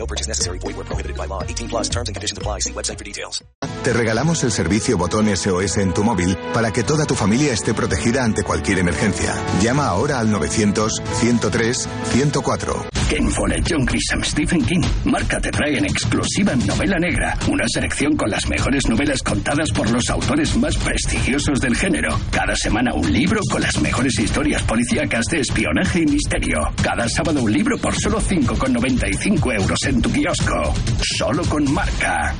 No 0.00 0.06
purchase 0.06 0.28
necessary. 0.28 0.58
Void 0.58 0.76
where 0.76 0.86
prohibited 0.86 1.18
by 1.18 1.26
law. 1.26 1.42
18 1.42 1.68
plus 1.68 1.90
terms 1.90 2.08
and 2.08 2.16
conditions 2.16 2.38
apply. 2.38 2.60
See 2.60 2.72
website 2.72 2.96
for 2.96 3.04
details. 3.04 3.44
Te 3.84 3.92
regalamos 3.92 4.42
el 4.44 4.52
servicio 4.52 4.96
botón 4.98 5.28
SOS 5.34 5.78
en 5.78 5.94
tu 5.94 6.02
móvil 6.02 6.36
para 6.54 6.72
que 6.72 6.82
toda 6.82 7.06
tu 7.06 7.14
familia 7.14 7.52
esté 7.52 7.74
protegida 7.74 8.24
ante 8.24 8.42
cualquier 8.42 8.78
emergencia. 8.78 9.34
Llama 9.62 9.86
ahora 9.86 10.18
al 10.20 10.28
900-103-104. 10.28 12.88
Ken 13.10 13.30
Follett, 13.30 13.66
John 13.68 13.84
Grisham, 13.84 14.22
Stephen 14.22 14.64
King. 14.64 14.82
Marca 15.04 15.40
te 15.40 15.50
trae 15.50 15.76
en 15.78 15.84
exclusiva 15.84 16.54
Novela 16.54 16.96
Negra, 16.98 17.36
una 17.48 17.64
selección 17.66 18.16
con 18.16 18.30
las 18.30 18.46
mejores 18.48 18.86
novelas 18.88 19.20
contadas 19.22 19.70
por 19.72 19.90
los 19.90 20.08
autores 20.10 20.56
más 20.56 20.76
prestigiosos 20.76 21.60
del 21.60 21.76
género. 21.76 22.16
Cada 22.30 22.54
semana 22.54 22.94
un 22.94 23.12
libro 23.12 23.40
con 23.50 23.62
las 23.62 23.80
mejores 23.80 24.16
historias 24.18 24.62
policíacas 24.62 25.24
de 25.30 25.40
espionaje 25.40 26.02
y 26.02 26.06
misterio. 26.06 26.60
Cada 26.82 27.08
sábado 27.08 27.42
un 27.42 27.52
libro 27.52 27.76
por 27.78 28.00
solo 28.00 28.20
5,95 28.20 29.60
euros 29.60 29.78
en 29.90 30.00
tu 30.00 30.10
kiosco. 30.12 30.72
Solo 31.18 31.42
con 31.46 31.64
Marca. 31.72 32.32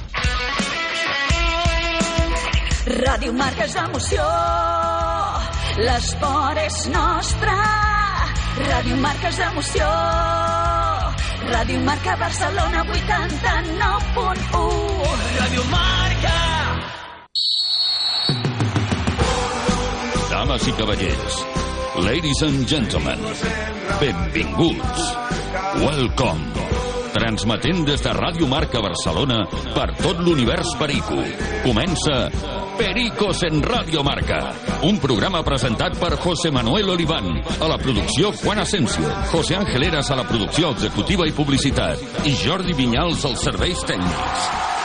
Ràdio 2.87 3.33
Marca 3.33 3.65
és 3.67 3.75
emoció, 3.77 4.25
l'esport 5.78 6.59
és 6.62 6.87
nostre. 6.95 7.56
Ràdio 8.71 8.97
Marca 9.03 9.28
és 9.31 9.39
emoció, 9.47 9.89
Ràdio 11.51 11.81
Marca 11.87 12.17
Barcelona 12.23 12.84
89.1. 12.87 15.06
Ràdio 15.41 15.62
Marca. 15.75 16.37
Dames 20.31 20.67
i 20.67 20.73
cavallers, 20.78 21.34
ladies 22.06 22.43
and 22.43 22.67
gentlemen, 22.67 23.19
benvinguts. 24.01 25.03
Welcome. 25.84 26.69
Transmetent 27.31 27.84
des 27.86 28.00
de 28.03 28.11
Ràdio 28.11 28.47
Marca 28.50 28.81
Barcelona 28.83 29.45
per 29.70 29.84
tot 30.00 30.19
l'univers 30.19 30.73
Perico. 30.81 31.20
Comença 31.62 32.17
Pericos 32.75 33.45
en 33.47 33.62
Radio 33.62 34.03
Marca. 34.03 34.41
Un 34.89 34.98
programa 34.98 35.45
presentat 35.47 35.95
per 36.00 36.17
José 36.19 36.50
Manuel 36.50 36.91
Oliván. 36.91 37.39
A 37.61 37.69
la 37.70 37.78
producció 37.78 38.33
Juan 38.42 38.65
Asensio. 38.65 39.06
José 39.31 39.54
Ángel 39.60 39.87
Eras 39.93 40.10
a 40.10 40.19
la 40.19 40.27
producció 40.27 40.72
executiva 40.75 41.28
i 41.31 41.37
publicitat. 41.38 42.03
I 42.27 42.34
Jordi 42.34 42.75
Vinyals 42.75 43.22
als 43.31 43.47
serveis 43.47 43.87
tècnics. 43.87 44.79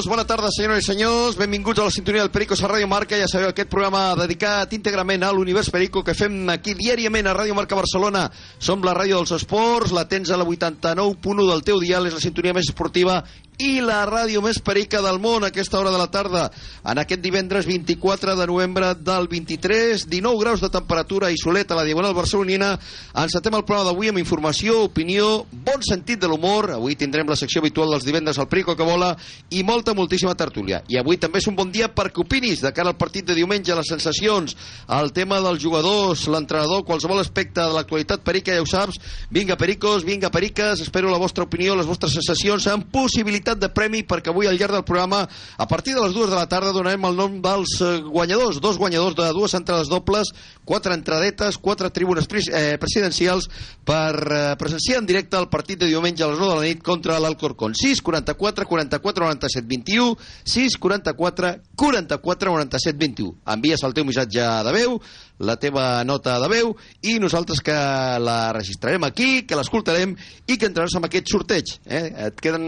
Pericos. 0.00 0.06
Bona 0.08 0.24
tarda, 0.24 0.48
senyores 0.50 0.84
i 0.84 0.86
senyors. 0.86 1.36
Benvinguts 1.36 1.80
a 1.80 1.84
la 1.84 1.90
sintonia 1.90 2.22
del 2.22 2.30
Pericos 2.30 2.62
a 2.62 2.68
Ràdio 2.68 2.88
Marca. 2.88 3.18
Ja 3.18 3.28
sabeu, 3.28 3.50
aquest 3.50 3.68
programa 3.68 4.14
dedicat 4.16 4.72
íntegrament 4.72 5.22
a 5.24 5.32
l'univers 5.32 5.68
Perico 5.70 6.02
que 6.02 6.14
fem 6.14 6.48
aquí 6.48 6.74
diàriament 6.74 7.26
a 7.26 7.34
Ràdio 7.34 7.54
Marca 7.54 7.76
Barcelona. 7.76 8.30
Som 8.58 8.84
la 8.84 8.94
ràdio 8.96 9.18
dels 9.20 9.34
esports, 9.36 9.92
la 9.92 10.06
tens 10.08 10.30
a 10.30 10.38
la 10.40 10.46
89.1 10.46 11.48
del 11.50 11.64
teu 11.66 11.80
dial, 11.80 12.06
és 12.06 12.16
la 12.16 12.22
sintonia 12.22 12.54
més 12.56 12.70
esportiva 12.70 13.20
i 13.60 13.80
la 13.84 14.02
ràdio 14.08 14.40
més 14.40 14.58
perica 14.64 15.02
del 15.04 15.18
món 15.20 15.44
a 15.44 15.50
aquesta 15.50 15.78
hora 15.78 15.92
de 15.92 15.98
la 16.00 16.08
tarda. 16.12 16.46
En 16.88 16.98
aquest 17.00 17.20
divendres 17.20 17.66
24 17.68 18.34
de 18.38 18.46
novembre 18.48 18.94
del 18.96 19.28
23, 19.28 20.06
19 20.08 20.40
graus 20.40 20.62
de 20.64 20.70
temperatura 20.72 21.30
i 21.30 21.38
solet 21.40 21.70
a 21.70 21.76
la 21.76 21.84
Diagonal 21.84 22.14
Barcelonina. 22.16 22.72
Encetem 23.20 23.56
el 23.58 23.64
programa 23.68 23.90
d'avui 23.90 24.10
amb 24.10 24.20
informació, 24.22 24.84
opinió, 24.86 25.44
bon 25.52 25.84
sentit 25.86 26.20
de 26.22 26.30
l'humor. 26.30 26.70
Avui 26.78 26.96
tindrem 26.96 27.28
la 27.28 27.36
secció 27.36 27.60
habitual 27.60 27.92
dels 27.92 28.06
divendres 28.08 28.40
al 28.40 28.48
Perico 28.48 28.76
que 28.76 28.86
vola 28.86 29.12
i 29.50 29.62
molta, 29.66 29.94
moltíssima 29.94 30.36
tertúlia. 30.38 30.82
I 30.88 31.00
avui 31.00 31.20
també 31.20 31.42
és 31.42 31.48
un 31.50 31.58
bon 31.58 31.72
dia 31.72 31.90
perquè 31.92 32.24
opinis 32.24 32.64
de 32.64 32.72
cara 32.72 32.94
al 32.94 32.98
partit 33.00 33.28
de 33.28 33.36
diumenge, 33.36 33.76
les 33.76 33.92
sensacions, 33.92 34.56
el 35.00 35.12
tema 35.12 35.40
dels 35.44 35.60
jugadors, 35.60 36.26
l'entrenador, 36.32 36.84
qualsevol 36.88 37.20
aspecte 37.20 37.60
de 37.60 37.76
l'actualitat 37.76 38.24
perica, 38.24 38.54
ja 38.54 38.64
ho 38.64 38.68
saps. 38.68 39.00
Vinga, 39.30 39.58
Pericos, 39.60 40.04
vinga, 40.06 40.30
Periques, 40.32 40.80
espero 40.80 41.10
la 41.10 41.20
vostra 41.20 41.44
opinió, 41.44 41.76
les 41.76 41.88
vostres 41.88 42.16
sensacions, 42.16 42.66
amb 42.70 42.88
possibilitat 42.92 43.49
de 43.58 43.70
premi 43.72 44.02
perquè 44.06 44.30
avui 44.30 44.46
al 44.46 44.58
llarg 44.58 44.76
del 44.76 44.84
programa 44.86 45.24
a 45.58 45.66
partir 45.66 45.94
de 45.94 46.02
les 46.04 46.14
dues 46.14 46.30
de 46.30 46.36
la 46.36 46.48
tarda 46.48 46.74
donarem 46.74 47.04
el 47.08 47.16
nom 47.16 47.38
dels 47.42 47.76
eh, 47.80 47.98
guanyadors, 48.04 48.60
dos 48.60 48.78
guanyadors 48.78 49.16
de 49.16 49.30
dues 49.34 49.54
entrades 49.58 49.88
dobles, 49.90 50.30
quatre 50.64 50.94
entradetes, 50.94 51.58
quatre 51.58 51.90
tribunes 51.90 52.28
eh, 52.30 52.76
presidencials 52.78 53.48
per 53.84 54.14
eh, 54.14 54.42
presenciar 54.60 55.00
en 55.00 55.08
directe 55.08 55.38
el 55.38 55.48
partit 55.48 55.80
de 55.80 55.88
diumenge 55.90 56.22
a 56.22 56.30
les 56.30 56.38
9 56.38 56.52
de 56.52 56.60
la 56.60 56.68
nit 56.68 56.82
contra 56.82 57.18
l'Alcorcón. 57.18 57.74
6 57.74 58.02
44 58.02 58.66
44 58.66 59.24
97 59.24 59.66
21 59.66 60.16
6 60.44 60.78
44 60.78 61.54
44 61.74 62.54
97 62.54 62.98
21. 62.98 63.34
Envies 63.56 63.82
el 63.86 63.96
teu 63.96 64.06
missatge 64.06 64.46
de 64.66 64.74
veu, 64.76 65.00
la 65.40 65.56
teva 65.60 66.02
nota 66.04 66.36
de 66.42 66.48
veu 66.52 66.74
i 67.08 67.16
nosaltres 67.22 67.62
que 67.64 67.74
la 68.20 68.52
registrarem 68.52 69.04
aquí, 69.08 69.46
que 69.48 69.56
l'escoltarem 69.56 70.12
i 70.46 70.56
que 70.60 70.68
entraràs 70.68 70.96
en 70.98 71.08
aquest 71.08 71.32
sorteig. 71.32 71.72
Eh? 71.86 72.04
Et 72.28 72.42
queden 72.44 72.66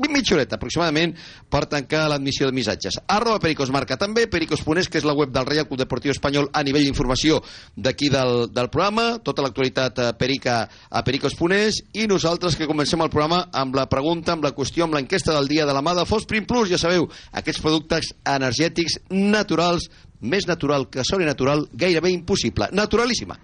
20 0.00 0.14
mitja 0.14 0.40
aproximadament 0.40 1.14
per 1.50 1.66
tancar 1.70 2.06
l'admissió 2.08 2.48
de 2.48 2.56
missatges. 2.56 3.00
Arroba 3.08 3.40
Pericos 3.42 3.70
Marca 3.70 3.98
també, 4.00 4.26
Pericos.es, 4.30 4.88
que 4.88 5.00
és 5.00 5.06
la 5.06 5.14
web 5.16 5.32
del 5.34 5.46
Real 5.46 5.68
Club 5.68 5.80
Deportiu 5.82 6.14
Espanyol 6.14 6.48
a 6.52 6.64
nivell 6.64 6.86
d'informació 6.86 7.40
d'aquí 7.76 8.08
del, 8.12 8.48
del 8.54 8.70
programa, 8.72 9.18
tota 9.24 9.44
l'actualitat 9.44 10.00
perica 10.20 10.62
a 10.88 11.04
Pericos.es 11.04 11.82
i 11.92 12.06
nosaltres 12.10 12.56
que 12.56 12.68
comencem 12.70 13.02
el 13.04 13.12
programa 13.12 13.46
amb 13.52 13.76
la 13.76 13.88
pregunta, 13.90 14.34
amb 14.34 14.46
la 14.46 14.54
qüestió, 14.56 14.86
amb 14.86 14.96
l'enquesta 14.96 15.36
del 15.36 15.50
dia 15.50 15.66
de 15.68 15.76
la 15.76 15.84
mà 15.84 15.94
de 15.98 16.06
Fosprin 16.08 16.48
Plus, 16.48 16.70
ja 16.72 16.80
sabeu, 16.80 17.08
aquests 17.36 17.62
productes 17.64 18.14
energètics 18.24 19.00
naturals 19.10 19.90
més 20.20 20.46
natural 20.48 20.88
que 20.90 21.04
sobrenatural, 21.06 21.68
gairebé 21.72 22.12
impossible. 22.12 22.68
Naturalíssima. 22.72 23.38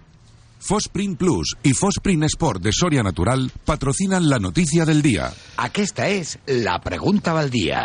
Fosprint 0.59 1.17
Plus 1.17 1.55
y 1.61 1.73
Fosprint 1.73 2.23
Sport 2.23 2.61
de 2.61 2.71
Soria 2.73 3.03
Natural 3.03 3.51
patrocinan 3.63 4.27
la 4.27 4.39
noticia 4.39 4.85
del 4.85 5.01
día. 5.01 5.29
Aquesta 5.57 6.07
és 6.09 6.33
la 6.47 6.79
pregunta 6.81 7.35
del 7.37 7.51
dia. 7.53 7.83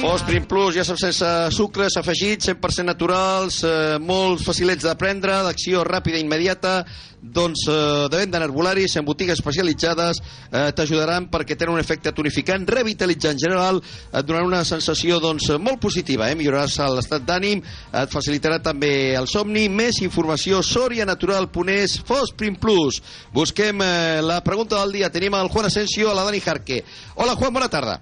Fosprint 0.00 0.48
Plus, 0.50 0.74
ja 0.74 0.84
saps, 0.84 1.04
sense 1.06 1.30
sucres 1.54 1.96
afegits, 2.00 2.50
100% 2.50 2.88
naturals, 2.88 3.62
eh, 3.62 3.98
molt 4.02 4.42
facilets 4.42 4.84
de 4.84 4.96
prendre, 4.98 5.42
d'acció 5.46 5.84
ràpida 5.86 6.18
i 6.18 6.24
immediata, 6.26 6.84
doncs, 7.22 7.66
eh, 7.68 8.08
de 8.10 8.16
venda 8.16 8.38
en 8.38 8.50
en 8.50 9.04
botigues 9.04 9.38
especialitzades, 9.38 10.22
eh, 10.52 10.72
t'ajudaran 10.72 11.30
perquè 11.30 11.56
tenen 11.56 11.74
un 11.74 11.80
efecte 11.80 12.12
tonificant, 12.12 12.66
revitalitzant 12.68 13.38
general, 13.38 13.82
et 14.12 14.26
donaran 14.26 14.46
una 14.46 14.64
sensació 14.64 15.20
doncs, 15.20 15.50
molt 15.58 15.80
positiva, 15.80 16.30
eh? 16.30 16.34
milloraràs 16.34 16.78
l'estat 16.94 17.22
d'ànim, 17.22 17.62
et 17.92 18.10
facilitarà 18.10 18.60
també 18.62 19.14
el 19.14 19.26
somni, 19.26 19.68
més 19.68 20.00
informació, 20.02 20.62
sorianatural.es, 20.62 22.00
Fosprin 22.04 22.56
Plus. 22.56 23.02
Busquem 23.32 23.80
eh, 23.82 24.20
la 24.22 24.42
pregunta 24.42 24.80
del 24.80 24.92
dia, 24.92 25.10
tenim 25.10 25.34
el 25.34 25.48
Juan 25.48 25.66
Asensio, 25.66 26.10
a 26.10 26.14
la 26.14 26.24
Dani 26.24 26.40
Jarque. 26.40 26.84
Hola 27.16 27.36
Juan, 27.36 27.52
bona 27.52 27.68
tarda. 27.68 28.00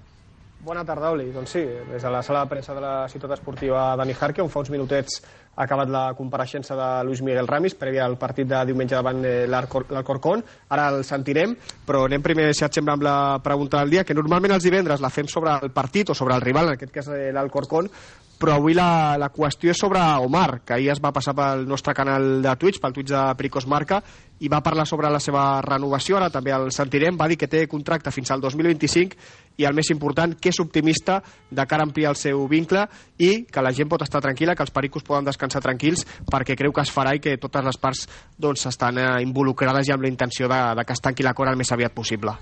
Bona 0.68 0.84
tarda, 0.84 1.12
Oli. 1.14 1.30
Doncs 1.32 1.52
sí, 1.54 1.60
des 1.62 2.02
de 2.02 2.10
la 2.10 2.22
sala 2.22 2.42
de 2.44 2.50
premsa 2.50 2.74
de 2.74 2.80
la 2.82 3.08
ciutat 3.08 3.32
esportiva 3.36 3.94
Dani 3.96 4.12
Jarque, 4.14 4.42
on 4.42 4.50
fa 4.50 4.60
uns 4.60 4.70
minutets 4.74 5.22
ha 5.58 5.64
acabat 5.66 5.90
la 5.90 6.04
compareixença 6.14 6.76
de 6.78 6.88
Luis 7.04 7.20
Miguel 7.26 7.48
Ramis, 7.50 7.74
prèvia 7.74 8.04
al 8.06 8.14
partit 8.16 8.46
de 8.46 8.60
diumenge 8.68 8.94
davant 8.94 9.24
l'Alcorcón. 9.50 10.44
Ara 10.70 10.86
el 10.94 11.02
sentirem, 11.04 11.56
però 11.86 12.04
anem 12.06 12.22
primer, 12.22 12.52
si 12.54 12.62
et 12.62 12.78
sembla, 12.78 12.94
amb 12.94 13.02
la 13.02 13.16
pregunta 13.42 13.82
del 13.82 13.96
dia, 13.96 14.04
que 14.06 14.14
normalment 14.14 14.54
els 14.54 14.62
divendres 14.68 15.02
la 15.02 15.10
fem 15.10 15.26
sobre 15.26 15.56
el 15.58 15.74
partit 15.74 16.14
o 16.14 16.14
sobre 16.14 16.38
el 16.38 16.46
rival, 16.46 16.70
en 16.70 16.78
aquest 16.78 16.94
cas 16.94 17.10
eh, 17.10 17.32
l'Alcorcón, 17.34 17.90
però 18.38 18.54
avui 18.54 18.74
la, 18.76 19.16
la 19.18 19.28
qüestió 19.34 19.72
és 19.72 19.80
sobre 19.80 20.00
Omar, 20.22 20.60
que 20.64 20.76
ahir 20.76 20.92
es 20.94 21.02
va 21.02 21.12
passar 21.12 21.34
pel 21.36 21.66
nostre 21.68 21.94
canal 21.94 22.38
de 22.42 22.54
Twitch, 22.56 22.80
pel 22.80 22.94
Twitch 22.94 23.10
de 23.10 23.22
Pericos 23.36 23.66
Marca, 23.66 23.98
i 24.38 24.48
va 24.48 24.62
parlar 24.62 24.86
sobre 24.86 25.10
la 25.10 25.18
seva 25.18 25.60
renovació, 25.64 26.16
ara 26.16 26.30
també 26.30 26.52
el 26.54 26.70
sentirem, 26.74 27.18
va 27.18 27.26
dir 27.28 27.38
que 27.38 27.50
té 27.50 27.64
contracte 27.66 28.12
fins 28.14 28.30
al 28.30 28.40
2025 28.40 29.18
i 29.58 29.66
el 29.66 29.74
més 29.74 29.90
important, 29.90 30.36
que 30.38 30.52
és 30.52 30.60
optimista 30.62 31.18
de 31.50 31.66
cara 31.66 31.82
a 31.82 31.88
ampliar 31.88 32.12
el 32.14 32.20
seu 32.20 32.44
vincle 32.50 32.84
i 33.18 33.44
que 33.50 33.64
la 33.64 33.74
gent 33.74 33.90
pot 33.90 34.04
estar 34.06 34.22
tranquil·la, 34.22 34.54
que 34.54 34.62
els 34.62 34.74
pericos 34.74 35.06
poden 35.06 35.26
descansar 35.26 35.64
tranquils 35.64 36.06
perquè 36.30 36.54
creu 36.58 36.72
que 36.72 36.86
es 36.86 36.94
farà 36.94 37.16
i 37.16 37.24
que 37.24 37.36
totes 37.42 37.66
les 37.66 37.80
parts 37.82 38.06
doncs, 38.38 38.68
estan 38.70 39.02
eh, 39.02 39.10
involucrades 39.26 39.90
i 39.90 39.96
amb 39.96 40.06
la 40.06 40.12
intenció 40.14 40.46
de, 40.46 40.62
de 40.78 40.86
que 40.86 40.94
es 40.94 41.02
tanqui 41.02 41.26
l'acord 41.26 41.50
el 41.50 41.58
més 41.58 41.74
aviat 41.74 41.96
possible. 41.96 42.38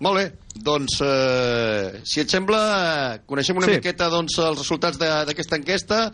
Molt 0.00 0.16
bé, 0.16 0.32
doncs, 0.62 1.00
eh, 1.02 2.00
si 2.04 2.20
et 2.20 2.30
sembla, 2.30 3.20
coneixem 3.26 3.56
una 3.56 3.66
Sí. 3.66 3.72
miqueta 3.78 4.08
doncs, 4.08 4.38
els 4.38 4.58
resultats 4.58 4.98
de- 4.98 5.24
d'aquesta 5.26 5.56
enquesta 5.56 6.12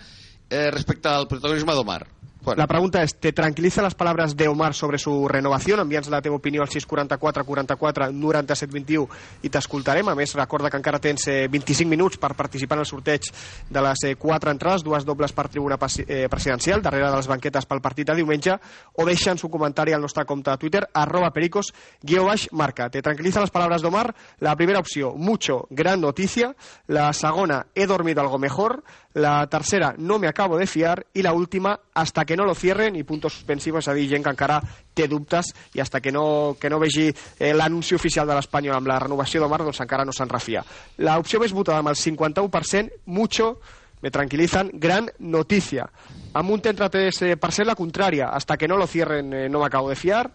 eh, 0.50 0.70
respecte 0.70 1.08
al 1.08 1.26
protagonisme 1.26 1.72
d'Omar. 1.74 2.06
Bueno. 2.44 2.60
La 2.60 2.66
pregunta 2.66 3.02
es, 3.02 3.14
¿te 3.14 3.32
tranquiliza 3.32 3.80
las 3.80 3.94
palabras 3.94 4.36
de 4.36 4.48
Omar 4.48 4.74
sobre 4.74 4.98
su 4.98 5.26
renovación? 5.28 5.80
Envia'ns 5.80 6.10
la 6.12 6.20
teva 6.20 6.36
opinió 6.36 6.60
al 6.60 6.68
644 6.68 7.44
44 7.44 8.12
97 8.12 8.72
21 8.72 9.08
i 9.42 9.48
t'escoltarem. 9.48 10.10
A 10.12 10.14
més, 10.14 10.34
recorda 10.36 10.68
que 10.68 10.76
encara 10.76 11.00
tens 11.00 11.24
eh, 11.32 11.48
25 11.48 11.88
minuts 11.88 12.20
per 12.20 12.34
participar 12.36 12.76
en 12.76 12.84
el 12.84 12.88
sorteig 12.90 13.30
de 13.70 13.84
les 13.86 14.04
eh, 14.04 14.12
quatre 14.20 14.52
entrades, 14.52 14.84
dues 14.84 15.06
dobles 15.08 15.32
per 15.32 15.46
tribuna 15.48 15.78
eh, 15.80 16.28
presidencial, 16.28 16.82
darrere 16.84 17.08
de 17.08 17.16
les 17.16 17.30
banquetes 17.32 17.64
pel 17.64 17.80
partit 17.80 18.10
de 18.10 18.18
diumenge, 18.20 18.58
o 18.92 19.08
deixa'ns 19.08 19.46
un 19.48 19.50
comentari 19.50 19.96
al 19.96 20.04
nostre 20.04 20.26
compte 20.28 20.50
de 20.50 20.60
Twitter, 20.60 20.84
arroba 20.92 21.32
pericos, 21.32 21.72
guió 22.02 22.26
baix, 22.28 22.50
marca. 22.52 22.90
¿Te 22.90 23.00
tranquiliza 23.00 23.40
las 23.40 23.50
palabras 23.50 23.80
de 23.80 23.88
Omar? 23.88 24.14
La 24.40 24.54
primera 24.54 24.80
opció, 24.80 25.14
mucho, 25.16 25.66
gran 25.70 26.02
noticia. 26.02 26.54
La 26.88 27.10
segona, 27.14 27.68
he 27.74 27.86
dormido 27.86 28.20
algo 28.20 28.38
mejor. 28.38 28.84
La 29.14 29.46
tercera, 29.46 29.94
no 29.96 30.18
me 30.18 30.26
acabo 30.26 30.58
de 30.58 30.66
fiar. 30.66 31.06
I 31.14 31.22
la 31.22 31.32
última, 31.32 31.78
hasta 31.94 32.24
que 32.24 32.36
no 32.36 32.44
lo 32.44 32.54
cierren, 32.54 32.96
i 32.96 33.04
puntos 33.04 33.32
suspensivos, 33.32 33.86
a 33.86 33.94
dir, 33.94 34.08
gent 34.10 34.24
que 34.24 34.32
encara 34.34 34.58
té 34.94 35.06
hasta 35.80 36.00
que 36.00 36.10
no, 36.10 36.56
que 36.58 36.68
no 36.70 36.80
vegi 36.80 37.12
eh, 37.38 37.54
l'anunci 37.54 37.94
oficial 37.94 38.26
de 38.26 38.34
l'Espanyol 38.34 38.74
amb 38.74 38.90
la 38.90 38.98
renovació 38.98 39.40
d'Omar, 39.40 39.62
doncs 39.62 39.80
encara 39.80 40.04
no 40.04 40.12
se'n 40.12 40.28
refia. 40.28 40.64
L'opció 40.98 41.38
més 41.38 41.52
votada 41.52 41.78
amb 41.78 41.92
el 41.92 41.96
51%, 41.96 42.90
mucho, 43.06 43.60
me 44.02 44.10
tranquilizan, 44.10 44.70
gran 44.74 45.08
noticia. 45.18 45.86
Amb 46.34 46.50
un 46.50 46.60
33% 46.60 47.64
la 47.64 47.78
contrària, 47.78 48.28
hasta 48.34 48.56
que 48.56 48.68
no 48.68 48.76
lo 48.76 48.86
cierren 48.86 49.32
eh, 49.32 49.48
no 49.48 49.62
m'acabo 49.62 49.88
de 49.88 49.96
fiar, 49.96 50.26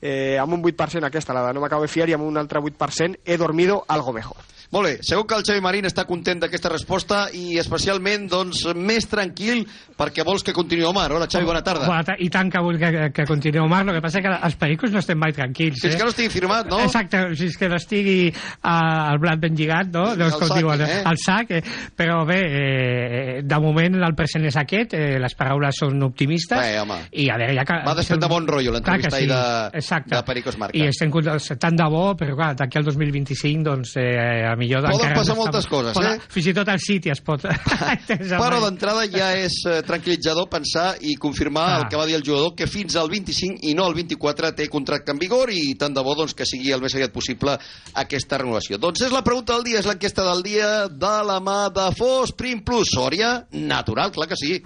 eh, 0.00 0.38
amb 0.40 0.54
un 0.54 0.64
8% 0.64 1.04
aquesta, 1.06 1.36
la 1.36 1.46
de 1.46 1.52
no 1.52 1.60
m'acabo 1.60 1.84
de 1.84 1.92
fiar, 1.92 2.08
i 2.08 2.16
amb 2.16 2.24
un 2.24 2.40
altre 2.40 2.64
8% 2.64 3.20
he 3.24 3.36
dormido 3.36 3.84
algo 3.88 4.12
mejor. 4.12 4.40
Molt 4.72 4.88
bé, 4.88 4.92
segur 5.04 5.26
que 5.28 5.36
el 5.36 5.42
Xavi 5.44 5.60
Marín 5.60 5.84
està 5.84 6.06
content 6.08 6.38
d'aquesta 6.40 6.70
resposta 6.72 7.26
i 7.36 7.58
especialment 7.60 8.24
doncs, 8.32 8.62
més 8.72 9.04
tranquil 9.04 9.66
perquè 9.98 10.24
vols 10.24 10.40
que 10.46 10.54
continuï 10.56 10.86
Omar. 10.88 11.10
Hola 11.12 11.26
Xavi, 11.28 11.44
bona 11.44 11.60
tarda. 11.60 11.84
Bona 11.90 12.06
ta- 12.08 12.16
I 12.16 12.30
tant 12.32 12.48
que 12.50 12.62
vull 12.64 12.78
que, 12.80 13.10
que 13.12 13.26
continuï 13.28 13.60
Omar, 13.60 13.82
el 13.84 13.98
que 13.98 14.00
passa 14.00 14.22
és 14.22 14.24
que 14.24 14.32
els 14.48 14.56
pericos 14.56 14.94
no 14.94 15.02
estem 15.02 15.20
mai 15.20 15.34
tranquils. 15.36 15.76
Fins 15.82 15.92
eh? 15.92 15.98
que 16.00 16.06
no 16.08 16.14
estigui 16.14 16.32
firmat, 16.32 16.70
no? 16.72 16.78
Exacte, 16.86 17.20
si 17.36 17.50
és 17.50 17.58
que 17.60 17.68
no 17.68 17.76
estigui 17.76 18.14
uh, 18.32 18.70
el 19.12 19.20
blat 19.20 19.42
ben 19.42 19.58
lligat, 19.58 19.90
no? 19.92 20.06
Sí, 20.14 20.22
Doncs, 20.22 20.38
com 20.40 20.48
sac, 20.48 20.62
diuen, 20.62 20.86
eh? 20.86 20.96
al 21.12 21.20
sac. 21.20 21.52
Eh? 21.52 21.60
Però 22.00 22.22
bé, 22.28 22.40
eh, 22.40 23.36
de 23.44 23.60
moment 23.60 24.00
el 24.08 24.16
present 24.16 24.48
és 24.48 24.56
aquest, 24.56 24.96
eh, 24.96 25.20
les 25.20 25.36
paraules 25.36 25.82
són 25.84 26.00
optimistes. 26.08 26.56
Bé, 26.56 26.80
home. 26.80 26.98
I 27.12 27.28
a 27.28 27.36
veure, 27.44 27.58
ja 27.60 27.66
que... 27.68 27.78
Va 27.84 27.96
desprendre 28.00 28.32
bon 28.32 28.48
rotllo 28.48 28.72
l'entrevista 28.78 29.20
ahir 29.20 29.28
de, 29.34 29.44
Exacte. 29.82 30.16
de 30.16 30.24
Pericos 30.32 30.56
Marca. 30.64 30.80
I 30.80 30.88
estem 30.88 31.12
tant 31.60 31.76
de 31.76 31.92
bo, 31.92 32.06
però 32.16 32.40
clar, 32.40 32.52
d'aquí 32.56 32.80
al 32.80 32.88
2025, 32.88 33.68
doncs, 33.68 33.96
eh, 34.00 34.48
a 34.48 34.56
millor... 34.62 34.86
Poden 34.86 34.96
encara 35.10 35.18
passar 35.20 35.34
no 35.36 35.42
moltes 35.42 35.64
està- 35.66 35.72
coses, 35.74 35.96
poden- 35.98 36.16
eh? 36.22 36.30
Fins 36.32 36.48
i 36.48 36.54
tot 36.56 36.70
el 36.72 36.80
City 36.86 37.12
es 37.12 37.20
pot... 37.26 37.44
Però 38.42 38.60
d'entrada 38.64 39.04
ja 39.10 39.32
és 39.42 39.58
eh, 39.68 39.80
tranquil·litzador 39.86 40.48
pensar 40.52 40.88
i 41.02 41.16
confirmar 41.20 41.66
Ah. 41.72 41.76
el 41.82 41.88
que 41.90 41.98
va 42.00 42.06
dir 42.08 42.16
el 42.18 42.24
jugador, 42.26 42.54
que 42.58 42.66
fins 42.70 42.96
al 42.98 43.10
25 43.12 43.60
i 43.70 43.74
no 43.78 43.84
al 43.86 43.94
24 43.98 44.52
té 44.58 44.68
contracte 44.72 45.12
en 45.14 45.18
vigor 45.20 45.50
i 45.52 45.74
tant 45.78 45.94
de 45.94 46.02
bo 46.06 46.14
doncs, 46.18 46.34
que 46.38 46.46
sigui 46.48 46.72
el 46.74 46.80
més 46.82 46.94
aviat 46.96 47.12
possible 47.14 47.54
aquesta 48.02 48.38
renovació. 48.42 48.78
Doncs 48.82 49.02
és 49.06 49.12
la 49.14 49.22
pregunta 49.26 49.54
del 49.56 49.64
dia, 49.68 49.80
és 49.82 49.86
l'enquesta 49.88 50.24
del 50.26 50.42
dia 50.46 50.70
de 50.88 51.14
la 51.28 51.38
mà 51.42 51.66
de 51.74 51.88
Fos 51.98 52.32
Prim 52.36 52.62
Plus. 52.66 52.90
Sòria, 52.92 53.34
natural, 53.52 54.10
clar 54.12 54.28
que 54.28 54.36
sí. 54.36 54.58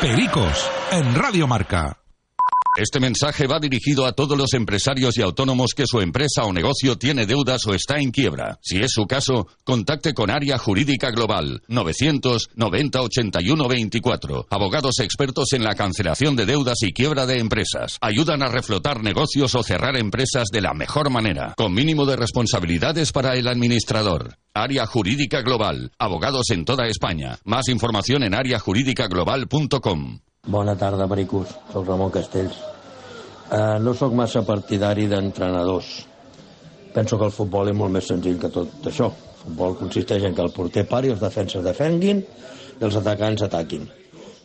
Pericos, 0.00 0.68
en 0.90 1.14
Radio 1.14 1.46
Marca. 1.46 2.01
Este 2.74 3.00
mensaje 3.00 3.46
va 3.46 3.60
dirigido 3.60 4.06
a 4.06 4.12
todos 4.12 4.36
los 4.38 4.54
empresarios 4.54 5.18
y 5.18 5.20
autónomos 5.20 5.72
que 5.76 5.84
su 5.86 6.00
empresa 6.00 6.44
o 6.44 6.54
negocio 6.54 6.96
tiene 6.96 7.26
deudas 7.26 7.66
o 7.66 7.74
está 7.74 7.98
en 7.98 8.10
quiebra. 8.10 8.58
Si 8.62 8.78
es 8.78 8.92
su 8.92 9.04
caso, 9.04 9.46
contacte 9.62 10.14
con 10.14 10.30
Área 10.30 10.56
Jurídica 10.56 11.10
Global 11.10 11.60
990 11.68 13.02
81 13.02 13.68
24. 13.68 14.46
Abogados 14.48 15.00
expertos 15.00 15.52
en 15.52 15.64
la 15.64 15.74
cancelación 15.74 16.34
de 16.34 16.46
deudas 16.46 16.78
y 16.80 16.94
quiebra 16.94 17.26
de 17.26 17.40
empresas. 17.40 17.98
Ayudan 18.00 18.42
a 18.42 18.48
reflotar 18.48 19.02
negocios 19.02 19.54
o 19.54 19.62
cerrar 19.62 19.98
empresas 19.98 20.44
de 20.50 20.62
la 20.62 20.72
mejor 20.72 21.10
manera, 21.10 21.52
con 21.58 21.74
mínimo 21.74 22.06
de 22.06 22.16
responsabilidades 22.16 23.12
para 23.12 23.34
el 23.34 23.48
administrador. 23.48 24.38
Área 24.54 24.84
Jurídica 24.84 25.40
Global. 25.40 25.92
Abogados 25.98 26.50
en 26.50 26.66
toda 26.66 26.86
España. 26.86 27.38
Más 27.46 27.68
información 27.70 28.22
en 28.22 28.34
areajurídicaglobal.com. 28.34 30.18
Bona 30.46 30.76
tarda, 30.76 31.08
Pericos. 31.08 31.48
Soc 31.72 31.86
Ramon 31.86 32.10
Castells. 32.10 32.58
Uh, 33.48 33.80
no 33.80 33.94
sóc 33.96 34.12
massa 34.12 34.42
partidari 34.44 35.06
d'entrenadors. 35.08 36.04
Penso 36.92 37.16
que 37.16 37.24
el 37.24 37.32
futbol 37.32 37.70
és 37.72 37.76
molt 37.76 37.96
més 37.96 38.04
senzill 38.12 38.36
que 38.36 38.50
tot 38.52 38.90
això. 38.90 39.08
El 39.08 39.38
futbol 39.46 39.76
consisteix 39.78 40.26
en 40.28 40.36
que 40.36 40.44
el 40.44 40.52
porter 40.52 40.84
pari, 40.84 41.08
els 41.08 41.24
defenses 41.24 41.64
defenguin 41.64 42.20
i 42.20 42.84
els 42.84 42.98
atacants 43.00 43.46
ataquin. 43.48 43.88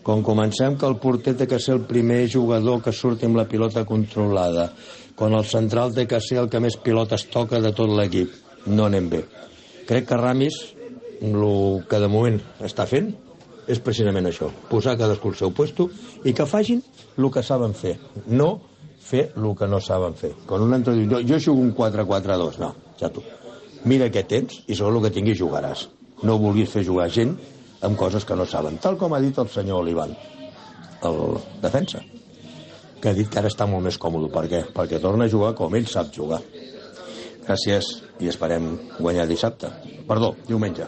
Com 0.08 0.24
comencem 0.24 0.78
que 0.80 0.88
el 0.88 0.96
porter 1.04 1.34
té 1.36 1.50
que 1.52 1.60
ser 1.60 1.76
el 1.76 1.84
primer 1.90 2.30
jugador 2.32 2.80
que 2.82 2.96
surti 2.96 3.28
amb 3.28 3.42
la 3.42 3.48
pilota 3.52 3.84
controlada, 3.84 4.70
quan 5.20 5.36
el 5.36 5.44
central 5.44 5.92
té 5.92 6.08
que 6.08 6.24
ser 6.24 6.40
el 6.46 6.48
que 6.48 6.64
més 6.64 6.80
pilotes 6.80 7.28
toca 7.28 7.60
de 7.60 7.74
tot 7.76 7.92
l'equip. 7.92 8.32
No 8.72 8.88
anem 8.88 9.12
bé. 9.12 9.26
Crec 9.88 10.10
que 10.10 10.18
Ramis, 10.20 10.58
el 11.24 11.86
que 11.88 12.00
de 12.04 12.10
moment 12.12 12.40
està 12.64 12.86
fent, 12.90 13.14
és 13.68 13.80
precisament 13.84 14.28
això, 14.30 14.50
posar 14.72 14.96
cadascú 15.00 15.32
al 15.32 15.38
seu 15.40 15.52
puesto 15.56 15.90
i 16.28 16.34
que 16.36 16.48
facin 16.48 16.82
el 17.18 17.28
que 17.32 17.44
saben 17.44 17.76
fer, 17.76 17.98
no 18.28 18.50
fer 19.08 19.30
el 19.36 19.54
que 19.60 19.68
no 19.68 19.80
saben 19.84 20.16
fer. 20.20 20.34
Quan 20.48 20.64
un 20.64 20.76
entrenador 20.76 21.24
diu, 21.24 21.36
jo 21.36 21.40
jugo 21.50 21.64
un 21.64 21.74
4-4-2, 21.76 22.60
no, 22.64 22.74
ja 23.00 23.12
tu. 23.12 23.24
Mira 23.88 24.10
què 24.12 24.24
tens 24.28 24.62
i 24.68 24.76
segons 24.76 25.00
el 25.00 25.08
que 25.08 25.14
tinguis 25.20 25.40
jugaràs. 25.40 25.88
No 26.28 26.40
vulguis 26.42 26.72
fer 26.72 26.84
jugar 26.88 27.10
gent 27.14 27.36
amb 27.86 28.00
coses 28.00 28.26
que 28.26 28.36
no 28.36 28.48
saben, 28.50 28.80
tal 28.82 28.98
com 28.98 29.14
ha 29.14 29.22
dit 29.24 29.38
el 29.38 29.52
senyor 29.54 29.84
Olivan, 29.84 30.16
el 31.06 31.20
defensa, 31.62 32.02
que 33.00 33.12
ha 33.12 33.16
dit 33.16 33.30
que 33.30 33.40
ara 33.40 33.52
està 33.52 33.68
molt 33.70 33.86
més 33.86 34.00
còmode. 34.02 34.32
Per 34.34 34.48
què? 34.50 34.64
Perquè 34.74 35.00
torna 35.04 35.28
a 35.28 35.32
jugar 35.32 35.54
com 35.56 35.76
ell 35.78 35.88
sap 35.88 36.10
jugar. 36.16 36.42
Gràcies 37.46 38.07
i 38.20 38.28
esperem 38.28 38.78
guanyar 39.00 39.28
dissabte. 39.28 39.68
Perdó, 40.08 40.36
diumenge. 40.48 40.84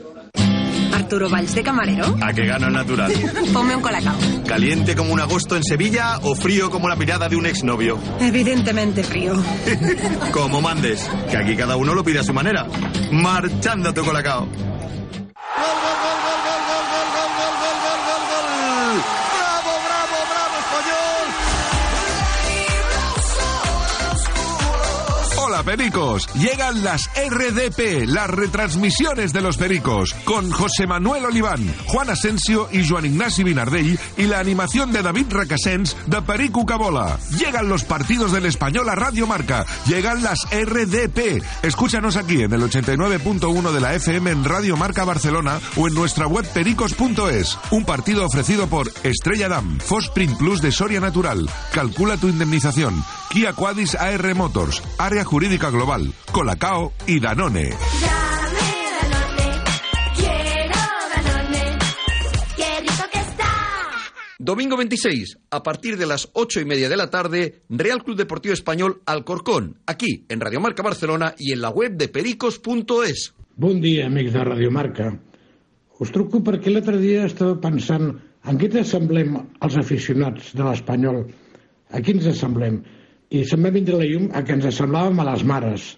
Arturo 0.93 1.29
Valls 1.29 1.55
de 1.55 1.63
camarero. 1.63 2.15
A 2.21 2.33
que 2.33 2.45
gano 2.45 2.67
el 2.67 2.73
natural. 2.73 3.11
Ponme 3.53 3.75
un 3.75 3.81
colacao. 3.81 4.15
¿Caliente 4.47 4.95
como 4.95 5.13
un 5.13 5.19
agosto 5.19 5.55
en 5.55 5.63
Sevilla 5.63 6.19
o 6.23 6.35
frío 6.35 6.69
como 6.69 6.87
la 6.87 6.95
mirada 6.95 7.27
de 7.29 7.35
un 7.35 7.45
exnovio? 7.45 7.97
Evidentemente 8.19 9.03
frío. 9.03 9.33
Como 10.31 10.61
mandes, 10.61 11.09
que 11.29 11.37
aquí 11.37 11.55
cada 11.55 11.77
uno 11.77 11.93
lo 11.93 12.03
pide 12.03 12.19
a 12.19 12.23
su 12.23 12.33
manera. 12.33 12.67
Marchando 13.11 13.93
tu 13.93 14.03
colacao. 14.03 14.47
Pericos, 25.63 26.27
llegan 26.35 26.83
las 26.83 27.09
RDP, 27.15 28.07
las 28.07 28.29
retransmisiones 28.29 29.33
de 29.33 29.41
los 29.41 29.57
Pericos, 29.57 30.13
con 30.23 30.49
José 30.51 30.87
Manuel 30.87 31.25
Oliván, 31.25 31.75
Juan 31.87 32.09
Asensio 32.09 32.69
y 32.71 32.87
Joan 32.87 33.05
Ignasi 33.05 33.43
Vinardell 33.43 33.99
y 34.17 34.23
la 34.23 34.39
animación 34.39 34.91
de 34.91 35.01
David 35.01 35.25
Racasens 35.29 35.97
de 36.05 36.21
Perico 36.21 36.65
Cabola. 36.65 37.19
Llegan 37.37 37.67
los 37.67 37.83
partidos 37.83 38.31
del 38.31 38.45
Español 38.45 38.87
a 38.89 38.95
Radio 38.95 39.27
Marca, 39.27 39.65
llegan 39.85 40.23
las 40.23 40.47
RDP. 40.51 41.43
Escúchanos 41.63 42.15
aquí 42.15 42.41
en 42.41 42.53
el 42.53 42.61
89.1 42.61 43.71
de 43.71 43.81
la 43.81 43.95
FM 43.95 44.31
en 44.31 44.43
Radio 44.45 44.77
Marca 44.77 45.03
Barcelona 45.03 45.59
o 45.75 45.87
en 45.87 45.93
nuestra 45.93 46.27
web 46.27 46.47
pericos.es. 46.53 47.57
Un 47.71 47.85
partido 47.85 48.25
ofrecido 48.25 48.67
por 48.67 48.91
Estrella 49.03 49.49
Damm, 49.49 49.79
Fosprint 49.79 50.37
Plus 50.37 50.61
de 50.61 50.71
Soria 50.71 50.99
Natural. 50.99 51.49
Calcula 51.73 52.17
tu 52.17 52.29
indemnización. 52.29 53.03
Kia 53.29 53.53
Quadis 53.53 53.93
AR 53.93 54.33
Motors, 54.33 54.81
Área 54.97 55.23
Jurídica 55.23 55.48
Global, 55.57 56.13
Colacao 56.31 56.93
y 57.07 57.19
Danone. 57.19 57.71
Domingo 64.37 64.77
26, 64.77 65.39
a 65.49 65.63
partir 65.63 65.97
de 65.97 66.05
las 66.05 66.29
ocho 66.33 66.61
y 66.61 66.65
media 66.65 66.87
de 66.87 66.97
la 66.97 67.09
tarde, 67.09 67.63
Real 67.67 68.03
Club 68.03 68.15
Deportivo 68.15 68.53
Español 68.53 69.01
Alcorcón, 69.07 69.79
aquí 69.87 70.25
en 70.29 70.39
Radio 70.39 70.59
Marca 70.59 70.83
Barcelona 70.83 71.33
y 71.37 71.51
en 71.51 71.61
la 71.61 71.69
web 71.69 71.97
de 71.97 72.09
pericos.es. 72.09 73.33
Bon 73.55 73.81
dia, 73.81 74.05
amics 74.05 74.33
de 74.33 74.43
Radio 74.43 74.69
Marca. 74.69 75.19
Us 75.99 76.11
truco 76.11 76.43
perquè 76.43 76.69
l'altre 76.69 76.97
dia 77.01 77.25
estava 77.25 77.57
pensant 77.59 78.13
en 78.45 78.61
què 78.61 78.69
ens 78.69 78.85
assemblem 78.85 79.35
els 79.59 79.75
aficionats 79.81 80.53
de 80.53 80.63
l'Espanyol. 80.63 81.25
A 81.89 82.01
qui 82.05 82.13
ens 82.13 82.29
assemblem? 82.29 82.83
I 83.29 83.43
se'm 83.45 83.65
va 83.65 83.69
vindre 83.73 83.97
la 83.99 84.07
llum 84.09 84.29
a 84.33 84.41
que 84.45 84.55
ens 84.57 84.65
assemblàvem 84.65 85.19
a 85.21 85.27
les 85.27 85.43
mares, 85.45 85.91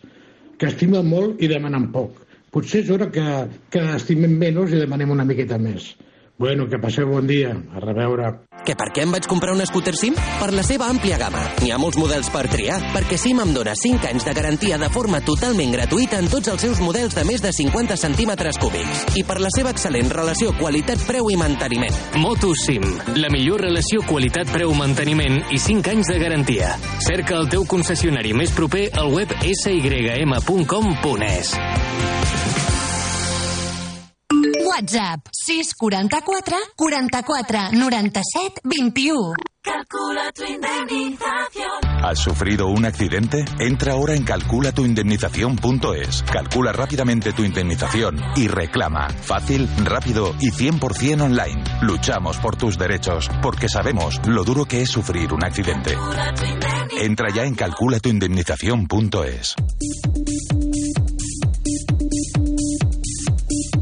que 0.60 0.68
estimen 0.68 1.08
molt 1.08 1.40
i 1.40 1.48
demanen 1.48 1.88
poc. 1.94 2.18
Potser 2.52 2.82
és 2.84 2.90
hora 2.92 3.08
que, 3.16 3.26
que 3.72 3.84
estimem 3.96 4.34
menys 4.40 4.74
i 4.76 4.82
demanem 4.82 5.14
una 5.16 5.26
miqueta 5.28 5.60
més. 5.62 5.94
Bueno, 6.42 6.68
que 6.68 6.80
passeu 6.82 7.06
bon 7.06 7.28
dia. 7.30 7.54
A 7.54 7.80
reveure. 7.80 8.50
Que 8.66 8.74
per 8.74 8.88
què 8.90 9.04
em 9.06 9.12
vaig 9.14 9.28
comprar 9.30 9.54
un 9.54 9.62
scooter 9.62 9.94
SIM? 9.94 10.16
Per 10.40 10.50
la 10.58 10.64
seva 10.66 10.88
àmplia 10.90 11.20
gamma. 11.22 11.44
N'hi 11.62 11.70
ha 11.70 11.78
molts 11.78 12.00
models 12.02 12.32
per 12.34 12.48
triar, 12.50 12.80
perquè 12.96 13.14
SIM 13.22 13.38
em 13.44 13.52
dona 13.54 13.76
5 13.78 14.10
anys 14.10 14.26
de 14.26 14.34
garantia 14.34 14.80
de 14.82 14.90
forma 14.90 15.22
totalment 15.22 15.70
gratuïta 15.78 16.18
en 16.18 16.26
tots 16.34 16.50
els 16.50 16.66
seus 16.66 16.82
models 16.82 17.14
de 17.14 17.28
més 17.30 17.46
de 17.46 17.54
50 17.54 17.94
centímetres 17.94 18.58
cúbics. 18.58 19.06
I 19.22 19.24
per 19.30 19.38
la 19.38 19.54
seva 19.54 19.70
excel·lent 19.76 20.10
relació 20.10 20.50
qualitat-preu 20.58 21.30
i 21.30 21.38
manteniment. 21.38 21.94
Motus 22.18 22.66
SIM, 22.66 22.90
la 23.22 23.30
millor 23.30 23.62
relació 23.62 24.02
qualitat-preu-manteniment 24.10 25.44
i 25.54 25.62
5 25.62 25.94
anys 25.94 26.10
de 26.10 26.18
garantia. 26.26 26.74
Cerca 27.06 27.38
el 27.38 27.54
teu 27.54 27.70
concessionari 27.70 28.34
més 28.34 28.50
proper 28.58 28.90
al 28.98 29.14
web 29.14 29.30
sym.com.es. 29.62 31.54
WhatsApp 34.72 35.28
644 35.32 36.58
44 36.78 37.72
97 37.74 38.62
21. 38.64 39.34
Calcula 39.62 40.32
tu 40.34 40.44
indemnización. 40.44 42.04
¿Has 42.04 42.20
sufrido 42.20 42.68
un 42.68 42.86
accidente? 42.86 43.44
Entra 43.60 43.94
ahora 43.94 44.16
en 44.16 44.24
calculatuindemnización.es. 44.24 46.24
Calcula 46.24 46.72
rápidamente 46.72 47.34
tu 47.34 47.44
indemnización 47.44 48.18
y 48.38 48.48
reclama. 48.48 49.10
Fácil, 49.10 49.68
rápido 49.84 50.34
y 50.40 50.52
100% 50.52 51.22
online. 51.22 51.64
Luchamos 51.82 52.38
por 52.38 52.56
tus 52.56 52.78
derechos 52.78 53.30
porque 53.42 53.68
sabemos 53.68 54.22
lo 54.26 54.46
duro 54.46 54.64
que 54.66 54.82
es 54.82 54.90
sufrir 54.90 55.34
un 55.34 55.44
accidente. 55.44 55.98
Entra 56.98 57.28
ya 57.30 57.44
en 57.44 57.56
calculatuindemnización.es. 57.56 59.56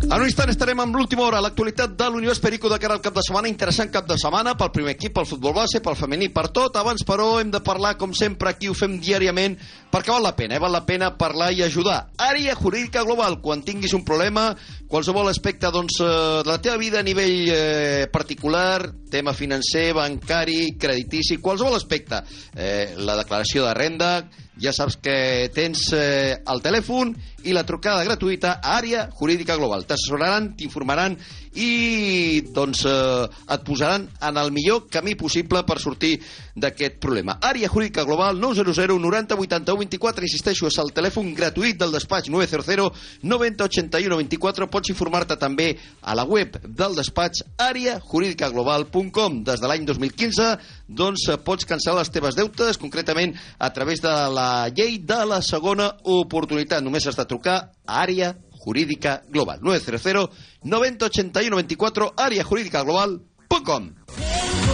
En 0.10 0.18
un 0.18 0.26
instant 0.26 0.50
estarem 0.50 0.80
amb 0.82 0.96
l'última 0.98 1.22
hora, 1.22 1.38
l'actualitat 1.46 1.92
de 1.94 2.06
l'Univers 2.10 2.40
Perico 2.42 2.70
de 2.72 2.80
cara 2.82 2.96
al 2.98 3.02
cap 3.06 3.14
de 3.14 3.22
setmana. 3.22 3.46
Interessant 3.52 3.92
cap 3.94 4.08
de 4.10 4.16
setmana 4.18 4.56
pel 4.58 4.72
primer 4.74 4.96
equip, 4.96 5.14
pel 5.14 5.28
futbol 5.30 5.54
base, 5.54 5.84
pel 5.86 5.94
femení, 6.00 6.32
per 6.34 6.48
tot. 6.50 6.80
Abans, 6.82 7.04
però, 7.06 7.28
hem 7.38 7.52
de 7.54 7.62
parlar, 7.62 7.92
com 8.00 8.16
sempre, 8.18 8.50
aquí 8.50 8.72
ho 8.72 8.74
fem 8.74 8.96
diàriament, 8.98 9.60
perquè 9.94 10.10
val 10.10 10.26
la 10.26 10.34
pena, 10.34 10.58
eh? 10.58 10.64
val 10.64 10.74
la 10.74 10.82
pena 10.88 11.12
parlar 11.14 11.52
i 11.54 11.62
ajudar. 11.62 12.00
Àrea 12.26 12.58
jurídica 12.58 13.06
global, 13.06 13.38
quan 13.46 13.62
tinguis 13.62 13.94
un 13.94 14.02
problema, 14.08 14.48
qualsevol 14.90 15.30
aspecte 15.30 15.70
doncs, 15.72 16.00
eh, 16.02 16.42
de 16.44 16.50
la 16.50 16.60
teva 16.60 16.78
vida 16.82 17.00
a 17.00 17.06
nivell 17.06 17.48
eh, 17.54 18.08
particular, 18.12 18.90
tema 19.10 19.34
financer, 19.38 19.94
bancari, 19.94 20.76
creditici, 20.82 21.38
qualsevol 21.38 21.78
aspecte. 21.78 22.24
Eh, 22.56 22.96
la 22.98 23.16
declaració 23.22 23.68
de 23.68 23.74
renda, 23.78 24.12
ja 24.60 24.74
saps 24.76 24.98
que 25.00 25.50
tens 25.56 25.86
eh, 25.96 26.42
el 26.52 26.62
telèfon 26.66 27.14
i 27.48 27.54
la 27.56 27.64
trucada 27.64 28.04
gratuïta 28.04 28.58
a 28.58 28.76
Àrea 28.80 29.06
Jurídica 29.16 29.56
Global. 29.56 29.86
T'assessoraran, 29.88 30.52
t'informaran 30.60 31.16
i 31.56 32.42
doncs, 32.54 32.84
eh, 32.90 33.26
et 33.56 33.64
posaran 33.66 34.10
en 34.10 34.42
el 34.42 34.52
millor 34.52 34.88
camí 34.92 35.16
possible 35.16 35.64
per 35.70 35.80
sortir 35.80 36.18
d'aquest 36.60 37.00
problema. 37.02 37.38
Àrea 37.42 37.70
Jurídica 37.70 38.04
Global 38.08 38.40
900 38.40 39.00
90 39.00 39.36
81 39.36 39.78
24, 39.80 40.28
insisteixo, 40.28 40.68
és 40.68 40.78
el 40.82 40.92
telèfon 40.96 41.32
gratuït 41.38 41.80
del 41.80 41.94
despatx 41.96 42.30
900 42.30 42.90
90 43.24 43.70
81 43.70 44.20
24. 44.24 44.70
Pots 44.72 44.94
informar-te 44.94 45.38
també 45.40 45.72
a 46.02 46.16
la 46.18 46.26
web 46.28 46.60
del 46.66 46.98
despatx 47.00 47.46
àreajuridicaglobal.com. 47.58 49.42
Des 49.48 49.62
de 49.62 49.72
l'any 49.72 49.88
2015 49.88 50.52
doncs, 50.88 51.30
pots 51.46 51.68
cancel·lar 51.70 52.04
les 52.04 52.14
teves 52.14 52.38
deutes, 52.38 52.82
concretament 52.82 53.36
a 53.58 53.72
través 53.74 54.02
de 54.02 54.14
la 54.34 54.70
llei 54.70 55.00
de 55.00 55.24
la 55.26 55.42
segona 55.46 55.94
oportunitat. 56.04 56.84
Només 56.84 57.08
has 57.08 57.20
de 57.20 57.28
trucar 57.30 57.60
a 57.86 58.04
Àrea 58.04 58.36
Jurídica 58.64 59.22
Global. 59.30 59.60
900 59.62 60.30
90 60.64 61.06
81 61.06 61.56
24 61.64 62.14
àreajuridicaglobal.com 62.18 64.69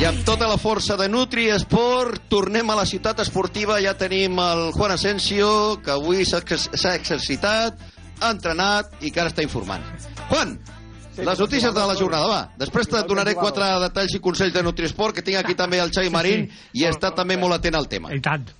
I 0.00 0.06
amb 0.08 0.24
tota 0.26 0.46
la 0.50 0.56
força 0.60 0.96
de 1.00 1.06
Nutri 1.08 1.46
Esport, 1.54 2.24
tornem 2.28 2.68
a 2.70 2.76
la 2.76 2.84
ciutat 2.88 3.20
esportiva. 3.22 3.78
Ja 3.80 3.94
tenim 3.96 4.36
el 4.42 4.66
Juan 4.74 4.92
Asensio, 4.96 5.78
que 5.84 5.92
avui 5.94 6.24
s'ha 6.28 6.40
ex- 6.42 6.68
s'ha 6.74 6.94
exercitat, 6.98 7.78
ha 8.20 8.30
entrenat 8.34 8.90
i 9.00 9.10
que 9.14 9.20
ara 9.22 9.30
està 9.30 9.42
informant. 9.46 9.84
Juan, 10.28 10.58
les 11.16 11.38
notícies 11.38 11.72
de 11.72 11.86
la 11.86 11.94
jornada, 11.96 12.26
va. 12.26 12.42
Després 12.58 12.88
te 12.90 13.00
donaré 13.08 13.36
quatre 13.38 13.70
detalls 13.86 14.14
i 14.18 14.20
consells 14.20 14.52
de 14.52 14.62
Nutrisport, 14.66 15.14
que 15.14 15.22
tinc 15.22 15.38
aquí 15.40 15.54
també 15.54 15.78
el 15.80 15.92
Xavi 15.94 16.10
Marín 16.10 16.48
i 16.74 16.84
està 16.90 17.14
també 17.14 17.38
molt 17.38 17.54
atent 17.54 17.78
al 17.78 17.88
tema. 17.88 18.12
I 18.12 18.20
tant. 18.20 18.50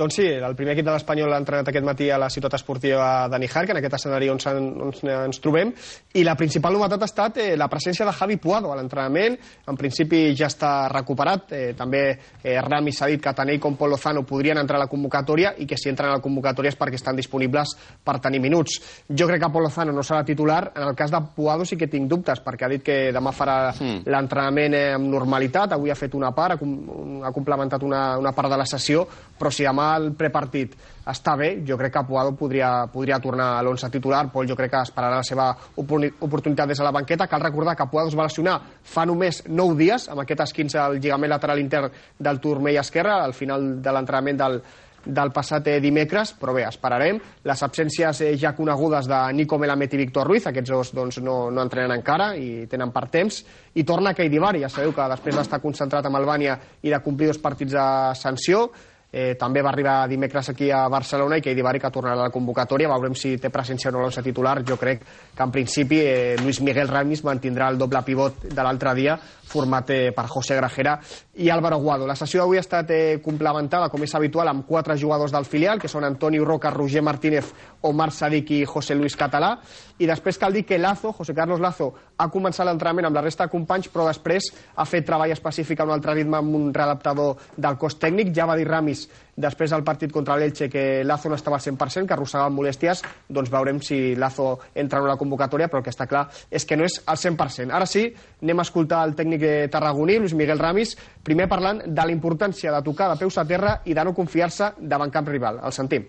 Doncs 0.00 0.14
sí, 0.16 0.24
el 0.24 0.54
primer 0.56 0.72
equip 0.72 0.86
de 0.86 0.94
l'Espanyol 0.94 1.34
ha 1.34 1.38
entrenat 1.42 1.66
aquest 1.68 1.84
matí 1.84 2.06
a 2.08 2.16
la 2.16 2.30
ciutat 2.32 2.54
esportiva 2.56 3.28
de 3.28 3.38
Níjar, 3.42 3.66
que 3.68 3.74
en 3.74 3.78
aquest 3.82 3.98
escenari 3.98 4.30
on, 4.32 4.38
s'han- 4.40 4.70
on 4.80 4.94
ens 5.26 5.40
trobem, 5.44 5.74
i 6.16 6.22
la 6.24 6.32
principal 6.40 6.72
novetat 6.72 7.02
ha 7.04 7.08
estat 7.10 7.36
eh, 7.42 7.50
la 7.60 7.66
presència 7.68 8.06
de 8.08 8.14
Javi 8.16 8.38
Puado 8.40 8.70
a 8.72 8.78
l'entrenament. 8.78 9.36
En 9.68 9.76
principi 9.76 10.22
ja 10.38 10.48
està 10.48 10.88
recuperat. 10.88 11.52
Eh, 11.52 11.74
també 11.76 12.00
eh, 12.16 12.54
Rami 12.64 12.94
s'ha 12.96 13.10
dit 13.12 13.20
que 13.20 13.34
tant 13.36 13.52
ell 13.52 13.60
com 13.60 13.76
Pol 13.76 13.92
Lozano 13.92 14.22
podrien 14.24 14.56
entrar 14.62 14.78
a 14.80 14.86
la 14.86 14.88
convocatòria 14.88 15.52
i 15.60 15.66
que 15.68 15.76
si 15.76 15.90
entren 15.92 16.08
a 16.08 16.16
la 16.16 16.24
convocatòria 16.24 16.72
és 16.72 16.78
perquè 16.80 16.96
estan 16.96 17.20
disponibles 17.20 17.76
per 18.02 18.16
tenir 18.24 18.40
minuts. 18.40 18.78
Jo 19.12 19.28
crec 19.28 19.44
que 19.44 19.52
Pol 19.52 19.68
Lozano 19.68 19.92
no 19.92 20.00
serà 20.02 20.24
titular. 20.24 20.72
En 20.76 20.88
el 20.88 20.96
cas 20.96 21.12
de 21.12 21.20
Puado 21.36 21.68
sí 21.68 21.76
que 21.76 21.90
tinc 21.92 22.08
dubtes, 22.08 22.40
perquè 22.40 22.64
ha 22.64 22.72
dit 22.72 22.82
que 22.88 22.98
demà 23.12 23.34
farà 23.36 23.58
Mm. 23.80 24.02
l'entrenament 24.08 24.74
eh, 24.74 24.94
amb 24.96 25.12
normalitat. 25.12 25.72
Avui 25.76 25.90
ha 25.92 25.94
fet 25.94 26.14
una 26.16 26.32
part, 26.32 26.54
ha, 26.56 26.58
com, 26.58 27.20
ha 27.24 27.30
complementat 27.36 27.82
una, 27.84 28.16
una 28.18 28.32
part 28.32 28.48
de 28.48 28.56
la 28.56 28.64
sessió, 28.66 29.04
però 29.38 29.50
si 29.52 29.62
demà 29.68 29.89
el 29.96 30.12
prepartit 30.18 30.74
està 31.10 31.34
bé, 31.36 31.52
jo 31.66 31.76
crec 31.78 31.92
que 31.96 32.02
Puado 32.06 32.34
podria, 32.38 32.86
podria 32.92 33.18
tornar 33.20 33.48
a 33.58 33.62
l'11 33.62 33.90
titular. 33.90 34.24
Pol 34.32 34.46
jo 34.46 34.56
crec 34.58 34.70
que 34.70 34.82
esperarà 34.86 35.16
la 35.22 35.26
seva 35.26 35.48
oportuni- 35.76 36.12
oportunitat 36.20 36.68
des 36.68 36.78
de 36.78 36.84
la 36.84 36.92
banqueta. 36.94 37.26
Cal 37.26 37.40
recordar 37.40 37.76
que 37.76 37.86
Puado 37.90 38.08
es 38.08 38.18
va 38.18 38.28
lesionar 38.28 38.60
fa 38.82 39.06
només 39.06 39.42
9 39.48 39.78
dies, 39.78 40.08
amb 40.08 40.20
aquest 40.22 40.44
esquinç 40.46 40.76
al 40.76 41.00
lligament 41.00 41.30
lateral 41.32 41.58
intern 41.58 41.90
del 42.18 42.38
turmell 42.40 42.76
esquerre, 42.78 43.16
al 43.24 43.34
final 43.34 43.82
de 43.82 43.92
l'entrenament 43.92 44.38
del, 44.38 44.62
del 45.00 45.30
passat 45.32 45.66
eh, 45.72 45.78
dimecres, 45.80 46.34
però 46.36 46.52
bé, 46.52 46.66
esperarem. 46.68 47.18
Les 47.48 47.62
absències 47.64 48.20
eh, 48.20 48.34
ja 48.36 48.52
conegudes 48.52 49.08
de 49.08 49.20
Nico 49.32 49.56
Melamed 49.58 49.94
i 49.96 50.00
Víctor 50.02 50.28
Ruiz, 50.28 50.46
aquests 50.46 50.70
dos 50.70 50.92
doncs, 50.94 51.18
no, 51.24 51.50
no 51.50 51.62
entrenen 51.64 51.94
encara 51.96 52.34
i 52.36 52.66
tenen 52.68 52.92
per 52.92 53.06
temps, 53.08 53.40
i 53.74 53.84
torna 53.88 54.12
Keidi 54.14 54.38
Bari, 54.38 54.60
ja 54.60 54.68
sabeu 54.68 54.92
que 54.92 55.08
després 55.14 55.40
d'estar 55.40 55.62
concentrat 55.64 56.04
amb 56.06 56.20
Albània 56.20 56.58
i 56.82 56.92
de 56.92 57.00
complir 57.00 57.30
dos 57.32 57.40
partits 57.40 57.72
de 57.72 57.86
sanció, 58.20 58.66
eh, 59.12 59.34
també 59.38 59.62
va 59.62 59.70
arribar 59.70 60.08
dimecres 60.08 60.50
aquí 60.52 60.70
a 60.70 60.86
Barcelona 60.88 61.38
i 61.38 61.42
que 61.42 61.54
Divari 61.54 61.80
que 61.80 61.90
tornarà 61.90 62.20
a 62.20 62.28
la 62.28 62.34
convocatòria. 62.34 62.90
Veurem 62.92 63.14
si 63.18 63.36
té 63.38 63.50
presència 63.50 63.90
o 63.90 63.92
no 63.92 64.00
a 64.00 64.06
l'onze 64.06 64.22
titular. 64.22 64.60
Jo 64.66 64.78
crec 64.80 65.02
que 65.36 65.42
en 65.42 65.50
principi 65.50 66.00
eh, 66.04 66.36
Luis 66.42 66.60
Miguel 66.60 66.88
Ramis 66.88 67.24
mantindrà 67.26 67.68
el 67.70 67.78
doble 67.78 68.02
pivot 68.06 68.46
de 68.46 68.62
l'altre 68.62 68.94
dia 68.94 69.18
format 69.50 69.90
eh, 69.90 70.12
per 70.14 70.26
José 70.30 70.54
Grajera 70.56 70.98
i 71.42 71.50
Álvaro 71.50 71.78
Guado. 71.82 72.06
La 72.06 72.14
sessió 72.14 72.40
d'avui 72.40 72.60
ha 72.60 72.64
estat 72.64 72.92
eh, 72.94 73.18
complementada, 73.24 73.90
com 73.90 74.02
és 74.06 74.14
habitual, 74.14 74.48
amb 74.48 74.66
quatre 74.68 74.96
jugadors 74.96 75.34
del 75.34 75.48
filial, 75.48 75.80
que 75.82 75.90
són 75.90 76.06
Antonio 76.06 76.46
Roca, 76.46 76.70
Roger 76.70 77.02
Martínez, 77.02 77.50
Omar 77.90 78.10
Sadik 78.14 78.54
i 78.54 78.64
José 78.68 78.94
Luis 78.94 79.18
Català, 79.18 79.56
i 80.00 80.08
després 80.08 80.38
cal 80.40 80.54
dir 80.56 80.64
que 80.64 80.78
Lazo, 80.80 81.12
José 81.12 81.34
Carlos 81.36 81.60
Lazo, 81.60 81.90
ha 82.16 82.28
començat 82.32 82.64
l'entrenament 82.64 83.10
amb 83.10 83.18
la 83.18 83.24
resta 83.24 83.44
de 83.44 83.52
companys, 83.52 83.90
però 83.92 84.06
després 84.08 84.46
ha 84.76 84.86
fet 84.88 85.04
treball 85.06 85.32
específic 85.34 85.80
a 85.80 85.84
un 85.84 85.92
altre 85.92 86.14
ritme 86.16 86.38
amb 86.38 86.56
un 86.56 86.70
readaptador 86.74 87.36
del 87.56 87.76
cos 87.80 87.98
tècnic. 88.00 88.32
Ja 88.36 88.48
va 88.48 88.56
dir 88.56 88.68
Ramis 88.68 89.06
després 89.40 89.72
del 89.72 89.84
partit 89.84 90.12
contra 90.12 90.36
l'Elche 90.40 90.68
que 90.72 91.04
Lazo 91.04 91.28
no 91.28 91.36
estava 91.36 91.58
al 91.58 91.64
100%, 91.64 92.06
que 92.08 92.16
arrossegava 92.16 92.52
molèsties, 92.52 93.02
doncs 93.28 93.52
veurem 93.52 93.80
si 93.84 94.16
Lazo 94.16 94.50
entra 94.74 95.00
en 95.00 95.08
la 95.08 95.18
convocatòria, 95.20 95.68
però 95.68 95.80
el 95.80 95.86
que 95.86 95.92
està 95.92 96.08
clar 96.08 96.26
és 96.50 96.64
que 96.64 96.76
no 96.80 96.88
és 96.88 97.00
al 97.04 97.20
100%. 97.20 97.72
Ara 97.76 97.88
sí, 97.88 98.06
anem 98.42 98.60
a 98.60 98.68
escoltar 98.68 99.02
el 99.08 99.16
tècnic 99.18 99.44
tarragoní, 99.72 100.18
Luis 100.20 100.36
Miguel 100.36 100.60
Ramis, 100.60 100.96
primer 101.24 101.48
parlant 101.48 101.84
de 101.86 102.04
la 102.04 102.12
importància 102.12 102.72
de 102.72 102.84
tocar 102.84 103.12
de 103.12 103.20
peus 103.20 103.36
a 103.36 103.44
terra 103.44 103.80
i 103.84 103.96
de 103.96 104.04
no 104.04 104.16
confiar-se 104.16 104.74
davant 104.80 105.12
cap 105.12 105.28
rival. 105.28 105.60
El 105.64 105.76
sentim. 105.76 106.08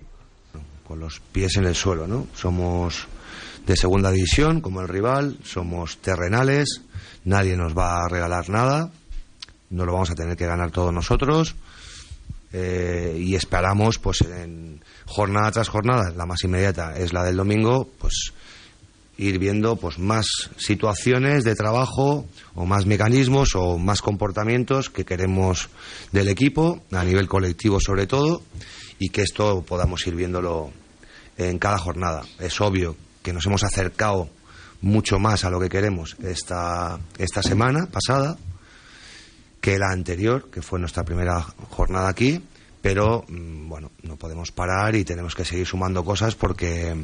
Con 0.87 0.99
los 0.99 1.19
pies 1.19 1.55
en 1.57 1.65
el 1.65 1.75
suelo, 1.75 2.07
¿no? 2.07 2.27
Somos 2.35 3.07
de 3.65 3.75
segunda 3.75 4.11
división, 4.11 4.61
como 4.61 4.81
el 4.81 4.87
rival, 4.87 5.37
somos 5.43 5.97
terrenales, 5.97 6.81
nadie 7.25 7.55
nos 7.55 7.77
va 7.77 8.03
a 8.03 8.09
regalar 8.09 8.49
nada, 8.49 8.91
no 9.69 9.85
lo 9.85 9.93
vamos 9.93 10.11
a 10.11 10.15
tener 10.15 10.35
que 10.35 10.45
ganar 10.45 10.71
todos 10.71 10.93
nosotros 10.93 11.55
eh, 12.53 13.17
y 13.17 13.35
esperamos 13.35 13.97
pues 13.97 14.21
en 14.21 14.81
jornada 15.05 15.51
tras 15.51 15.69
jornada, 15.69 16.11
la 16.11 16.25
más 16.25 16.43
inmediata 16.43 16.97
es 16.97 17.13
la 17.13 17.23
del 17.23 17.37
domingo, 17.37 17.89
pues 17.97 18.33
ir 19.17 19.39
viendo 19.39 19.75
pues 19.75 19.99
más 19.99 20.25
situaciones 20.57 21.43
de 21.43 21.55
trabajo 21.55 22.25
o 22.55 22.65
más 22.65 22.85
mecanismos 22.85 23.49
o 23.55 23.77
más 23.77 24.01
comportamientos 24.01 24.89
que 24.89 25.05
queremos 25.05 25.69
del 26.11 26.27
equipo 26.27 26.81
a 26.91 27.03
nivel 27.03 27.27
colectivo 27.27 27.79
sobre 27.79 28.07
todo 28.07 28.41
y 28.99 29.09
que 29.09 29.21
esto 29.21 29.61
podamos 29.61 30.05
ir 30.07 30.15
viéndolo 30.15 30.71
en 31.37 31.59
cada 31.59 31.77
jornada. 31.77 32.23
Es 32.39 32.59
obvio 32.61 32.95
que 33.21 33.33
nos 33.33 33.45
hemos 33.45 33.63
acercado 33.63 34.29
mucho 34.81 35.19
más 35.19 35.45
a 35.45 35.49
lo 35.49 35.59
que 35.59 35.69
queremos 35.69 36.15
esta, 36.23 36.99
esta 37.17 37.43
semana 37.43 37.87
pasada 37.87 38.37
que 39.59 39.77
la 39.77 39.91
anterior, 39.91 40.49
que 40.49 40.61
fue 40.61 40.79
nuestra 40.79 41.03
primera 41.03 41.41
jornada 41.69 42.09
aquí, 42.09 42.41
pero 42.81 43.23
mm, 43.27 43.69
bueno, 43.69 43.91
no 44.01 44.17
podemos 44.17 44.51
parar 44.51 44.95
y 44.95 45.05
tenemos 45.05 45.35
que 45.35 45.45
seguir 45.45 45.67
sumando 45.67 46.03
cosas 46.03 46.35
porque 46.35 46.95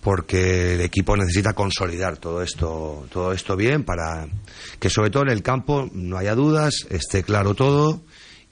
porque 0.00 0.74
el 0.74 0.80
equipo 0.82 1.16
necesita 1.16 1.52
consolidar 1.52 2.16
todo 2.16 2.40
esto 2.40 3.06
todo 3.10 3.32
esto 3.32 3.56
bien 3.56 3.82
para 3.82 4.28
que 4.78 4.88
sobre 4.88 5.10
todo 5.10 5.24
en 5.24 5.30
el 5.30 5.42
campo 5.42 5.90
no 5.92 6.16
haya 6.16 6.34
dudas, 6.34 6.86
esté 6.88 7.22
claro 7.22 7.54
todo 7.54 8.00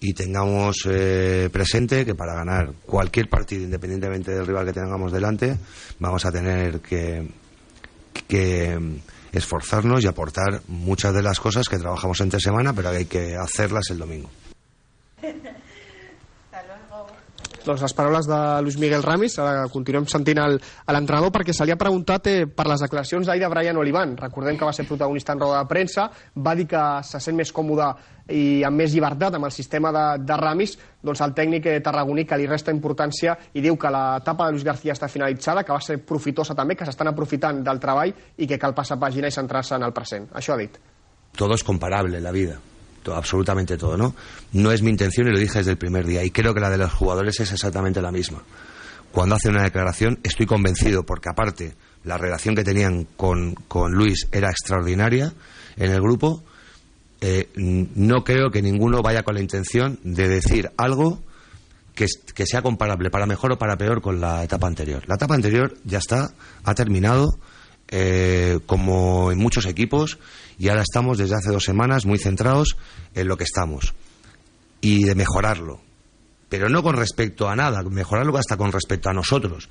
y 0.05 0.13
tengamos 0.13 0.87
eh, 0.87 1.49
presente 1.51 2.05
que 2.05 2.15
para 2.15 2.35
ganar 2.35 2.73
cualquier 2.85 3.27
partido, 3.31 3.65
independientemente 3.65 4.33
del 4.33 4.47
rival 4.47 4.67
que 4.67 4.75
tengamos 4.75 5.11
delante, 5.11 5.57
vamos 5.99 6.27
a 6.27 6.31
tener 6.31 6.81
que, 6.81 7.27
que 8.29 8.79
esforzarnos 9.33 10.05
y 10.05 10.07
aportar 10.07 10.61
muchas 10.69 11.15
de 11.15 11.23
las 11.23 11.41
cosas 11.41 11.71
que 11.71 11.79
trabajamos 11.79 12.21
entre 12.21 12.39
semana, 12.39 12.75
pero 12.75 12.91
hay 12.91 13.07
que 13.07 13.35
hacerlas 13.35 13.89
el 13.91 13.99
domingo. 13.99 14.29
Doncs 17.65 17.81
les 17.81 17.95
paraules 17.97 18.27
de 18.29 18.39
Luis 18.61 18.77
Miguel 18.77 19.03
Ramis, 19.03 19.39
ara 19.41 19.71
continuem 19.73 20.05
sentint 20.11 20.37
l'entrenador 20.37 21.31
perquè 21.33 21.55
se 21.57 21.65
li 21.65 21.73
ha 21.73 21.79
preguntat 21.81 22.29
eh, 22.29 22.43
per 22.45 22.67
les 22.69 22.83
declaracions 22.85 23.25
d'ahir 23.25 23.41
de 23.41 23.49
Brian 23.49 23.81
Olivan. 23.81 24.13
Recordem 24.21 24.59
que 24.61 24.69
va 24.69 24.75
ser 24.77 24.85
protagonista 24.85 25.33
en 25.33 25.41
roda 25.41 25.63
de 25.63 25.71
premsa, 25.71 26.11
va 26.37 26.53
dir 26.59 26.67
que 26.69 26.83
se 27.09 27.23
sent 27.25 27.39
més 27.41 27.55
còmode 27.57 27.89
i 28.33 28.65
amb 28.65 28.81
més 28.81 28.93
llibertat 28.95 29.35
amb 29.37 29.49
el 29.49 29.53
sistema 29.53 29.93
de, 29.93 30.05
de 30.25 30.37
Ramis, 30.41 30.77
doncs 31.05 31.21
el 31.25 31.35
tècnic 31.37 31.67
eh, 31.69 31.81
tarragoní 31.85 32.25
que 32.25 32.39
li 32.41 32.49
resta 32.49 32.73
importància 32.73 33.37
i 33.53 33.65
diu 33.65 33.77
que 33.77 33.93
l'etapa 33.93 34.47
de 34.47 34.57
Luis 34.57 34.65
García 34.65 34.97
està 34.97 35.09
finalitzada, 35.13 35.65
que 35.65 35.75
va 35.77 35.81
ser 35.85 35.99
profitosa 36.07 36.57
també, 36.57 36.77
que 36.77 36.89
s'estan 36.89 37.13
aprofitant 37.13 37.65
del 37.65 37.81
treball 37.81 38.15
i 38.37 38.49
que 38.49 38.61
cal 38.61 38.77
passar 38.77 39.01
pàgina 39.01 39.29
i 39.29 39.35
centrar-se 39.35 39.77
en 39.77 39.85
el 39.85 39.93
present. 39.93 40.31
Això 40.33 40.55
ha 40.55 40.63
dit. 40.63 40.79
Todo 41.37 41.55
es 41.55 41.65
comparable 41.65 42.19
en 42.19 42.25
la 42.25 42.33
vida. 42.33 42.61
todo, 43.05 43.15
absolutamente 43.15 43.77
todo, 43.77 43.97
¿no? 43.97 44.17
No 44.53 44.73
es 44.73 44.83
mi 44.83 44.91
intención 44.91 45.29
y 45.29 45.31
lo 45.31 45.39
dije 45.39 45.59
desde 45.59 45.73
el 45.73 45.77
primer 45.79 46.07
día 46.07 46.25
y 46.25 46.31
creo 46.31 46.55
que 46.55 46.61
la 46.61 46.71
de 46.71 46.79
los 46.79 46.93
jugadores 46.93 47.39
es 47.39 47.53
exactamente 47.53 48.03
la 48.03 48.11
misma. 48.11 48.43
Cuando 49.13 49.37
hacen 49.37 49.53
una 49.53 49.63
declaración 49.63 50.19
estoy 50.25 50.47
convencido 50.47 51.05
porque 51.05 51.29
aparte 51.29 51.77
la 52.03 52.19
relación 52.19 52.57
que 52.57 52.65
tenían 52.65 53.07
con, 53.17 53.55
con 53.55 53.93
Luis 53.93 54.27
era 54.33 54.51
extraordinaria 54.51 55.33
en 55.77 55.93
el 55.93 56.01
grupo. 56.01 56.43
Eh, 57.21 57.49
no 57.57 58.25
creo 58.25 58.51
que 58.51 58.63
ninguno 58.63 59.03
vaya 59.03 59.23
con 59.23 59.35
la 59.35 59.41
intención 59.41 59.99
de 60.03 60.29
decir 60.29 60.71
algo 60.77 61.23
que, 61.95 62.07
sea 62.47 62.63
comparable 62.63 63.11
para 63.11 63.27
mejor 63.27 63.53
o 63.53 63.59
para 63.59 63.77
peor 63.77 64.03
con 64.03 64.21
la 64.21 64.43
etapa 64.43 64.67
anterior. 64.67 65.05
La 65.07 65.15
etapa 65.15 65.35
anterior 65.35 65.75
ya 65.85 65.99
está, 65.99 66.33
ha 66.65 66.75
terminado, 66.75 67.39
eh, 67.89 68.59
como 68.67 69.31
en 69.31 69.39
muchos 69.39 69.67
equipos, 69.67 70.19
y 70.59 70.69
ahora 70.69 70.83
estamos 70.83 71.19
desde 71.19 71.37
hace 71.37 71.51
dos 71.51 71.65
semanas 71.65 72.05
muy 72.05 72.19
centrados 72.19 72.77
en 73.15 73.29
lo 73.29 73.37
que 73.37 73.45
estamos 73.45 73.95
y 74.81 75.05
de 75.05 75.15
mejorarlo. 75.15 75.81
Pero 76.49 76.69
no 76.69 76.83
con 76.83 76.97
respecto 76.97 77.49
a 77.49 77.57
nada, 77.57 77.83
mejorarlo 77.83 78.37
hasta 78.37 78.57
con 78.57 78.71
respecto 78.71 79.09
a 79.09 79.15
nosotros. 79.15 79.69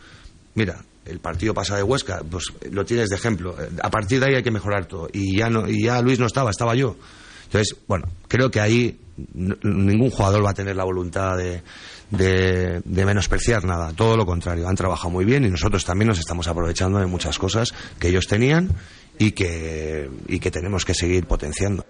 Mira, 0.56 0.84
el 1.06 1.19
partido 1.19 1.53
pasado 1.53 1.77
de 1.77 1.84
Huesca, 1.84 2.21
pues 2.29 2.45
lo 2.71 2.86
tienes 2.86 3.10
de 3.10 3.15
ejemplo. 3.15 3.56
A 3.82 3.89
partir 3.89 4.19
de 4.19 4.27
ahí 4.27 4.36
hay 4.36 4.43
que 4.43 4.51
mejorar 4.51 4.86
todo. 4.86 5.08
Y 5.12 5.38
ya, 5.38 5.49
no, 5.49 5.67
y 5.67 5.84
ya 5.84 6.01
Luis 6.01 6.19
no 6.19 6.25
estaba, 6.25 6.49
estaba 6.49 6.75
yo. 6.75 6.95
Entonces, 7.53 7.77
bueno, 7.87 8.07
creo 8.27 8.49
que 8.49 8.59
ahí 8.59 8.99
ningún 9.27 10.09
jugador 10.09 10.43
va 10.43 10.49
a 10.49 10.53
tener 10.55 10.75
la 10.75 10.85
voluntad 10.85 11.37
de, 11.37 11.61
de, 12.09 12.81
de 12.83 13.05
menospreciar 13.05 13.63
nada. 13.63 13.93
Todo 13.93 14.17
lo 14.17 14.25
contrario, 14.25 14.67
han 14.67 14.75
trabajado 14.75 15.11
muy 15.11 15.23
bien 15.23 15.45
y 15.45 15.51
nosotros 15.51 15.85
también 15.85 16.07
nos 16.07 16.17
estamos 16.17 16.47
aprovechando 16.47 16.97
de 16.97 17.05
muchas 17.05 17.37
cosas 17.37 17.71
que 17.99 18.07
ellos 18.07 18.25
tenían 18.25 18.69
y 19.19 19.33
que, 19.33 20.09
y 20.27 20.39
que 20.39 20.49
tenemos 20.49 20.83
que 20.83 20.95
seguir 20.95 21.27
potenciando. 21.27 21.85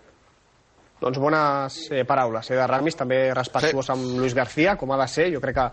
Doncs 1.03 1.19
bones 1.19 1.77
eh, 1.91 2.05
paraules 2.07 2.47
eh, 2.47 2.55
de 2.55 2.63
Ramis, 2.67 2.95
també 2.95 3.17
respectuós 3.35 3.89
amb 3.91 4.05
Luis 4.21 4.31
García, 4.35 4.77
com 4.79 4.93
ha 4.95 4.99
de 5.01 5.07
ser. 5.11 5.25
Jo 5.33 5.41
crec 5.43 5.57
que 5.57 5.65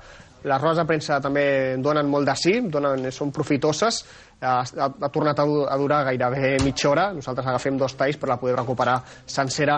les 0.44 0.60
rodes 0.60 0.78
de 0.80 0.86
premsa 0.88 1.20
també 1.20 1.44
donen 1.82 2.08
molt 2.08 2.28
de 2.28 2.36
sí, 2.38 2.56
donen, 2.72 3.10
són 3.12 3.32
profitoses. 3.34 4.04
Ha, 4.40 4.62
ha, 4.64 5.08
tornat 5.12 5.36
a, 5.42 5.44
a 5.44 5.76
durar 5.76 6.04
gairebé 6.06 6.54
mitja 6.64 6.88
hora. 6.88 7.10
Nosaltres 7.12 7.50
agafem 7.50 7.76
dos 7.76 7.92
talls 7.98 8.16
per 8.16 8.30
la 8.30 8.38
poder 8.40 8.56
recuperar 8.56 8.96
sencera 9.28 9.76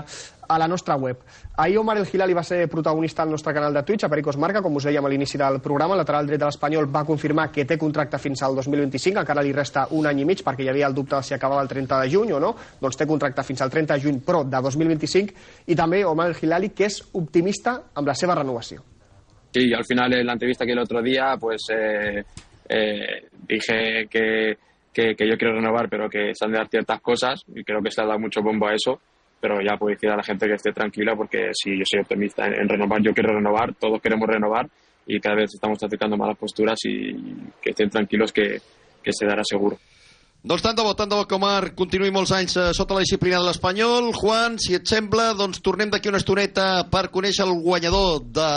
a 0.52 0.58
la 0.58 0.68
nostra 0.68 0.94
web. 0.96 1.18
Ahir 1.56 1.78
Omar 1.78 1.96
El 1.98 2.06
Hilali 2.06 2.34
va 2.34 2.44
ser 2.44 2.68
protagonista 2.68 3.22
al 3.22 3.30
nostre 3.30 3.54
canal 3.54 3.74
de 3.74 3.82
Twitch, 3.82 4.04
a 4.04 4.08
Pericos 4.08 4.36
Marca, 4.36 4.62
com 4.62 4.76
us 4.76 4.86
dèiem 4.86 5.04
a 5.04 5.10
l'inici 5.10 5.40
del 5.40 5.58
programa. 5.64 5.96
El 5.96 6.02
lateral 6.04 6.28
dret 6.28 6.40
de 6.40 6.46
l'Espanyol 6.46 6.86
va 6.92 7.04
confirmar 7.08 7.50
que 7.50 7.64
té 7.64 7.78
contracte 7.78 8.20
fins 8.22 8.42
al 8.42 8.54
2025, 8.60 9.24
encara 9.24 9.42
li 9.42 9.52
resta 9.56 9.88
un 9.90 10.06
any 10.06 10.22
i 10.22 10.28
mig, 10.28 10.44
perquè 10.44 10.66
hi 10.66 10.70
havia 10.70 10.86
el 10.90 10.94
dubte 10.94 11.16
de 11.16 11.22
si 11.26 11.34
acabava 11.34 11.62
el 11.62 11.72
30 11.72 12.00
de 12.04 12.12
juny 12.12 12.32
o 12.36 12.40
no. 12.40 12.54
Doncs 12.80 13.00
té 13.00 13.08
contracte 13.08 13.42
fins 13.42 13.62
al 13.62 13.72
30 13.72 13.96
de 13.96 14.06
juny, 14.06 14.22
però 14.22 14.44
de 14.44 14.62
2025. 14.62 15.44
I 15.66 15.78
també 15.78 16.04
Omar 16.04 16.30
El 16.30 16.38
Hilali, 16.40 16.70
que 16.76 16.86
és 16.90 17.02
optimista 17.12 17.80
amb 17.94 18.08
la 18.08 18.18
seva 18.18 18.38
renovació. 18.38 18.91
Sí, 19.52 19.72
al 19.74 19.84
final 19.84 20.14
en 20.14 20.26
la 20.26 20.32
entrevista 20.32 20.64
que 20.64 20.72
el 20.72 20.78
otro 20.78 21.02
día, 21.02 21.36
pues 21.38 21.62
eh, 21.70 22.24
eh, 22.68 23.28
dije 23.46 24.06
que, 24.08 24.56
que, 24.92 25.14
yo 25.18 25.36
quiero 25.36 25.54
renovar, 25.54 25.88
pero 25.90 26.08
que 26.08 26.30
se 26.34 26.44
han 26.44 26.52
de 26.52 26.58
dar 26.58 26.68
ciertas 26.68 27.00
cosas 27.00 27.42
y 27.54 27.62
creo 27.62 27.82
que 27.82 27.90
se 27.90 28.00
ha 28.00 28.06
dado 28.06 28.18
mucho 28.18 28.40
bombo 28.42 28.66
a 28.66 28.74
eso. 28.74 29.00
Pero 29.40 29.60
ya 29.60 29.76
puedo 29.76 29.92
decir 29.92 30.08
a 30.08 30.16
la 30.16 30.22
gente 30.22 30.46
que 30.46 30.54
esté 30.54 30.72
tranquila 30.72 31.14
porque 31.16 31.50
si 31.52 31.76
yo 31.76 31.82
soy 31.84 32.00
optimista 32.00 32.46
en, 32.46 32.60
en 32.60 32.68
renovar, 32.68 33.02
yo 33.02 33.12
quiero 33.12 33.34
renovar, 33.34 33.74
todos 33.74 34.00
queremos 34.00 34.28
renovar 34.28 34.68
y 35.06 35.18
cada 35.20 35.36
vez 35.36 35.50
estamos 35.52 35.82
acercando 35.82 36.16
malas 36.16 36.38
posturas 36.38 36.78
y 36.84 37.12
que 37.60 37.70
estén 37.70 37.90
tranquilos 37.90 38.32
que, 38.32 38.58
que 39.02 39.12
se 39.12 39.26
dará 39.26 39.42
seguro. 39.44 39.76
Doncs 40.42 40.62
tant 40.64 40.74
de 40.74 40.82
bo, 40.82 40.90
tant 40.98 41.06
de 41.06 41.14
bo 41.14 41.22
que 41.30 41.36
Omar 41.36 41.70
continuï 41.78 42.10
molts 42.10 42.32
anys 42.34 42.56
eh, 42.58 42.64
sota 42.74 42.96
la 42.96 43.04
disciplina 43.04 43.38
de 43.38 43.46
l'Espanyol. 43.46 44.08
Juan, 44.16 44.56
si 44.58 44.74
et 44.74 44.90
sembla, 44.90 45.28
doncs 45.38 45.62
tornem 45.62 45.92
d'aquí 45.92 46.10
una 46.10 46.18
estoneta 46.18 46.64
per 46.90 47.04
conèixer 47.14 47.46
el 47.46 47.54
guanyador 47.62 48.24
de... 48.26 48.48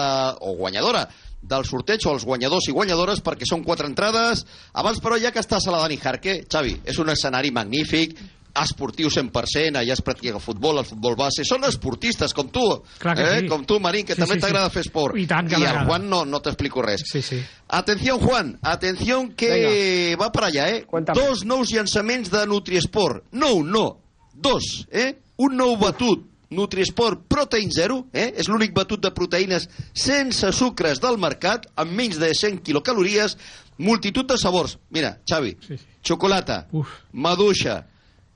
o 0.42 0.56
guanyadora 0.58 1.04
del 1.46 1.68
sorteig 1.70 2.02
o 2.08 2.16
els 2.16 2.26
guanyadors 2.26 2.72
i 2.72 2.74
guanyadores 2.74 3.22
perquè 3.22 3.46
són 3.46 3.62
quatre 3.68 3.86
entrades. 3.86 4.42
Abans, 4.74 4.98
però, 4.98 5.20
ja 5.22 5.30
que 5.30 5.44
estàs 5.46 5.68
a 5.70 5.76
la 5.76 5.84
Dani 5.84 6.00
Jarque, 6.02 6.40
Xavi, 6.50 6.74
és 6.90 6.98
un 6.98 7.14
escenari 7.14 7.54
magnífic, 7.54 8.18
esportiu 8.62 9.10
100%, 9.12 9.76
allà 9.82 9.94
es 9.96 10.02
practica 10.06 10.36
el 10.38 10.42
futbol, 10.44 10.80
el 10.80 10.86
futbol 10.88 11.16
base, 11.20 11.44
són 11.48 11.66
esportistes 11.68 12.34
com 12.34 12.48
tu, 12.54 12.64
Clar 13.02 13.16
eh? 13.20 13.40
sí. 13.42 13.50
com 13.52 13.66
tu, 13.68 13.80
Marín, 13.84 14.06
que 14.08 14.16
Sí, 14.16 14.22
també 14.22 14.38
sí, 14.38 14.44
t'agrada 14.46 14.70
sí. 14.70 14.74
fer 14.78 14.86
esport. 14.86 15.18
I 15.20 15.26
tant 15.28 15.50
que 15.50 15.58
I 15.60 15.64
m'agrada. 15.66 15.86
Juan 15.90 16.10
no, 16.10 16.24
no 16.26 16.40
t'explico 16.44 16.82
res. 16.86 17.04
Sí, 17.10 17.22
sí. 17.22 17.42
Atención, 17.68 18.20
Juan, 18.20 18.58
atención 18.62 19.34
que 19.34 20.16
va 20.20 20.32
para 20.32 20.48
allá, 20.48 20.70
¿eh? 20.70 20.86
Dos 21.14 21.44
nous 21.46 21.72
llançaments 21.74 22.32
de 22.32 22.46
Nutriesport. 22.48 23.26
No, 23.32 23.64
no. 23.64 24.00
Dos, 24.34 24.88
eh? 24.92 25.18
Un 25.38 25.58
nou 25.58 25.76
batut 25.78 26.24
Nutrisport 26.56 27.26
Protein 27.28 27.72
Zero, 27.74 28.06
eh? 28.14 28.30
és 28.38 28.48
l'únic 28.48 28.72
batut 28.76 29.02
de 29.02 29.10
proteïnes 29.12 29.66
sense 29.98 30.52
sucres 30.56 31.02
del 31.04 31.18
mercat, 31.20 31.66
amb 31.76 31.92
menys 31.92 32.20
de 32.22 32.30
100 32.32 32.62
quilocalories, 32.64 33.36
multitud 33.82 34.30
de 34.30 34.38
sabors. 34.40 34.78
Mira, 34.94 35.18
Xavi, 35.28 35.56
sí, 35.66 35.76
sí. 35.76 35.86
xocolata, 36.06 36.68
Uf. 36.72 36.88
maduixa, 37.12 37.82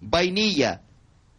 vainilla, 0.02 0.82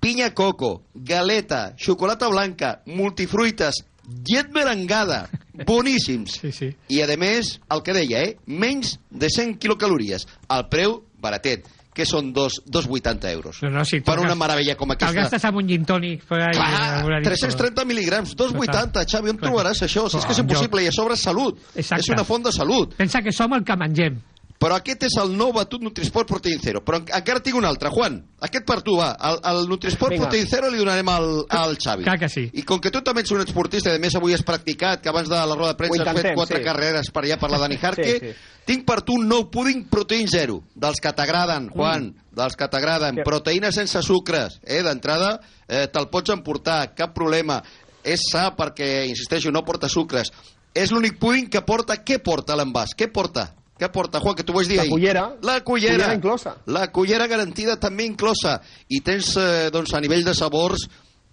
pinya 0.01 0.33
coco, 0.35 0.85
galeta, 0.95 1.75
xocolata 1.77 2.29
blanca, 2.29 2.81
multifruites, 2.87 3.85
llet 4.25 4.51
merengada, 4.53 5.29
boníssims. 5.67 6.41
Sí, 6.41 6.53
sí. 6.53 6.71
I, 6.89 7.03
a 7.03 7.17
més, 7.21 7.59
el 7.71 7.85
que 7.87 7.97
deia, 7.97 8.25
eh? 8.25 8.39
menys 8.47 8.99
de 9.11 9.31
100 9.31 9.59
quilocalories. 9.61 10.27
El 10.49 10.67
preu, 10.73 11.03
baratet 11.21 11.69
que 11.91 12.07
són 12.07 12.31
dos, 12.33 12.61
2,80 12.71 13.31
euros. 13.35 13.61
No, 13.65 13.71
no, 13.75 13.85
sí, 13.85 14.01
per 14.07 14.17
una 14.23 14.37
meravella 14.39 14.77
com 14.79 14.95
aquesta. 14.95 15.11
El 15.11 15.25
gastes 15.25 15.45
amb 15.49 15.61
un 15.61 15.69
gin 15.69 15.85
tònic. 15.89 16.23
Per 16.29 16.39
ahí, 16.39 16.57
Clar, 16.57 17.21
330 17.27 17.87
mil·lígrams, 17.89 18.35
2,80, 18.39 19.05
Xavi, 19.11 19.35
on 19.35 19.41
trobaràs 19.43 19.83
això? 19.87 20.07
Si 20.09 20.21
és 20.21 20.27
que 20.29 20.37
és 20.37 20.43
impossible, 20.43 20.85
i 20.87 20.91
a 20.91 20.95
sobre 20.95 21.19
salut. 21.21 21.59
Exacte. 21.75 22.05
És 22.07 22.13
una 22.15 22.25
font 22.29 22.47
de 22.47 22.55
salut. 22.55 22.95
Pensa 22.99 23.23
que 23.27 23.35
som 23.35 23.59
el 23.59 23.67
que 23.67 23.77
mengem. 23.79 24.21
Però 24.61 24.77
aquest 24.77 25.07
és 25.07 25.15
el 25.23 25.31
nou 25.39 25.55
batut 25.57 25.81
Nutrisport 25.81 26.29
Protein 26.29 26.59
Zero. 26.61 26.83
Però 26.85 26.99
encara 27.01 27.41
tinc 27.41 27.57
un 27.57 27.65
altre, 27.65 27.89
Juan. 27.95 28.19
Aquest 28.45 28.67
per 28.69 28.83
tu, 28.85 28.99
va. 28.99 29.15
El, 29.31 29.39
el 29.49 29.61
Nutrisport 29.71 30.13
Vinga. 30.13 30.27
Protein 30.27 30.49
Zero 30.51 30.69
li 30.69 30.83
donarem 30.83 31.09
al, 31.09 31.29
al 31.57 31.79
Xavi. 31.81 32.05
Clar 32.05 32.19
que 32.21 32.29
sí. 32.29 32.43
I 32.53 32.65
com 32.69 32.81
que 32.85 32.93
tu 32.93 33.01
també 33.07 33.23
ets 33.25 33.33
un 33.33 33.41
esportista, 33.41 33.95
i 33.95 33.97
a 33.97 34.03
més 34.03 34.17
avui 34.19 34.35
has 34.37 34.45
practicat, 34.45 35.01
que 35.01 35.09
abans 35.09 35.31
de 35.33 35.39
la 35.39 35.57
roda 35.57 35.73
de 35.73 35.79
premsa 35.79 36.03
has 36.03 36.11
fet 36.11 36.19
intentem, 36.19 36.37
quatre 36.37 36.61
sí. 36.61 36.67
carreres 36.67 37.09
per 37.15 37.23
allà 37.25 37.39
per 37.41 37.49
la 37.55 37.61
Dani 37.63 37.79
Jarque, 37.87 38.11
Sí, 38.11 38.19
sí. 38.21 38.59
tinc 38.69 38.85
per 38.85 38.99
tu 39.01 39.17
un 39.17 39.25
nou 39.31 39.47
púding 39.55 39.87
Protein 39.89 40.29
Zero, 40.29 40.59
dels 40.77 41.01
que 41.01 41.13
t'agraden, 41.17 41.71
Juan, 41.73 42.11
dels 42.37 42.59
que 42.61 42.69
t'agraden. 42.69 43.17
Sí. 43.23 43.25
Proteïnes 43.25 43.81
sense 43.81 44.03
sucres, 44.05 44.59
eh? 44.61 44.83
D'entrada 44.85 45.39
eh, 45.69 45.87
te'l 45.89 46.11
pots 46.13 46.37
emportar, 46.37 46.83
cap 46.99 47.17
problema. 47.17 47.63
És 48.05 48.29
sa 48.29 48.51
perquè, 48.57 49.07
insisteixo, 49.09 49.49
no 49.57 49.65
porta 49.65 49.89
sucres. 49.89 50.29
És 50.77 50.93
l'únic 50.93 51.17
púding 51.17 51.49
que 51.49 51.65
porta... 51.65 51.97
Què 52.05 52.21
porta 52.21 52.55
l'envàs? 52.61 52.93
Què 52.97 53.09
porta? 53.13 53.49
Què 53.81 53.89
porta, 53.91 54.21
Juan, 54.21 54.35
que 54.37 54.45
tu 54.45 54.53
ho 54.53 54.57
vas 54.61 54.69
dir 54.69 54.77
La 54.77 54.83
ahir? 54.85 54.93
cullera. 54.93 55.23
La 55.43 55.61
cullera. 55.65 55.95
Cullera 55.97 56.15
inclosa. 56.15 56.55
La 56.67 56.87
cullera 56.93 57.27
garantida 57.27 57.79
també 57.81 58.05
inclosa. 58.05 58.59
I 58.89 59.01
tens, 59.01 59.33
eh, 59.41 59.71
doncs, 59.73 59.95
a 59.97 60.01
nivell 60.05 60.25
de 60.27 60.35
sabors... 60.37 60.85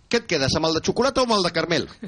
Què 0.08 0.22
et 0.22 0.28
quedes, 0.32 0.54
amb 0.56 0.70
el 0.70 0.78
de 0.78 0.82
xocolata 0.88 1.20
o 1.20 1.26
amb 1.28 1.34
el 1.36 1.44
de 1.44 1.52
caramel? 1.52 1.90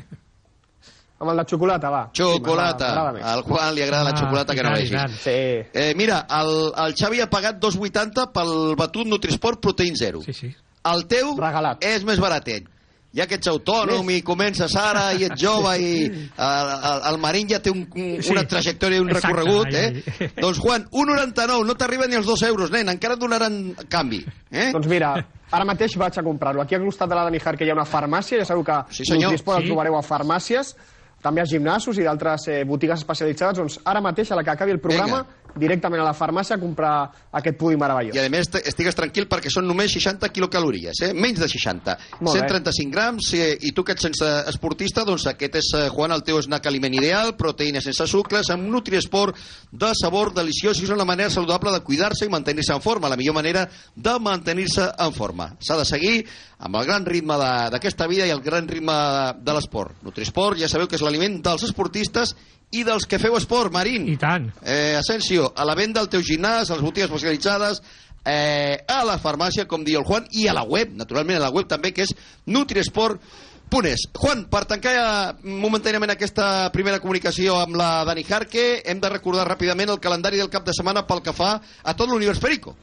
Amb 1.19 1.32
el 1.34 1.38
de 1.41 1.43
xocolata, 1.52 1.89
va. 1.91 2.02
Xocolata. 2.15 2.89
Sí. 3.17 3.21
Al 3.28 3.41
Juan 3.43 3.73
li 3.75 3.82
agrada 3.84 4.06
la 4.08 4.13
Ah, 4.15 4.19
xocolata 4.21 4.56
que 4.56 4.63
no 4.63 4.71
vegis. 4.71 4.93
Sí. 5.19 5.34
Eh, 5.73 5.93
mira, 5.99 6.21
el, 6.39 6.71
el 6.86 6.93
Xavi 6.95 7.19
ha 7.19 7.28
pagat 7.30 7.60
2,80 7.60 8.30
pel 8.32 8.52
batut 8.80 9.06
Nutrisport 9.12 9.60
Protein 9.60 9.97
Zero. 9.99 10.21
Sí, 10.23 10.32
sí. 10.32 10.54
El 10.88 11.04
teu 11.12 11.34
Regalat. 11.36 11.84
és 11.84 12.06
més 12.08 12.21
baratet. 12.23 12.69
Ja 13.15 13.26
que 13.26 13.39
ets 13.39 13.48
autònom 13.50 14.06
i 14.13 14.19
comences 14.22 14.76
ara 14.78 15.08
i 15.17 15.24
ets 15.26 15.41
jove 15.41 15.72
i 15.82 15.88
el, 16.06 16.67
el, 16.91 17.00
el 17.10 17.17
Marín 17.17 17.48
ja 17.50 17.58
té 17.60 17.72
un, 17.74 17.88
un, 17.89 18.12
Sí. 18.22 18.30
una 18.36 18.43
trajectòria 18.45 19.00
i 19.00 19.02
un 19.02 19.10
Exacte, 19.10 19.32
recorregut, 19.34 19.74
eh? 19.74 20.04
ai. 20.19 20.28
Doncs 20.38 20.60
Juan, 20.62 20.86
1,99, 20.91 21.65
no 21.65 21.74
t'arriba 21.76 22.06
ni 22.06 22.19
els 22.19 22.28
2 22.30 22.43
euros, 22.52 22.69
nen, 22.69 22.88
encara 22.93 23.15
et 23.17 23.19
donaran 23.24 23.58
canvi. 23.89 24.22
Eh? 24.52 24.69
Doncs 24.76 24.86
mira, 24.91 25.15
ara 25.50 25.65
mateix 25.65 25.98
vaig 25.98 26.19
a 26.22 26.24
comprar-lo. 26.24 26.62
Aquí 26.62 26.76
al 26.78 26.86
costat 26.86 27.10
de 27.10 27.17
la 27.17 27.24
Dani 27.26 27.41
Harque 27.43 27.65
hi 27.65 27.72
ha 27.74 27.78
una 27.80 27.88
farmàcia, 27.89 28.38
ja 28.43 28.45
sabeu 28.45 28.63
que 28.63 28.78
Sí, 28.93 29.04
senyor. 29.10 29.32
Nutrisport 29.32 29.58
Sí. 29.58 29.63
el 29.65 29.69
trobareu 29.74 29.98
a 29.98 30.04
farmàcies, 30.06 30.76
també 31.19 31.41
a 31.41 31.45
gimnasos 31.50 31.98
i 31.98 32.04
d'altres 32.06 32.45
eh, 32.48 32.63
botigues 32.63 33.00
especialitzades. 33.02 33.58
Doncs 33.58 33.80
ara 33.86 34.02
mateix, 34.06 34.30
a 34.32 34.36
la 34.38 34.43
que 34.43 34.52
acabi 34.54 34.72
el 34.72 34.80
programa, 34.80 35.26
directament 35.58 36.02
a 36.02 36.06
la 36.06 36.14
farmàcia 36.14 36.56
a 36.56 36.60
comprar 36.60 36.94
aquest 37.32 37.58
pudi 37.58 37.78
meravellós. 37.78 38.16
I 38.16 38.20
a 38.26 38.30
més 38.30 38.50
estigues 38.64 38.96
tranquil 38.96 39.28
perquè 39.30 39.50
són 39.54 39.68
només 39.68 39.92
60 39.92 40.30
quilocalories, 40.30 41.02
eh? 41.08 41.14
menys 41.14 41.40
de 41.40 41.48
60. 41.50 41.98
Molt 42.22 42.36
bé. 42.36 42.42
135 42.48 42.92
grams, 42.92 43.34
eh, 43.34 43.58
i 43.62 43.72
tu 43.72 43.84
que 43.84 43.94
ets 43.94 44.02
sense 44.08 44.30
esportista, 44.50 45.04
doncs 45.08 45.26
aquest 45.28 45.56
és, 45.56 45.72
eh, 45.78 45.90
Juan, 45.90 46.12
el 46.12 46.24
teu 46.24 46.42
snack 46.42 46.66
aliment 46.68 46.94
ideal, 47.00 47.36
proteïnes 47.38 47.84
sense 47.84 48.08
sucres, 48.08 48.50
amb 48.50 48.70
Nutriesport 48.70 49.36
de 49.72 49.92
sabor 49.96 50.34
deliciós, 50.34 50.80
i 50.80 50.84
és 50.86 50.90
una 50.94 51.06
manera 51.06 51.30
saludable 51.30 51.72
de 51.72 51.82
cuidar-se 51.82 52.26
i 52.26 52.30
mantenir-se 52.30 52.74
en 52.74 52.82
forma, 52.82 53.10
la 53.10 53.18
millor 53.18 53.34
manera 53.36 53.68
de 53.96 54.20
mantenir-se 54.20 54.92
en 54.98 55.14
forma. 55.14 55.56
S'ha 55.60 55.78
de 55.78 55.86
seguir 55.86 56.26
amb 56.60 56.76
el 56.76 56.86
gran 56.86 57.06
ritme 57.06 57.38
de- 57.38 57.70
d'aquesta 57.72 58.08
vida 58.08 58.26
i 58.28 58.32
el 58.32 58.42
gran 58.42 58.68
ritme 58.68 58.94
de, 59.40 59.54
l'esport. 59.54 59.96
Nutrisport, 60.04 60.58
ja 60.60 60.68
sabeu 60.68 60.88
que 60.88 60.96
és 60.96 61.02
l'aliment 61.02 61.42
dels 61.42 61.64
esportistes 61.64 62.36
i 62.72 62.84
dels 62.86 63.08
que 63.10 63.20
feu 63.22 63.36
esport, 63.38 63.74
Marín. 63.74 64.08
I 64.10 64.18
tant. 64.22 64.50
Eh, 64.62 64.96
Asensio, 65.00 65.52
a 65.56 65.66
la 65.66 65.76
venda 65.78 66.02
al 66.02 66.10
teu 66.10 66.22
gimnàs, 66.26 66.70
a 66.70 66.78
les 66.78 66.86
botigues 66.86 67.10
especialitzades, 67.10 67.82
eh, 68.26 68.78
a 68.88 69.04
la 69.06 69.18
farmàcia, 69.20 69.68
com 69.68 69.84
diu 69.84 70.00
el 70.00 70.06
Juan, 70.06 70.28
i 70.32 70.48
a 70.48 70.54
la 70.54 70.64
web, 70.64 70.94
naturalment 70.96 71.40
a 71.40 71.48
la 71.48 71.54
web 71.54 71.68
també, 71.68 71.94
que 71.94 72.06
és 72.06 72.14
nutriesport.es. 72.46 74.06
Juan, 74.14 74.46
per 74.52 74.66
tancar 74.70 74.94
ja 74.94 75.10
momentàniament 75.42 76.14
aquesta 76.14 76.70
primera 76.74 77.02
comunicació 77.02 77.58
amb 77.64 77.78
la 77.80 78.06
Dani 78.06 78.26
Jarque, 78.28 78.84
hem 78.86 79.02
de 79.02 79.14
recordar 79.18 79.48
ràpidament 79.50 79.90
el 79.90 80.02
calendari 80.04 80.38
del 80.38 80.54
cap 80.54 80.66
de 80.66 80.74
setmana 80.78 81.08
pel 81.08 81.24
que 81.26 81.34
fa 81.34 81.56
a 81.60 81.96
tot 81.96 82.10
l'univers 82.10 82.42
Perico. 82.42 82.76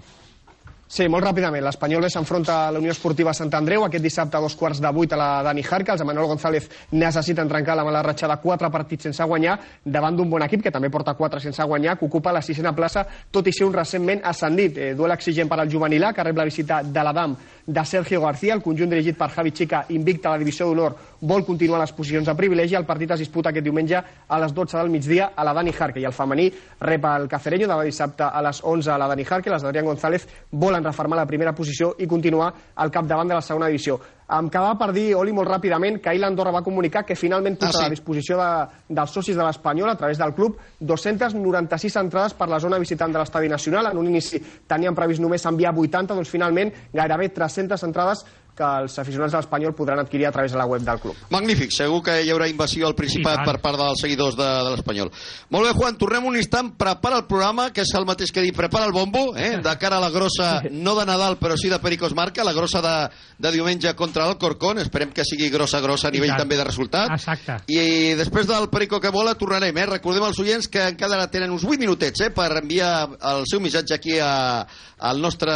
Sí, 0.87 1.09
molt 1.11 1.25
ràpidament. 1.27 1.65
L'Espanyol 1.67 2.05
B 2.07 2.09
s'enfronta 2.13 2.57
a 2.69 2.71
la 2.71 2.79
Unió 2.79 2.93
Esportiva 2.95 3.33
Sant 3.35 3.51
Andreu 3.59 3.83
aquest 3.83 4.05
dissabte 4.05 4.39
a 4.39 4.41
dos 4.41 4.55
quarts 4.55 4.79
de 4.79 4.91
vuit 4.95 5.13
a 5.13 5.17
la 5.19 5.43
Dani 5.43 5.65
Jarca. 5.67 5.97
Els 5.97 6.05
Emanuel 6.05 6.29
González 6.31 6.69
necessiten 6.93 7.49
trencar 7.51 7.75
la 7.75 7.83
mala 7.85 8.05
ratxa 8.07 8.29
de 8.31 8.37
quatre 8.39 8.71
partits 8.71 9.09
sense 9.09 9.25
guanyar 9.27 9.57
davant 9.83 10.15
d'un 10.15 10.31
bon 10.31 10.45
equip 10.47 10.63
que 10.63 10.71
també 10.71 10.89
porta 10.89 11.17
quatre 11.19 11.41
sense 11.43 11.65
guanyar, 11.67 11.97
que 11.99 12.07
ocupa 12.07 12.33
la 12.33 12.41
sisena 12.41 12.73
plaça, 12.73 13.03
tot 13.33 13.51
i 13.51 13.53
ser 13.53 13.67
un 13.67 13.75
recentment 13.75 14.23
ascendit. 14.23 14.79
Eh, 14.79 14.95
duel 14.95 15.17
exigent 15.17 15.51
per 15.51 15.59
al 15.59 15.71
juvenil 15.73 16.07
A, 16.07 16.13
que 16.15 16.23
rep 16.23 16.39
la 16.39 16.47
visita 16.47 16.81
de 16.85 17.03
l'Adam 17.03 17.35
de 17.67 17.85
Sergio 17.85 18.21
García. 18.23 18.55
El 18.55 18.63
conjunt 18.63 18.95
dirigit 18.95 19.19
per 19.19 19.31
Javi 19.35 19.51
Chica, 19.51 19.85
invicta 19.89 20.29
a 20.29 20.37
la 20.37 20.39
divisió 20.39 20.71
d'honor, 20.71 20.95
vol 21.21 21.45
continuar 21.47 21.81
les 21.81 21.93
posicions 21.93 22.27
de 22.27 22.35
privilegi. 22.35 22.75
El 22.75 22.85
partit 22.87 23.11
es 23.11 23.21
disputa 23.25 23.51
aquest 23.51 23.65
diumenge 23.65 23.97
a 24.29 24.41
les 24.41 24.53
12 24.55 24.77
del 24.79 24.91
migdia 24.91 25.31
a 25.37 25.45
la 25.45 25.55
Dani 25.55 25.73
Jarque 25.73 26.01
i 26.01 26.05
el 26.05 26.13
femení 26.13 26.51
rep 26.81 27.05
el 27.05 27.29
Cacereño 27.29 27.69
demà 27.69 27.85
dissabte 27.85 28.25
a 28.27 28.43
les 28.43 28.61
11 28.63 28.91
a 28.91 28.99
la 28.99 29.09
Dani 29.09 29.25
Jarque. 29.25 29.51
Les 29.51 29.63
d'Adrián 29.63 29.87
González 29.87 30.27
volen 30.51 30.85
reformar 30.85 31.17
la 31.19 31.27
primera 31.27 31.55
posició 31.55 31.95
i 31.99 32.07
continuar 32.07 32.53
al 32.75 32.91
capdavant 32.91 33.29
de 33.29 33.35
la 33.35 33.43
segona 33.43 33.67
divisió. 33.69 33.99
Em 34.27 34.49
quedava 34.51 34.75
per 34.75 34.89
dir, 34.91 35.13
Oli, 35.15 35.31
molt 35.31 35.47
ràpidament, 35.47 36.01
que 36.03 36.09
ahir 36.11 36.19
l'Andorra 36.19 36.51
va 36.51 36.63
comunicar 36.67 37.05
que 37.07 37.15
finalment 37.15 37.55
posa 37.61 37.79
Ah, 37.79 37.83
sí. 37.83 37.87
a 37.87 37.91
disposició 37.91 38.37
de, 38.37 38.49
dels 38.89 39.13
socis 39.15 39.37
de 39.37 39.45
l'Espanyol 39.45 39.89
a 39.91 39.95
través 39.97 40.19
del 40.19 40.35
club 40.35 40.57
296 40.81 41.97
entrades 41.97 42.35
per 42.35 42.49
la 42.49 42.59
zona 42.59 42.79
visitant 42.79 43.13
de 43.13 43.21
l'Estadi 43.21 43.49
Nacional. 43.49 43.87
En 43.93 43.99
un 43.99 44.09
inici 44.11 44.41
tenien 44.67 44.95
previst 44.95 45.23
només 45.23 45.47
enviar 45.47 45.73
80, 45.77 46.15
doncs 46.15 46.29
finalment 46.33 46.73
gairebé 46.93 47.29
300 47.29 47.83
entrades 47.87 48.25
que 48.57 48.69
els 48.83 48.97
aficionats 48.99 49.35
de 49.35 49.41
l'Espanyol 49.43 49.75
podran 49.77 50.01
adquirir 50.01 50.27
a 50.27 50.33
través 50.33 50.53
de 50.53 50.59
la 50.59 50.67
web 50.67 50.83
del 50.83 51.01
club. 51.03 51.17
Magnífic, 51.31 51.75
segur 51.77 52.01
que 52.07 52.15
hi 52.25 52.31
haurà 52.33 52.49
invasió 52.49 52.89
al 52.89 52.97
Principat 52.97 53.43
tant. 53.43 53.51
per 53.51 53.61
part 53.61 53.79
dels 53.81 54.01
seguidors 54.01 54.37
de, 54.39 54.47
de 54.47 54.73
l'Espanyol. 54.73 55.11
Molt 55.53 55.69
bé, 55.69 55.73
Juan, 55.77 55.99
tornem 56.01 56.25
un 56.31 56.39
instant, 56.41 56.73
prepara 56.79 57.21
el 57.21 57.27
programa, 57.29 57.69
que 57.77 57.85
és 57.85 57.93
el 57.99 58.07
mateix 58.09 58.33
que 58.33 58.45
dir, 58.45 58.55
prepara 58.57 58.89
el 58.89 58.95
bombo, 58.97 59.29
eh? 59.37 59.59
de 59.63 59.77
cara 59.79 59.99
a 60.01 60.05
la 60.05 60.11
grossa, 60.15 60.63
no 60.73 60.97
de 60.97 61.07
Nadal, 61.09 61.37
però 61.41 61.59
sí 61.61 61.69
de 61.73 61.79
Pericos 61.83 62.15
Marca, 62.17 62.45
la 62.45 62.55
grossa 62.57 62.81
de, 62.85 62.97
de 63.39 63.53
diumenge 63.53 63.93
contra 63.99 64.25
l'Alcorcón, 64.25 64.81
esperem 64.81 65.13
que 65.13 65.27
sigui 65.29 65.51
grossa, 65.53 65.83
grossa 65.85 66.09
a 66.09 66.15
nivell 66.15 66.33
també 66.39 66.57
de 66.57 66.65
resultat. 66.65 67.13
Exacte. 67.13 67.61
I 67.73 68.17
després 68.17 68.49
del 68.49 68.71
Perico 68.73 69.01
que 69.03 69.13
vola 69.13 69.37
tornarem, 69.37 69.77
eh? 69.77 69.89
Recordem 69.97 70.25
als 70.25 70.41
oients 70.41 70.71
que 70.73 70.89
encara 70.95 71.29
tenen 71.33 71.53
uns 71.53 71.67
8 71.67 71.81
minutets, 71.83 72.25
eh? 72.25 72.33
Per 72.33 72.49
enviar 72.57 72.93
el 73.35 73.45
seu 73.51 73.61
missatge 73.61 73.97
aquí 73.99 74.17
a, 74.23 74.65
al 74.99 75.21
nostre 75.21 75.53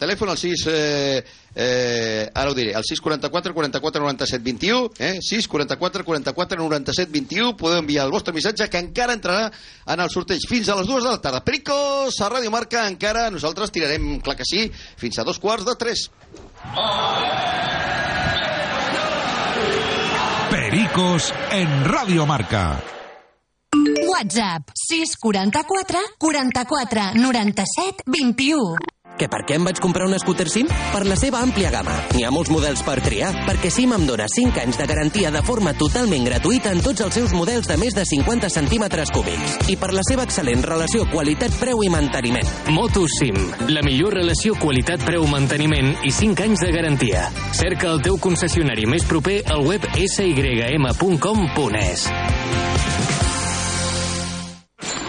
telèfon, 0.00 0.32
al 0.32 0.40
6... 0.40 0.66
Eh, 0.72 1.24
eh, 1.54 2.28
ara 2.34 2.50
ho 2.50 2.54
diré, 2.54 2.74
al 2.74 2.84
644 2.84 3.54
44 3.54 4.02
97 4.02 4.44
21, 4.44 4.90
eh? 4.98 5.18
644 5.20 6.04
44 6.04 6.58
97 6.62 7.12
21, 7.12 7.56
podeu 7.56 7.80
enviar 7.82 8.06
el 8.06 8.12
vostre 8.12 8.34
missatge 8.34 8.68
que 8.68 8.82
encara 8.82 9.16
entrarà 9.16 9.48
en 9.86 10.04
el 10.04 10.10
sorteig 10.10 10.44
fins 10.48 10.68
a 10.68 10.76
les 10.78 10.86
2 10.86 11.04
de 11.04 11.10
la 11.10 11.22
tarda. 11.22 11.44
Pericos, 11.44 12.20
a 12.20 12.30
Ràdio 12.32 12.52
Marca, 12.54 12.86
encara 12.88 13.28
nosaltres 13.30 13.72
tirarem, 13.74 14.18
clar 14.20 14.36
que 14.36 14.46
sí, 14.48 14.68
fins 14.98 15.18
a 15.18 15.24
dos 15.24 15.38
quarts 15.38 15.66
de 15.66 15.76
tres. 15.78 16.08
Pericos 20.50 21.32
en 21.52 21.84
Radio 21.84 22.26
Marca. 22.26 22.82
WhatsApp 24.08 24.70
644 24.74 25.98
44 26.18 27.14
97 27.14 28.04
21. 28.06 28.97
Que 29.18 29.26
per 29.30 29.40
què 29.48 29.56
em 29.58 29.64
vaig 29.66 29.80
comprar 29.82 30.06
un 30.06 30.14
scooter 30.20 30.46
SIM? 30.50 30.68
Per 30.92 31.02
la 31.08 31.16
seva 31.18 31.40
àmplia 31.42 31.72
gamma. 31.74 31.96
N'hi 32.14 32.24
ha 32.26 32.32
molts 32.34 32.52
models 32.54 32.82
per 32.86 32.98
triar, 33.02 33.32
perquè 33.48 33.70
SIM 33.72 33.94
em 33.96 34.06
dona 34.06 34.28
5 34.30 34.62
anys 34.62 34.78
de 34.78 34.86
garantia 34.90 35.32
de 35.34 35.42
forma 35.46 35.72
totalment 35.78 36.26
gratuïta 36.28 36.72
en 36.74 36.82
tots 36.84 37.02
els 37.06 37.18
seus 37.18 37.34
models 37.34 37.70
de 37.70 37.78
més 37.80 37.96
de 37.96 38.04
50 38.06 38.50
centímetres 38.52 39.10
cúbics. 39.14 39.58
I 39.72 39.78
per 39.80 39.90
la 39.96 40.04
seva 40.06 40.26
excel·lent 40.28 40.62
relació 40.66 41.06
qualitat-preu 41.10 41.82
i 41.82 41.90
manteniment. 41.92 42.54
Motosim, 42.74 43.38
la 43.72 43.82
millor 43.86 44.14
relació 44.20 44.54
qualitat-preu-manteniment 44.60 45.94
i 46.06 46.14
5 46.14 46.46
anys 46.46 46.66
de 46.66 46.72
garantia. 46.74 47.28
Cerca 47.56 47.90
el 47.94 48.02
teu 48.04 48.20
concessionari 48.22 48.86
més 48.86 49.06
proper 49.08 49.40
al 49.50 49.66
web 49.66 49.88
sym.com.es. 50.06 52.08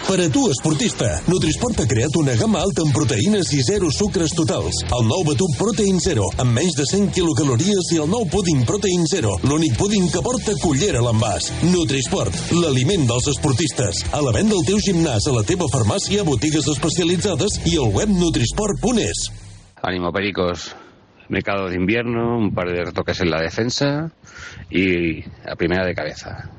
Per 0.09 0.17
a 0.23 0.27
tu, 0.33 0.47
esportista, 0.49 1.07
Nutrisport 1.29 1.83
ha 1.83 1.85
creat 1.85 2.15
una 2.17 2.33
gamma 2.33 2.63
alta 2.65 2.81
en 2.81 2.89
proteïnes 2.95 3.51
i 3.53 3.59
zero 3.61 3.91
sucres 3.93 4.31
totals. 4.33 4.79
El 4.97 5.03
nou 5.05 5.21
batut 5.27 5.53
Protein 5.59 5.99
Zero, 6.01 6.25
amb 6.41 6.55
menys 6.57 6.73
de 6.79 6.87
100 6.89 7.11
quilocalories 7.13 7.91
i 7.93 7.99
el 8.01 8.09
nou 8.09 8.25
púding 8.33 8.63
Protein 8.65 9.05
Zero, 9.11 9.35
l'únic 9.45 9.77
púding 9.77 10.07
que 10.09 10.23
porta 10.25 10.55
cullera 10.63 11.03
a 11.03 11.05
l'envàs. 11.05 11.51
Nutrisport, 11.69 12.33
l'aliment 12.57 13.05
dels 13.11 13.29
esportistes. 13.35 14.01
A 14.09 14.23
la 14.25 14.33
venda 14.33 14.57
al 14.57 14.65
teu 14.65 14.81
gimnàs, 14.81 15.29
a 15.29 15.35
la 15.35 15.45
teva 15.45 15.69
farmàcia, 15.69 16.25
botigues 16.25 16.71
especialitzades 16.73 17.59
i 17.69 17.77
al 17.77 17.93
web 17.93 18.09
nutrisport.es. 18.09 19.27
Ánimo, 19.83 20.09
Pericos. 20.11 20.71
Mercado 21.29 21.69
de 21.69 21.75
invierno, 21.75 22.39
un 22.39 22.55
par 22.55 22.67
de 22.73 22.83
retoques 22.83 23.21
en 23.21 23.29
la 23.29 23.41
defensa 23.41 24.11
y 24.71 25.21
a 25.45 25.55
primera 25.55 25.85
de 25.85 25.93
cabeza. 25.93 26.49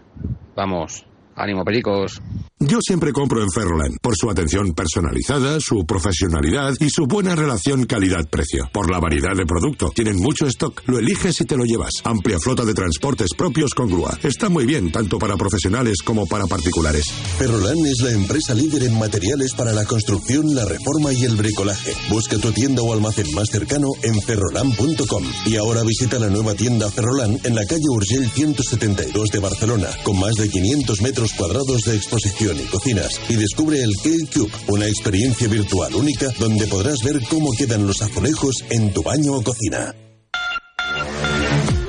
Vamos, 0.55 1.05
ánimo, 1.35 1.65
Pericos. 1.65 2.23
Yo 2.63 2.79
siempre 2.83 3.11
compro 3.15 3.43
en 3.43 3.51
Ferroland 3.51 3.97
por 4.03 4.15
su 4.15 4.29
atención 4.29 4.75
personalizada, 4.75 5.59
su 5.61 5.87
profesionalidad 5.87 6.75
y 6.79 6.91
su 6.91 7.07
buena 7.07 7.35
relación 7.35 7.87
calidad-precio. 7.87 8.69
Por 8.71 8.91
la 8.91 9.01
variedad 9.01 9.35
de 9.35 9.47
producto. 9.47 9.91
Tienen 9.95 10.17
mucho 10.17 10.47
stock. 10.47 10.83
Lo 10.85 10.99
eliges 10.99 11.41
y 11.41 11.47
te 11.47 11.57
lo 11.57 11.65
llevas. 11.65 11.95
Amplia 12.05 12.37
flota 12.39 12.67
de 12.67 12.75
transportes 12.75 13.29
propios 13.35 13.73
con 13.73 13.89
grúa. 13.89 14.19
Está 14.23 14.51
muy 14.51 14.67
bien 14.67 14.93
tanto 14.93 15.19
para 15.19 15.39
profesionales 15.39 16.03
como 16.05 16.27
para 16.27 16.47
particulares. 16.47 17.07
Ferrolan 17.39 17.79
es 17.87 18.01
la 18.03 18.13
empresa 18.13 18.55
líder 18.55 18.83
en 18.83 18.99
materiales 18.99 19.55
para 19.55 19.73
la 19.73 19.87
construcción, 19.87 20.55
la 20.55 20.67
reforma 20.67 21.15
y 21.15 21.25
el 21.25 21.37
bricolaje. 21.37 21.95
Busca 22.11 22.37
tu 22.37 22.53
tienda 22.53 22.83
o 22.83 22.93
almacén 22.93 23.33
más 23.35 23.49
cercano 23.49 23.89
en 24.03 24.21
ferrolan.com. 24.21 25.25
Y 25.47 25.57
ahora 25.57 25.83
visita 25.83 26.19
la 26.19 26.29
nueva 26.29 26.55
tienda 26.55 26.91
Ferrolan 26.91 27.39
en 27.43 27.55
la 27.55 27.65
calle 27.65 27.89
Urgell 27.89 28.31
172 28.31 29.31
de 29.31 29.39
Barcelona, 29.39 29.89
con 30.03 30.21
más 30.21 30.35
de 30.35 30.51
500 30.51 31.01
metros 31.01 31.33
cuadrados 31.33 31.85
de 31.85 31.97
exposición 31.97 32.50
y 32.57 32.67
cocinas. 32.67 33.21
Y 33.29 33.37
descubre 33.37 33.83
el 33.83 33.93
K-Cube, 33.97 34.53
una 34.69 34.87
experiencia 34.87 35.49
virtual 35.49 35.95
única 35.95 36.27
donde 36.39 36.67
podrás 36.67 37.03
ver 37.05 37.21
cómo 37.29 37.51
quedan 37.57 37.87
los 37.87 38.01
azulejos 38.03 38.65
en 38.71 38.93
tu 38.93 39.03
baño 39.03 39.35
o 39.35 39.43
cocina. 39.43 39.95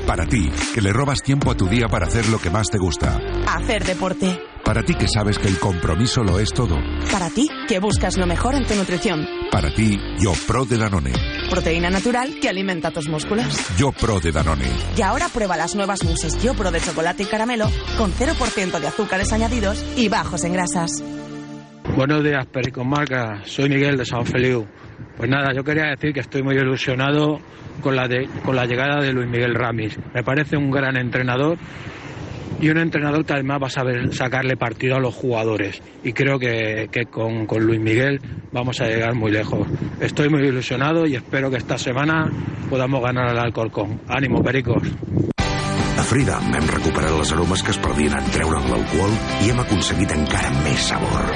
Para 0.06 0.26
ti, 0.26 0.52
que 0.74 0.82
le 0.82 0.91
robas 0.91 1.21
tiempo 1.21 1.52
a 1.52 1.56
tu 1.56 1.67
día 1.67 1.88
para 1.88 2.06
hacer 2.06 2.28
lo 2.28 2.39
que 2.39 2.50
más 2.50 2.67
te 2.67 2.78
gusta. 2.78 3.17
Hacer 3.47 3.86
deporte. 3.86 4.51
Para 4.72 4.84
ti 4.84 4.94
que 4.96 5.06
sabes 5.14 5.38
que 5.38 5.50
el 5.50 5.60
compromiso 5.60 6.24
lo 6.24 6.40
es 6.40 6.54
todo. 6.54 6.78
Para 7.12 7.30
ti, 7.30 7.46
que 7.68 7.80
buscas 7.80 8.16
lo 8.18 8.26
mejor 8.26 8.56
en 8.56 8.66
tu 8.66 8.74
nutrición. 8.74 9.28
Para 9.52 9.70
ti, 9.74 10.00
yo 10.18 10.32
pro 10.48 10.64
de 10.64 10.78
Danone. 10.78 11.12
Proteína 11.50 11.90
natural 11.90 12.36
que 12.42 12.48
alimenta 12.48 12.90
tus 12.90 13.10
músculos. 13.10 13.46
Yo 13.78 13.92
pro 13.92 14.22
de 14.22 14.32
Danone. 14.32 14.64
Y 14.96 15.02
ahora 15.02 15.28
prueba 15.28 15.58
las 15.58 15.76
nuevas 15.76 16.06
muses 16.06 16.42
Yo 16.42 16.54
Pro 16.54 16.72
de 16.72 16.80
chocolate 16.80 17.24
y 17.24 17.26
caramelo 17.26 17.66
con 17.98 18.14
0% 18.14 18.80
de 18.80 18.88
azúcares 18.88 19.34
añadidos 19.34 19.84
y 19.98 20.08
bajos 20.08 20.46
en 20.46 20.54
grasas. 20.54 21.04
Buenos 21.98 22.24
días, 22.24 22.46
Perico 22.46 22.86
Marca. 22.86 23.42
Soy 23.44 23.68
Miguel 23.68 23.98
de 23.98 24.06
San 24.06 24.26
Feliu. 24.26 24.66
Pues 25.18 25.30
nada, 25.30 25.50
yo 25.54 25.66
quería 25.66 25.88
decir 25.88 26.14
que 26.14 26.22
estoy 26.22 26.44
muy 26.44 26.56
ilusionado 26.56 27.40
con 27.82 27.98
la, 27.98 28.08
de- 28.08 28.30
con 28.46 28.56
la 28.56 28.66
llegada 28.66 29.02
de 29.02 29.12
Luis 29.12 29.28
Miguel 29.28 29.54
Ramis. 29.54 29.98
Me 30.14 30.24
parece 30.24 30.56
un 30.56 30.72
gran 30.72 30.96
entrenador 30.96 31.58
y 32.62 32.69
un 32.69 32.78
entrenador 32.78 33.26
que 33.26 33.34
además 33.34 33.62
va 33.63 33.67
a 33.67 33.71
saber 33.71 34.13
sacarle 34.13 34.56
partido 34.56 34.95
a 34.95 35.00
los 35.00 35.15
jugadores. 35.15 35.82
Y 36.04 36.13
creo 36.13 36.38
que, 36.39 36.89
que 36.91 37.06
con, 37.08 37.45
con 37.47 37.65
Luis 37.65 37.80
Miguel 37.80 38.21
vamos 38.52 38.80
a 38.80 38.86
llegar 38.86 39.15
muy 39.15 39.32
lejos. 39.32 39.67
Estoy 40.00 40.30
muy 40.30 40.41
ilusionado 40.43 41.06
y 41.08 41.15
espero 41.15 41.50
que 41.50 41.58
esta 41.58 41.78
semana 41.78 42.30
podamos 42.69 43.02
ganar 43.02 43.30
al 43.30 43.39
Alcorcón. 43.39 44.02
Ánimo, 44.08 44.43
Pericos. 44.43 44.84
A 45.97 46.04
Freedom 46.04 46.54
hem 46.56 46.65
recuperat 46.71 47.13
les 47.19 47.32
aromes 47.36 47.62
que 47.62 47.76
es 47.76 47.80
perdien 47.84 48.15
en 48.17 48.32
treure'n 48.34 48.71
l'alcohol 48.71 49.13
i 49.45 49.52
hem 49.52 49.62
aconseguit 49.62 50.15
encara 50.15 50.50
més 50.63 50.89
sabor. 50.89 51.30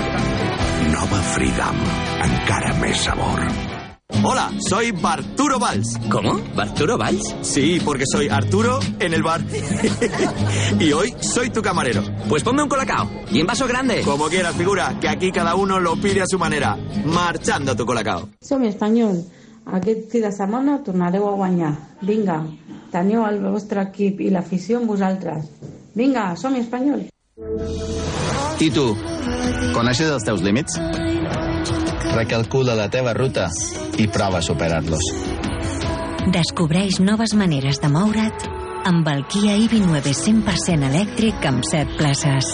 Nova 0.90 1.22
Freedom. 1.36 1.86
Encara 2.32 2.74
més 2.82 3.06
sabor. 3.06 3.75
Hola, 4.24 4.52
soy 4.60 4.92
Barturo 4.92 5.60
Valls. 5.60 6.00
¿Cómo? 6.10 6.40
¿Barturo 6.56 6.98
Valls? 6.98 7.36
Sí, 7.42 7.80
porque 7.84 8.04
soy 8.12 8.28
Arturo 8.30 8.80
en 9.00 9.14
el 9.14 9.24
bar. 9.24 9.42
y 10.80 10.92
hoy 10.92 11.14
soy 11.20 11.50
tu 11.50 11.62
camarero. 11.62 12.02
Pues 12.28 12.44
ponme 12.44 12.64
un 12.64 12.70
colacao. 12.70 13.10
Y 13.32 13.40
en 13.40 13.48
vaso 13.48 13.68
grande. 13.68 14.02
Como 14.02 14.28
quieras, 14.28 14.56
figura, 14.56 14.98
que 15.00 15.10
aquí 15.10 15.32
cada 15.32 15.56
uno 15.56 15.80
lo 15.80 15.96
pide 15.98 16.22
a 16.22 16.28
su 16.28 16.40
manera. 16.40 16.78
Marchando 17.06 17.76
tu 17.76 17.86
colacao. 17.86 18.30
Som 18.42 18.64
espanyol. 18.64 19.24
Aquest 19.66 20.12
fi 20.12 20.20
de 20.22 20.32
setmana 20.32 20.84
tornareu 20.84 21.28
a 21.28 21.36
guanyar. 21.36 21.74
Vinga, 22.02 22.44
teniu 22.94 23.26
el 23.26 23.40
vostre 23.42 23.82
equip 23.82 24.22
i 24.22 24.30
l'afició 24.30 24.78
amb 24.78 24.94
vosaltres. 24.94 25.50
Vinga, 25.96 26.36
som 26.38 26.56
espanyol. 26.56 27.08
Titu, 28.62 28.92
coneixes 29.74 30.12
els 30.14 30.24
teus 30.24 30.46
límits? 30.46 30.78
Recalcula 32.14 32.76
la 32.78 32.90
teva 32.94 33.14
ruta 33.18 33.48
i 33.98 34.06
prova 34.12 34.40
a 34.40 34.46
superar-los. 34.46 35.10
Descobreix 36.36 37.00
noves 37.00 37.34
maneres 37.38 37.82
de 37.82 37.90
moure't 37.90 38.54
amb 38.86 39.08
el 39.10 39.26
Kia 39.32 39.58
EV9 39.66 40.14
100% 40.14 40.90
elèctric 40.92 41.50
amb 41.50 41.66
7 41.66 41.98
places. 41.98 42.54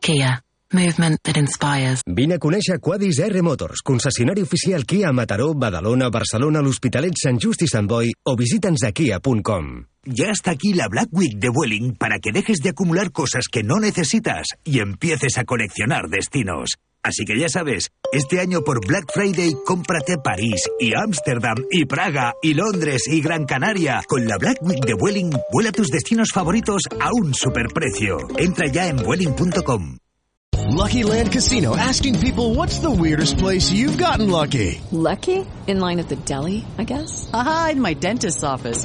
Kia. 0.00 0.40
Movement 0.72 1.20
that 1.22 1.36
inspires. 1.38 2.00
Vine 2.10 2.36
a 2.36 2.42
conèixer 2.42 2.80
Quadis 2.82 3.20
R 3.22 3.42
Motors, 3.42 3.84
concessionari 3.86 4.42
oficial 4.42 4.82
Kia 4.84 5.08
a 5.08 5.12
Mataró, 5.14 5.52
Badalona, 5.54 6.08
Barcelona, 6.10 6.60
l'Hospitalet, 6.60 7.14
Sant 7.22 7.38
Just 7.38 7.62
y 7.62 7.68
Sant 7.70 7.86
Boi 7.86 8.10
o 8.26 8.34
visita'ns 8.36 8.82
a 8.88 8.90
kia.com. 8.90 9.68
Ya 10.06 10.30
está 10.30 10.52
aquí 10.52 10.72
la 10.74 10.88
Black 10.88 11.08
Week 11.12 11.38
de 11.38 11.50
Vueling 11.54 11.94
para 11.94 12.18
que 12.18 12.32
dejes 12.32 12.58
de 12.58 12.70
acumular 12.70 13.12
cosas 13.12 13.46
que 13.50 13.62
no 13.62 13.78
necesitas 13.78 14.46
y 14.64 14.80
empieces 14.80 15.38
a 15.38 15.44
coleccionar 15.44 16.08
destinos. 16.08 16.74
Así 17.06 17.24
que 17.24 17.38
ya 17.38 17.48
sabes, 17.48 17.92
este 18.12 18.40
año 18.40 18.62
por 18.62 18.84
Black 18.84 19.04
Friday 19.14 19.54
cómprate 19.64 20.18
París 20.18 20.60
y 20.80 20.90
Ámsterdam 20.92 21.54
y 21.70 21.84
Praga 21.84 22.34
y 22.42 22.54
Londres 22.54 23.02
y 23.06 23.20
Gran 23.20 23.44
Canaria. 23.44 24.02
Con 24.08 24.26
la 24.26 24.38
Black 24.38 24.58
Week 24.60 24.84
de 24.84 24.94
Vueling, 24.94 25.30
vuela 25.52 25.70
tus 25.70 25.86
destinos 25.86 26.30
favoritos 26.34 26.82
a 27.00 27.10
un 27.12 27.32
superprecio. 27.32 28.18
Entra 28.38 28.66
ya 28.66 28.88
en 28.88 28.96
vueling.com. 28.96 29.98
Lucky 30.68 31.04
Land 31.04 31.30
Casino 31.30 31.76
asking 31.76 32.18
people 32.18 32.56
what's 32.56 32.80
the 32.80 32.90
weirdest 32.90 33.38
place 33.38 33.70
you've 33.70 33.96
gotten 33.96 34.28
lucky? 34.28 34.80
Lucky? 34.90 35.46
In 35.68 35.78
line 35.78 36.00
at 36.00 36.08
the 36.08 36.16
deli, 36.16 36.64
I 36.76 36.82
guess? 36.82 37.30
Aha, 37.32 37.68
in 37.72 37.80
my 37.80 37.94
dentist's 37.94 38.42
office. 38.42 38.84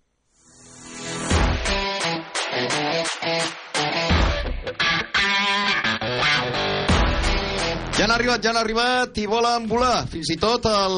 Han 8.11 8.19
arribat, 8.19 8.43
ja 8.43 8.49
han 8.51 8.59
arribat 8.59 9.17
i 9.21 9.25
volen 9.29 9.67
volar. 9.71 10.03
Fins 10.11 10.33
i 10.33 10.35
tot 10.39 10.65
el 10.67 10.95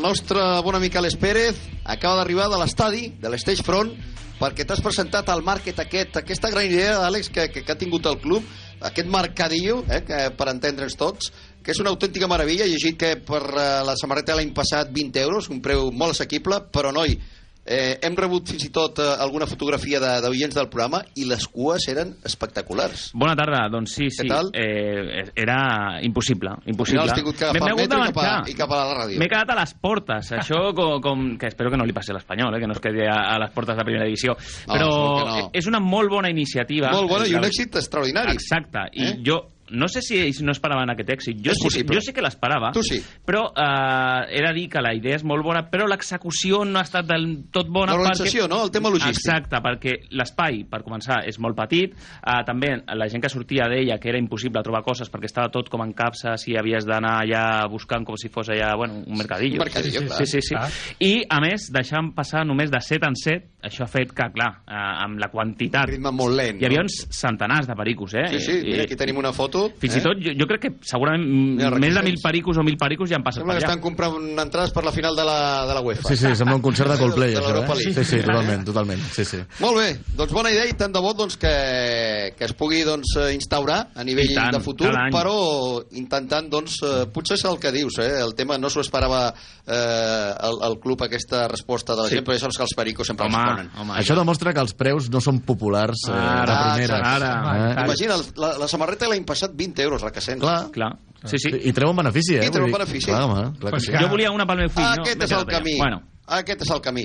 nostre 0.00 0.40
bon 0.64 0.78
amic 0.78 0.94
Alex 0.96 1.18
Pérez 1.20 1.58
acaba 1.84 2.22
d'arribar 2.22 2.46
de 2.48 2.60
l'estadi, 2.62 3.10
de 3.20 3.28
l'Stage 3.28 3.64
Front, 3.66 3.90
perquè 4.38 4.64
t'has 4.64 4.80
presentat 4.80 5.28
al 5.28 5.44
market 5.44 5.82
aquest, 5.82 6.16
aquesta 6.22 6.48
gran 6.54 6.64
idea, 6.64 7.02
Àlex, 7.04 7.28
que, 7.28 7.50
que, 7.52 7.64
que 7.66 7.74
ha 7.74 7.76
tingut 7.76 8.08
el 8.08 8.16
club, 8.22 8.46
aquest 8.80 9.10
mercadillo, 9.12 9.82
eh, 9.92 10.00
que, 10.06 10.22
per 10.38 10.48
entendre'ns 10.54 10.96
tots, 10.96 11.28
que 11.62 11.74
és 11.74 11.82
una 11.84 11.92
autèntica 11.92 12.30
meravella. 12.30 12.64
He 12.64 12.72
llegit 12.72 12.96
que 13.02 13.12
per 13.28 13.42
eh, 13.52 13.68
la 13.84 13.98
samarreta 14.00 14.38
l'any 14.38 14.54
passat 14.56 14.88
20 14.94 15.20
euros, 15.26 15.50
un 15.52 15.60
preu 15.60 15.90
molt 15.92 16.16
assequible, 16.16 16.62
però 16.72 16.94
noi, 16.96 17.18
eh, 17.64 17.98
hem 18.02 18.16
rebut 18.18 18.48
fins 18.50 18.64
i 18.66 18.70
tot 18.74 18.98
eh, 18.98 19.06
alguna 19.22 19.46
fotografia 19.46 20.00
de, 20.02 20.20
de 20.24 20.28
oients 20.28 20.54
del 20.54 20.68
programa 20.68 21.02
i 21.14 21.24
les 21.28 21.46
cues 21.48 21.86
eren 21.88 22.16
espectaculars. 22.26 23.10
Bona 23.14 23.36
tarda, 23.38 23.68
doncs 23.70 23.94
sí, 23.94 24.08
sí. 24.10 24.26
Eh, 24.52 25.22
era 25.36 26.00
impossible, 26.02 26.56
impossible. 26.66 27.04
Has 27.06 27.14
tingut 27.14 27.36
que 27.38 27.44
M'he- 27.46 27.60
agafar 27.62 27.68
m'he 27.68 27.72
el 27.72 27.78
hagut 27.78 27.92
de 27.92 27.98
metro 27.98 28.02
i 28.02 28.12
cap, 28.12 28.18
a, 28.18 28.26
marxar. 28.32 28.50
i 28.50 28.58
cap 28.58 28.72
a 28.72 28.80
la 28.82 28.96
ràdio. 29.02 29.18
M'he 29.22 29.28
quedat 29.30 29.50
a 29.54 29.58
les 29.60 29.74
portes, 29.74 30.32
això 30.32 30.60
com, 30.78 31.00
com, 31.04 31.24
que 31.38 31.46
espero 31.52 31.70
que 31.70 31.78
no 31.80 31.86
li 31.86 31.92
passi 31.96 32.10
a 32.12 32.18
l'Espanyol, 32.18 32.56
eh, 32.56 32.60
que 32.60 32.66
no 32.70 32.76
es 32.78 32.82
quedi 32.82 33.06
a, 33.06 33.18
a 33.34 33.38
les 33.44 33.54
portes 33.54 33.76
de 33.78 33.84
primera 33.86 34.04
divisió. 34.10 34.36
No, 34.66 34.74
Però 34.74 34.90
que 34.90 35.40
no. 35.42 35.50
és 35.62 35.66
una 35.70 35.80
molt 35.80 36.10
bona 36.10 36.30
iniciativa. 36.30 36.90
Molt 36.92 37.10
bona 37.10 37.26
i 37.30 37.34
un 37.38 37.44
èxit 37.48 37.76
extraordinari. 37.82 38.32
Exacte, 38.36 38.88
i 38.92 39.04
Eh? 39.12 39.16
jo 39.24 39.40
no 39.72 39.88
sé 39.88 40.02
si 40.04 40.18
ells 40.20 40.42
no 40.44 40.52
esperaven 40.54 40.92
aquest 40.92 41.10
èxit. 41.16 41.40
Jo, 41.42 41.52
És 41.52 41.60
sí, 41.60 41.66
possible. 41.68 41.96
jo 41.96 42.04
sí 42.04 42.12
que 42.14 42.22
l'esperava. 42.24 42.70
Tu 42.76 42.82
sí. 42.86 43.00
Però 43.26 43.46
eh, 43.50 44.36
he 44.36 44.42
de 44.44 44.52
dir 44.56 44.68
que 44.72 44.82
la 44.84 44.92
idea 44.94 45.16
és 45.18 45.24
molt 45.26 45.44
bona, 45.44 45.64
però 45.70 45.86
l'execució 45.90 46.62
no 46.68 46.80
ha 46.80 46.84
estat 46.86 47.08
del 47.08 47.26
tot 47.52 47.70
bona. 47.72 47.96
L'organització, 47.96 48.44
perquè... 48.46 48.52
no? 48.52 48.62
El 48.66 48.72
tema 48.74 48.92
logístic. 48.92 49.18
Exacte, 49.22 49.60
perquè 49.64 49.96
l'espai, 50.18 50.62
per 50.70 50.82
començar, 50.84 51.22
és 51.28 51.38
molt 51.42 51.56
petit. 51.58 51.96
Eh, 51.96 52.38
també 52.46 52.74
la 52.92 53.08
gent 53.10 53.24
que 53.24 53.32
sortia 53.32 53.68
deia 53.72 53.98
que 54.02 54.12
era 54.12 54.20
impossible 54.20 54.62
trobar 54.62 54.82
coses 54.86 55.10
perquè 55.12 55.30
estava 55.30 55.50
tot 55.52 55.70
com 55.72 55.82
en 55.84 55.94
capses 55.96 56.46
i 56.48 56.56
havies 56.58 56.86
d'anar 56.88 57.18
allà 57.22 57.44
buscant 57.72 58.04
com 58.06 58.18
si 58.20 58.30
fos 58.32 58.50
allà, 58.52 58.74
bueno, 58.76 59.02
un 59.06 59.18
mercadillo. 59.18 59.60
Un 59.60 59.66
mercadillo, 59.66 60.00
sí, 60.02 60.06
clar. 60.06 60.18
Sí, 60.18 60.26
sí, 60.26 60.42
sí. 60.42 60.54
Clar. 60.54 60.70
I, 61.00 61.12
a 61.28 61.40
més, 61.44 61.70
deixant 61.72 62.12
passar 62.16 62.44
només 62.48 62.70
de 62.72 62.80
set 62.84 63.04
en 63.06 63.16
set, 63.18 63.48
això 63.62 63.86
ha 63.86 63.90
fet 63.90 64.12
que, 64.12 64.28
clar, 64.34 64.50
eh, 64.66 64.84
amb 65.06 65.20
la 65.22 65.30
quantitat... 65.32 65.86
Un 65.88 65.94
ritme 65.96 66.12
molt 66.14 66.36
lent, 66.38 66.60
Hi 66.60 66.68
havia 66.68 66.82
no? 66.82 66.88
uns 66.88 67.02
centenars 67.14 67.68
de 67.70 67.76
pericos, 67.78 68.14
eh? 68.18 68.26
Sí, 68.34 68.40
sí, 68.42 68.58
mira, 68.66 68.84
aquí 68.84 68.98
tenim 68.98 69.20
una 69.22 69.32
foto. 69.32 69.61
Fins 69.80 69.96
eh? 69.96 69.98
i 69.98 70.02
tot, 70.04 70.20
jo, 70.24 70.32
jo 70.38 70.46
crec 70.50 70.60
que 70.66 70.70
segurament 70.86 71.24
més 71.80 71.94
de 71.94 72.02
mil 72.06 72.18
pericos 72.22 72.58
o 72.58 72.64
mil 72.66 72.76
pericos 72.80 73.10
ja 73.10 73.16
han 73.18 73.24
passat 73.26 73.40
Sembla 73.42 73.54
per 73.54 73.60
que 73.60 73.66
allà. 73.66 73.72
estan 73.74 73.82
comprant 73.84 74.40
entrades 74.46 74.72
per 74.72 74.84
la 74.84 74.92
final 74.92 75.16
de 75.16 75.24
la, 75.24 75.38
de 75.68 75.74
la 75.74 75.80
UEFA. 75.80 76.08
Sí, 76.08 76.16
sí, 76.16 76.34
sembla 76.36 76.56
un 76.56 76.62
concert 76.62 76.90
de 76.92 76.98
Coldplay, 77.02 77.34
De 77.34 77.40
això, 77.40 77.62
eh? 77.62 77.92
Sí, 77.94 78.04
sí, 78.04 78.20
totalment, 78.22 78.64
totalment. 78.66 79.02
Sí, 79.12 79.24
sí. 79.24 79.40
Molt 79.60 79.78
bé, 79.78 79.88
doncs 80.16 80.32
bona 80.32 80.50
idea 80.54 80.66
i 80.70 80.74
tant 80.78 80.92
de 80.92 81.00
bo 81.04 81.12
doncs, 81.14 81.36
que, 81.36 81.54
que 82.38 82.44
es 82.48 82.52
pugui 82.58 82.82
doncs, 82.86 83.14
instaurar 83.34 83.88
a 83.94 84.04
nivell 84.04 84.30
I 84.30 84.34
tant, 84.36 84.52
de 84.56 84.60
futur, 84.64 84.90
però 85.12 85.36
intentant, 85.98 86.48
doncs, 86.52 86.78
eh, 86.86 87.06
potser 87.12 87.36
és 87.38 87.44
el 87.48 87.58
que 87.62 87.72
dius, 87.74 87.98
eh? 88.02 88.20
el 88.22 88.34
tema 88.38 88.58
no 88.58 88.70
s'ho 88.72 88.80
esperava 88.84 89.28
eh, 89.66 90.32
el, 90.48 90.58
el 90.68 90.78
club 90.80 91.02
aquesta 91.06 91.46
resposta 91.48 91.94
de 91.96 92.02
la 92.02 92.08
Sí. 92.08 92.16
gent, 92.16 92.26
però 92.26 92.34
ja 92.36 92.42
saps 92.44 92.56
que 92.58 92.64
els 92.66 92.74
pericos 92.76 93.06
sempre 93.06 93.26
Home, 93.26 93.38
responen. 93.38 93.70
home, 93.78 93.92
Això 94.00 94.16
demostra 94.18 94.52
que 94.52 94.60
els 94.60 94.74
preus 94.74 95.08
no 95.10 95.20
són 95.22 95.40
populars 95.46 96.02
eh, 96.08 96.12
Ara, 96.12 96.56
de 96.56 96.86
primeres. 96.86 97.06
ara. 97.06 97.30
Eh? 97.70 97.84
Imagina, 97.86 98.16
la, 98.36 98.50
la 98.58 98.68
samarreta 98.68 99.08
l'any 99.08 99.24
passat 99.24 99.51
20 99.54 99.82
euros, 99.82 100.02
Requesens. 100.02 100.40
Clar. 100.40 100.70
Clar. 100.72 100.92
Sí, 101.24 101.38
sí. 101.38 101.50
I 101.68 101.72
treu 101.72 101.90
un 101.90 101.96
benefici, 101.96 102.34
eh? 102.36 102.46
I 102.46 102.50
treu 102.50 102.64
un 102.66 102.72
benefici. 102.72 103.06
Clar, 103.06 103.22
home, 103.28 103.52
clar 103.60 103.72
que 103.74 103.80
sí. 103.80 103.92
Jo 103.94 104.08
volia 104.10 104.32
una 104.34 104.46
pel 104.46 104.58
meu 104.64 104.68
fill, 104.72 104.82
no? 104.82 105.02
Aquest 105.04 105.20
Vete 105.20 105.24
és 105.28 105.30
el 105.32 105.38
a 105.38 105.44
la 105.44 105.52
camí. 105.52 105.76
Bueno, 105.78 106.00
Aquest 106.26 106.62
és 106.62 106.70
el 106.70 106.80
camí. 106.80 107.04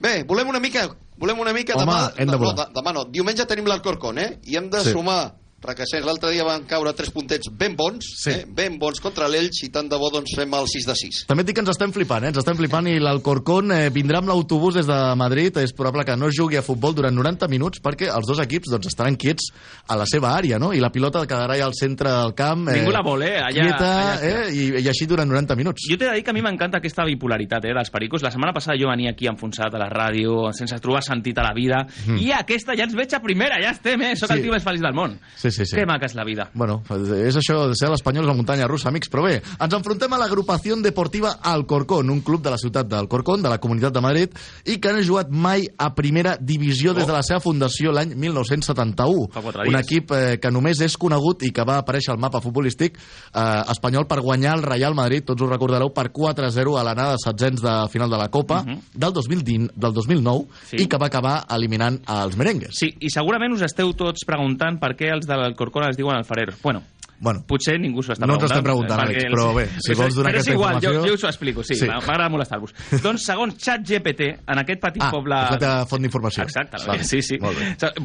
Bé, 0.00 0.22
volem 0.28 0.48
una 0.48 0.60
mica... 0.60 0.86
Volem 1.18 1.38
una 1.40 1.52
mica... 1.52 1.74
Home, 1.74 1.84
demà, 1.84 2.12
hem 2.16 2.28
de 2.28 2.32
no, 2.32 2.38
volar. 2.38 2.54
de- 2.68 2.74
demà 2.76 2.92
no. 2.94 3.04
Diumenge 3.10 3.44
tenim 3.50 3.66
l'Alcorcón, 3.66 4.18
eh? 4.22 4.38
I 4.46 4.56
hem 4.56 4.68
de 4.70 4.80
Sí. 4.84 4.92
sumar 4.92 5.34
Requesens, 5.60 6.04
l'altre 6.06 6.30
dia 6.30 6.44
van 6.46 6.62
caure 6.70 6.92
tres 6.94 7.10
puntets 7.10 7.48
ben 7.50 7.74
bons, 7.74 8.06
Sí. 8.22 8.30
eh? 8.30 8.44
ben 8.46 8.76
bons 8.78 9.00
contra 9.02 9.26
l'Elx 9.26 9.64
i 9.64 9.70
tant 9.74 9.88
de 9.90 9.96
bo 9.98 10.06
doncs 10.14 10.30
fem 10.36 10.52
el 10.54 10.68
6 10.70 10.86
de 10.86 10.94
6. 10.94 11.24
També 11.26 11.42
et 11.42 11.48
dic 11.48 11.56
que 11.56 11.62
ens 11.64 11.70
estem 11.72 11.90
flipant, 11.92 12.22
eh? 12.22 12.28
ens 12.30 12.38
estem 12.38 12.54
flipant 12.56 12.86
i 12.86 13.00
l'Alcorcón 13.02 13.72
eh, 13.74 13.88
vindrà 13.90 14.18
amb 14.22 14.28
l'autobús 14.30 14.74
des 14.78 14.86
de 14.86 14.98
Madrid. 15.18 15.56
És 15.58 15.72
probable 15.74 16.04
que 16.06 16.14
no 16.16 16.28
jugui 16.30 16.54
a 16.56 16.62
futbol 16.62 16.94
durant 16.94 17.12
90 17.14 17.48
minuts 17.50 17.80
perquè 17.82 18.06
els 18.06 18.26
dos 18.30 18.38
equips 18.38 18.70
doncs, 18.70 18.86
estaran 18.86 19.16
quiets 19.16 19.48
a 19.88 19.96
la 19.98 20.06
seva 20.06 20.30
àrea, 20.36 20.60
no? 20.62 20.72
I 20.72 20.78
la 20.78 20.92
pilota 20.94 21.24
quedarà 21.26 21.54
allà 21.58 21.66
al 21.66 21.74
centre 21.74 22.08
del 22.08 22.34
camp. 22.38 22.68
Ningú 22.70 22.92
la 22.94 23.02
vol, 23.02 23.22
eh? 23.26 23.40
Allà- 23.42 23.66
quieta, 23.66 23.90
allà 24.14 24.46
eh? 24.46 24.54
I, 24.54 24.68
I 24.84 24.88
així 24.88 25.06
durant 25.10 25.26
90 25.28 25.56
minuts. 25.56 25.82
jo 25.90 25.96
t'he 25.98 26.06
de 26.06 26.14
dir 26.14 26.22
que 26.22 26.30
a 26.30 26.34
mi 26.34 26.40
m'encanta 26.42 26.78
aquesta 26.78 27.02
bipolaritat 27.04 27.64
eh, 27.64 27.74
dels 27.74 27.90
pericos. 27.90 28.22
La 28.22 28.30
setmana 28.30 28.52
passada 28.54 28.78
jo 28.78 28.86
venia 28.88 29.10
aquí 29.10 29.26
enfonsat 29.26 29.74
a 29.74 29.78
la 29.82 29.90
ràdio, 29.90 30.52
sense 30.54 30.78
trobar 30.78 31.02
sentit 31.02 31.36
a 31.38 31.42
la 31.42 31.52
vida, 31.52 31.82
Mm. 32.06 32.18
i 32.22 32.30
aquesta 32.32 32.76
ja 32.76 32.84
ens 32.84 32.94
veig 32.94 33.12
a 33.12 33.20
primera, 33.20 33.56
ja 33.60 33.70
estem, 33.72 34.00
eh? 34.02 34.14
Soc 34.14 34.28
Sí. 34.30 34.34
el 34.36 34.42
tio 34.42 34.52
més 34.52 34.62
feliç 34.62 34.80
del 34.80 34.94
món. 34.94 35.18
Sí, 35.36 35.47
sí, 35.50 35.66
sí. 35.66 35.76
Que 35.76 35.86
maca 35.86 36.06
és 36.06 36.14
la 36.14 36.24
vida. 36.24 36.50
Bueno, 36.54 36.82
és 36.90 37.36
això 37.36 37.66
de 37.68 37.74
ser 37.78 37.88
l'Espanyol 37.90 38.24
és 38.24 38.28
la 38.28 38.34
muntanya 38.36 38.66
russa, 38.68 38.88
amics. 38.88 39.08
Però 39.10 39.24
bé, 39.24 39.40
ens 39.58 39.74
enfrontem 39.74 40.12
a 40.12 40.18
l'agrupació 40.18 40.76
deportiva 40.82 41.38
Alcorcón, 41.42 42.10
un 42.10 42.20
club 42.20 42.42
de 42.42 42.50
la 42.50 42.58
ciutat 42.58 42.86
d'Alcorcón, 42.88 43.42
de 43.42 43.48
la 43.48 43.58
Comunitat 43.58 43.92
de 43.94 44.00
Madrid, 44.00 44.30
i 44.66 44.78
que 44.78 44.92
no 44.92 44.98
ha 44.98 45.06
jugat 45.06 45.30
mai 45.30 45.66
a 45.78 45.94
primera 45.94 46.36
divisió 46.40 46.94
des 46.94 47.06
de 47.06 47.12
la 47.12 47.22
seva 47.22 47.40
fundació 47.40 47.92
l'any 47.92 48.14
1971. 48.14 49.28
Fa 49.32 49.42
quatre 49.42 49.68
Un 49.68 49.76
equip 49.78 50.12
eh, 50.12 50.38
que 50.40 50.50
només 50.54 50.80
és 50.84 50.96
conegut 51.00 51.42
i 51.46 51.52
que 51.54 51.64
va 51.66 51.78
aparèixer 51.82 52.12
al 52.12 52.20
mapa 52.20 52.40
futbolístic 52.44 52.98
eh, 52.98 53.62
espanyol 53.72 54.06
per 54.10 54.20
guanyar 54.24 54.56
el 54.58 54.62
Real 54.66 54.94
Madrid, 54.94 55.24
tots 55.24 55.42
us 55.42 55.50
recordareu, 55.50 55.92
per 55.94 56.08
4-0 56.12 56.76
a 56.78 56.84
l'anada 56.86 57.16
de 57.16 57.22
setzents 57.24 57.62
de 57.64 57.74
final 57.92 58.10
de 58.10 58.18
la 58.18 58.28
Copa 58.28 58.62
Mhm. 58.64 58.78
del, 58.94 59.12
2010, 59.12 59.70
del 59.74 59.92
2009 59.92 60.46
Sí. 60.70 60.76
i 60.82 60.86
que 60.86 60.98
va 60.98 61.06
acabar 61.06 61.46
eliminant 61.54 62.00
els 62.08 62.36
merengues. 62.36 62.74
Sí, 62.76 62.92
i 63.00 63.08
segurament 63.10 63.52
us 63.54 63.62
esteu 63.62 63.92
tots 63.94 64.24
preguntant 64.26 64.78
per 64.80 64.94
què 64.96 65.12
els 65.14 65.26
de 65.26 65.36
l'Alcorcón 65.40 65.88
es 65.88 65.96
diuen 65.96 66.16
alfareros. 66.16 66.60
Bueno, 66.62 66.82
Bueno, 67.20 67.42
potser 67.46 67.78
ningú 67.80 68.02
s'ho 68.02 68.12
està 68.14 68.26
No 68.26 68.38
preguntant. 68.38 68.50
estem 68.52 68.64
preguntant, 68.64 69.00
perquè 69.00 69.16
Àlex, 69.16 69.24
els- 69.24 69.34
però 69.34 69.54
bé, 69.56 69.64
si 69.80 69.94
vols 69.94 70.14
donar 70.14 70.30
però 70.30 70.36
aquesta 70.38 70.50
és 70.50 70.54
igual, 70.54 70.74
informació- 70.76 70.92
jo, 71.02 71.06
jo 71.08 71.14
us 71.14 71.24
ho 71.24 71.28
explico, 71.28 71.62
sí, 71.64 71.74
Sí. 71.74 71.86
m'agrada 71.86 72.28
molestar-vos. 72.28 72.74
doncs, 73.02 73.24
segons 73.24 73.56
ChatGPT, 73.58 74.20
en 74.46 74.58
aquest 74.58 74.80
petit 74.80 75.02
ah, 75.02 75.10
poble... 75.10 75.34
és 75.34 75.50
la 75.50 75.58
teva 75.58 75.86
font 75.86 76.00
d'informació. 76.02 76.42
Exacte, 76.44 76.76
Vale. 76.86 77.04
sí, 77.04 77.20
sí. 77.22 77.38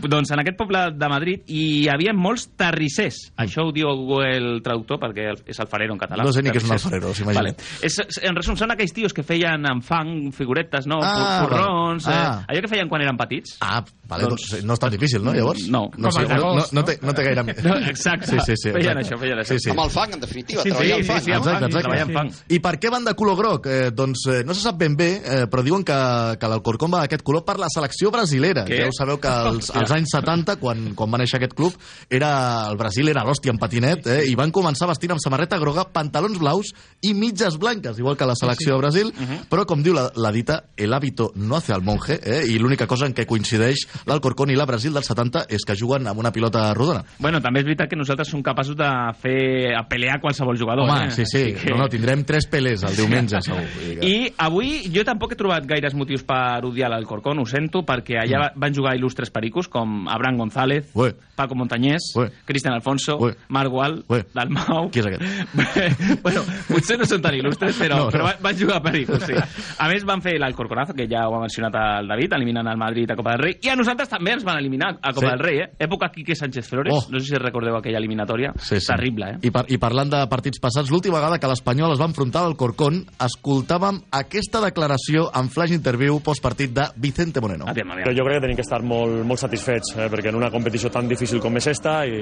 Doncs 0.01 0.31
en 0.31 0.39
aquest 0.39 0.57
poble 0.57 0.81
de 0.97 1.09
Madrid 1.09 1.41
hi 1.47 1.87
havia 1.93 2.13
molts 2.13 2.49
terrissers. 2.57 3.31
Això 3.37 3.67
ho 3.67 3.71
diu 3.71 3.87
Google 3.87 4.61
Traductor 4.65 4.99
perquè 4.99 5.29
el- 5.29 5.43
és 5.45 5.59
alfarero 5.59 5.93
en 5.93 5.99
català. 5.99 6.23
No 6.23 6.33
sé 6.33 6.41
ni 6.41 6.49
què 6.49 6.57
és 6.57 6.65
un 6.65 6.71
alfarero, 6.73 7.13
s'imagina. 7.13 7.41
Vale. 7.43 7.55
És, 7.81 7.97
en 8.23 8.35
resum, 8.35 8.55
són 8.57 8.71
aquells 8.71 8.93
tios 8.93 9.13
que 9.13 9.21
feien 9.23 9.65
amb 9.69 9.83
fang 9.83 10.31
figuretes, 10.33 10.87
no? 10.87 10.99
Ah, 11.03 11.45
Forrons, 11.45 12.05
vale. 12.05 12.17
eh, 12.17 12.25
Ah. 12.33 12.45
allò 12.47 12.61
que 12.61 12.67
feien 12.67 12.89
quan 12.89 13.01
eren 13.01 13.17
petits. 13.17 13.57
Ah, 13.61 13.83
vale, 14.07 14.23
Doncs- 14.23 14.49
doncs, 14.51 14.63
no 14.65 14.73
és 14.73 14.79
tan 14.79 14.89
difícil, 14.91 15.23
no, 15.23 15.33
llavors? 15.33 15.67
No. 15.69 15.89
No, 15.97 16.11
sé, 16.11 16.21
el 16.23 16.29
no, 16.29 16.55
no, 16.55 16.65
no, 16.71 16.83
té, 16.83 16.97
no 17.01 17.13
té 17.13 17.23
gaire... 17.23 17.43
més. 17.47 17.63
No, 17.63 17.75
exacte. 17.77 18.27
Sí, 18.27 18.37
sí, 18.45 18.53
sí. 18.55 18.71
Feien 18.71 18.97
exacte. 18.97 19.02
Això, 19.03 19.19
feien 19.21 19.39
això. 19.39 19.53
Sí, 19.53 19.59
sí. 19.65 19.69
Amb 19.73 19.83
el 19.85 19.91
fang, 19.93 20.13
en 20.17 20.19
definitiva, 20.23 20.63
Sí, 20.63 20.69
sí, 20.71 20.75
treballar 20.75 20.97
sí, 21.03 21.07
fang. 21.11 21.21
sí, 21.23 21.31
amb 21.31 21.43
Exacte, 21.43 21.59
fang, 21.59 21.69
exacte. 21.69 21.87
treballar 21.89 22.13
fang. 22.17 22.31
I 22.49 22.59
per 22.63 22.73
què 22.79 22.91
van 22.91 23.05
de 23.05 23.13
color 23.19 23.37
groc? 23.37 23.67
Eh, 23.67 23.91
doncs 23.91 24.25
eh, 24.31 24.43
no 24.47 24.53
se 24.53 24.61
sap 24.65 24.77
ben 24.79 24.95
bé, 24.95 25.09
eh, 25.23 25.45
però 25.51 25.63
diuen 25.63 25.83
que, 25.83 25.97
que 26.39 26.47
l'Alcorcón 26.51 26.91
va 26.93 27.03
d'aquest 27.03 27.23
color 27.23 27.43
per 27.45 27.57
la 27.59 27.67
selecció 27.73 28.11
brasilera. 28.11 28.65
Què? 28.67 28.81
Ja 28.83 28.87
ho 28.89 28.95
sabeu 28.97 29.19
que 29.21 29.27
als, 29.53 29.69
als 29.75 29.91
anys 29.91 30.13
70, 30.15 30.57
quan, 30.61 30.93
quan 30.95 31.11
va 31.13 31.17
néixer 31.21 31.37
aquest 31.39 31.53
club, 31.57 31.73
era, 32.09 32.69
el 32.71 32.77
Brasil 32.77 33.07
era 33.09 33.23
l'hòstia 33.23 33.51
en 33.53 33.59
patinet, 33.61 34.07
eh, 34.07 34.23
i 34.29 34.35
van 34.39 34.51
començar 34.55 34.87
vestint 34.89 35.11
amb 35.15 35.21
samarreta 35.23 35.57
groga, 35.61 35.85
pantalons 35.93 36.39
blaus 36.41 36.73
i 37.01 37.13
mitges 37.13 37.57
blanques, 37.61 37.97
igual 37.99 38.17
que 38.17 38.25
la 38.25 38.35
selecció 38.39 38.73
de 38.75 38.81
Brasil, 38.81 39.11
però 39.49 39.65
com 39.69 39.83
diu 39.83 39.93
la, 39.93 40.07
la 40.15 40.31
dita, 40.31 40.63
el 40.77 40.93
hábito 40.93 41.31
no 41.35 41.55
hace 41.57 41.73
al 41.73 41.81
monje, 41.83 42.19
eh, 42.23 42.43
i 42.49 42.57
l'única 42.59 42.87
cosa 42.87 43.05
en 43.07 43.13
què 43.13 43.25
coincideix 43.27 43.85
l'Alcorcón 44.07 44.51
i 44.51 44.55
la 44.57 44.65
Brasil 44.69 44.93
del 44.93 45.03
70 45.03 45.45
és 45.49 45.65
que 45.67 45.75
juguen 45.79 46.07
amb 46.07 46.19
una 46.21 46.31
pilota 46.31 46.73
rodona. 46.73 47.03
Bueno, 47.19 47.41
també 47.41 47.61
és 47.61 47.65
veritat 47.67 47.89
que 47.91 47.97
nosaltres 47.99 48.29
som 48.31 48.43
capaços 48.45 48.77
de 48.77 48.87
fer 49.17 49.73
a 49.77 49.83
pelear 49.87 50.19
qualsevol 50.21 50.57
jugador. 50.59 50.89
Home, 50.89 51.07
eh? 51.07 51.11
sí, 51.11 51.25
sí, 51.25 51.41
Així 51.51 51.53
que- 51.65 51.71
no, 51.71 51.77
no, 51.83 51.87
tindrem 51.89 52.23
tres 52.25 52.47
pelés 52.47 52.83
el 52.83 52.95
diumenge, 52.95 53.41
segur. 53.41 53.61
I 54.01 54.31
avui 54.37 54.89
jo 54.93 55.03
tampoc 55.03 55.33
he 55.33 55.35
trobat 55.39 55.65
gaires 55.65 55.93
motius 55.93 56.23
per 56.23 56.63
odiar 56.65 56.89
l'Alcorcón, 56.91 57.39
ho 57.39 57.45
sento, 57.45 57.83
perquè 57.85 58.19
allà 58.21 58.43
Mm. 58.53 58.59
van 58.59 58.73
jugar 58.73 58.95
il·lustres 58.97 59.29
pericos 59.31 59.67
com 59.69 60.07
Abraham 60.09 60.37
González, 60.37 60.89
Ué. 60.93 61.13
Paco 61.35 61.55
Montañés, 61.55 62.11
Ué. 62.15 62.29
Cristian 62.45 62.73
Alfonso, 62.73 63.17
Ué. 63.19 63.35
Marc 63.49 63.69
Gual, 63.69 64.03
Ué. 64.09 64.25
Dalmau... 64.33 64.89
Qui 64.91 64.99
és 64.99 65.05
aquest? 65.05 65.23
bueno, 66.23 66.41
potser 66.67 66.97
no 66.99 67.05
són 67.05 67.21
tan 67.21 67.35
il·lustres, 67.37 67.77
però, 67.79 67.97
No, 68.03 68.05
no. 68.05 68.11
però 68.11 68.23
van, 68.27 68.41
van 68.41 68.57
jugar 68.57 68.81
pericos, 68.83 69.23
sí. 69.23 69.33
A 69.79 69.87
més, 69.89 70.03
van 70.05 70.21
fer 70.21 70.35
l'Alcorconazo, 70.39 70.93
que 70.93 71.07
ja 71.09 71.27
ho 71.29 71.35
ha 71.37 71.41
mencionat 71.41 71.75
el 72.01 72.07
David, 72.07 72.33
eliminant 72.37 72.67
el 72.67 72.77
Madrid 72.77 73.09
a 73.11 73.15
Copa 73.15 73.31
del 73.35 73.43
Rei, 73.47 73.57
i 73.61 73.69
a 73.69 73.75
nosaltres 73.79 74.09
també 74.09 74.33
ens 74.33 74.43
van 74.43 74.57
eliminar 74.59 74.97
a 75.01 75.13
Copa 75.13 75.27
Sí. 75.27 75.31
del 75.31 75.39
Rei, 75.39 75.59
eh? 75.63 75.69
Època 75.87 76.11
Quique 76.11 76.35
Sánchez 76.35 76.67
Flores, 76.69 76.93
Oh. 76.93 77.07
no 77.11 77.19
sé 77.19 77.25
si 77.33 77.35
recordeu 77.41 77.75
aquella 77.77 77.97
eliminatòria, 77.97 78.51
Sí, 78.59 78.79
sí. 78.83 78.91
terrible, 78.91 79.31
eh? 79.33 79.37
I, 79.47 79.51
par 79.55 79.65
I 79.71 79.79
parlant 79.81 80.11
de 80.11 80.21
partits 80.31 80.61
passats, 80.63 80.91
l'última 80.93 81.17
vegada 81.19 81.39
que 81.41 81.49
l'Espanyol 81.49 81.95
es 81.95 82.01
va 82.01 82.09
enfrontar 82.11 82.43
al 82.47 82.57
Corcón, 82.59 83.01
escoltàvem 83.23 84.01
aquesta 84.19 84.61
declaració 84.63 85.29
en 85.39 85.49
flash 85.53 85.73
interview 85.75 86.19
postpartit 86.23 86.75
de 86.75 86.87
Vicente 87.01 87.41
Moreno. 87.43 87.67
Aviam, 87.71 87.95
Però 88.03 88.15
jo 88.15 88.27
crec 88.27 88.39
que 88.39 88.45
tenim 88.47 88.59
que 88.59 88.65
estar 88.65 88.81
molt, 88.85 89.23
molt 89.27 89.41
satisfets, 89.41 89.95
eh? 89.97 90.09
perquè 90.11 90.33
en 90.33 90.39
una 90.39 90.51
competició 90.53 90.91
tan 90.93 91.09
difícil 91.09 91.41
com 91.43 91.57
és 91.59 91.71
esta, 91.73 92.01
i, 92.05 92.19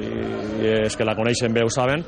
i 0.62 0.71
és 0.86 0.97
que 0.97 1.08
la 1.08 1.17
coneixen 1.17 1.54
bé, 1.54 1.65
ho 1.65 1.74
saben, 1.74 2.06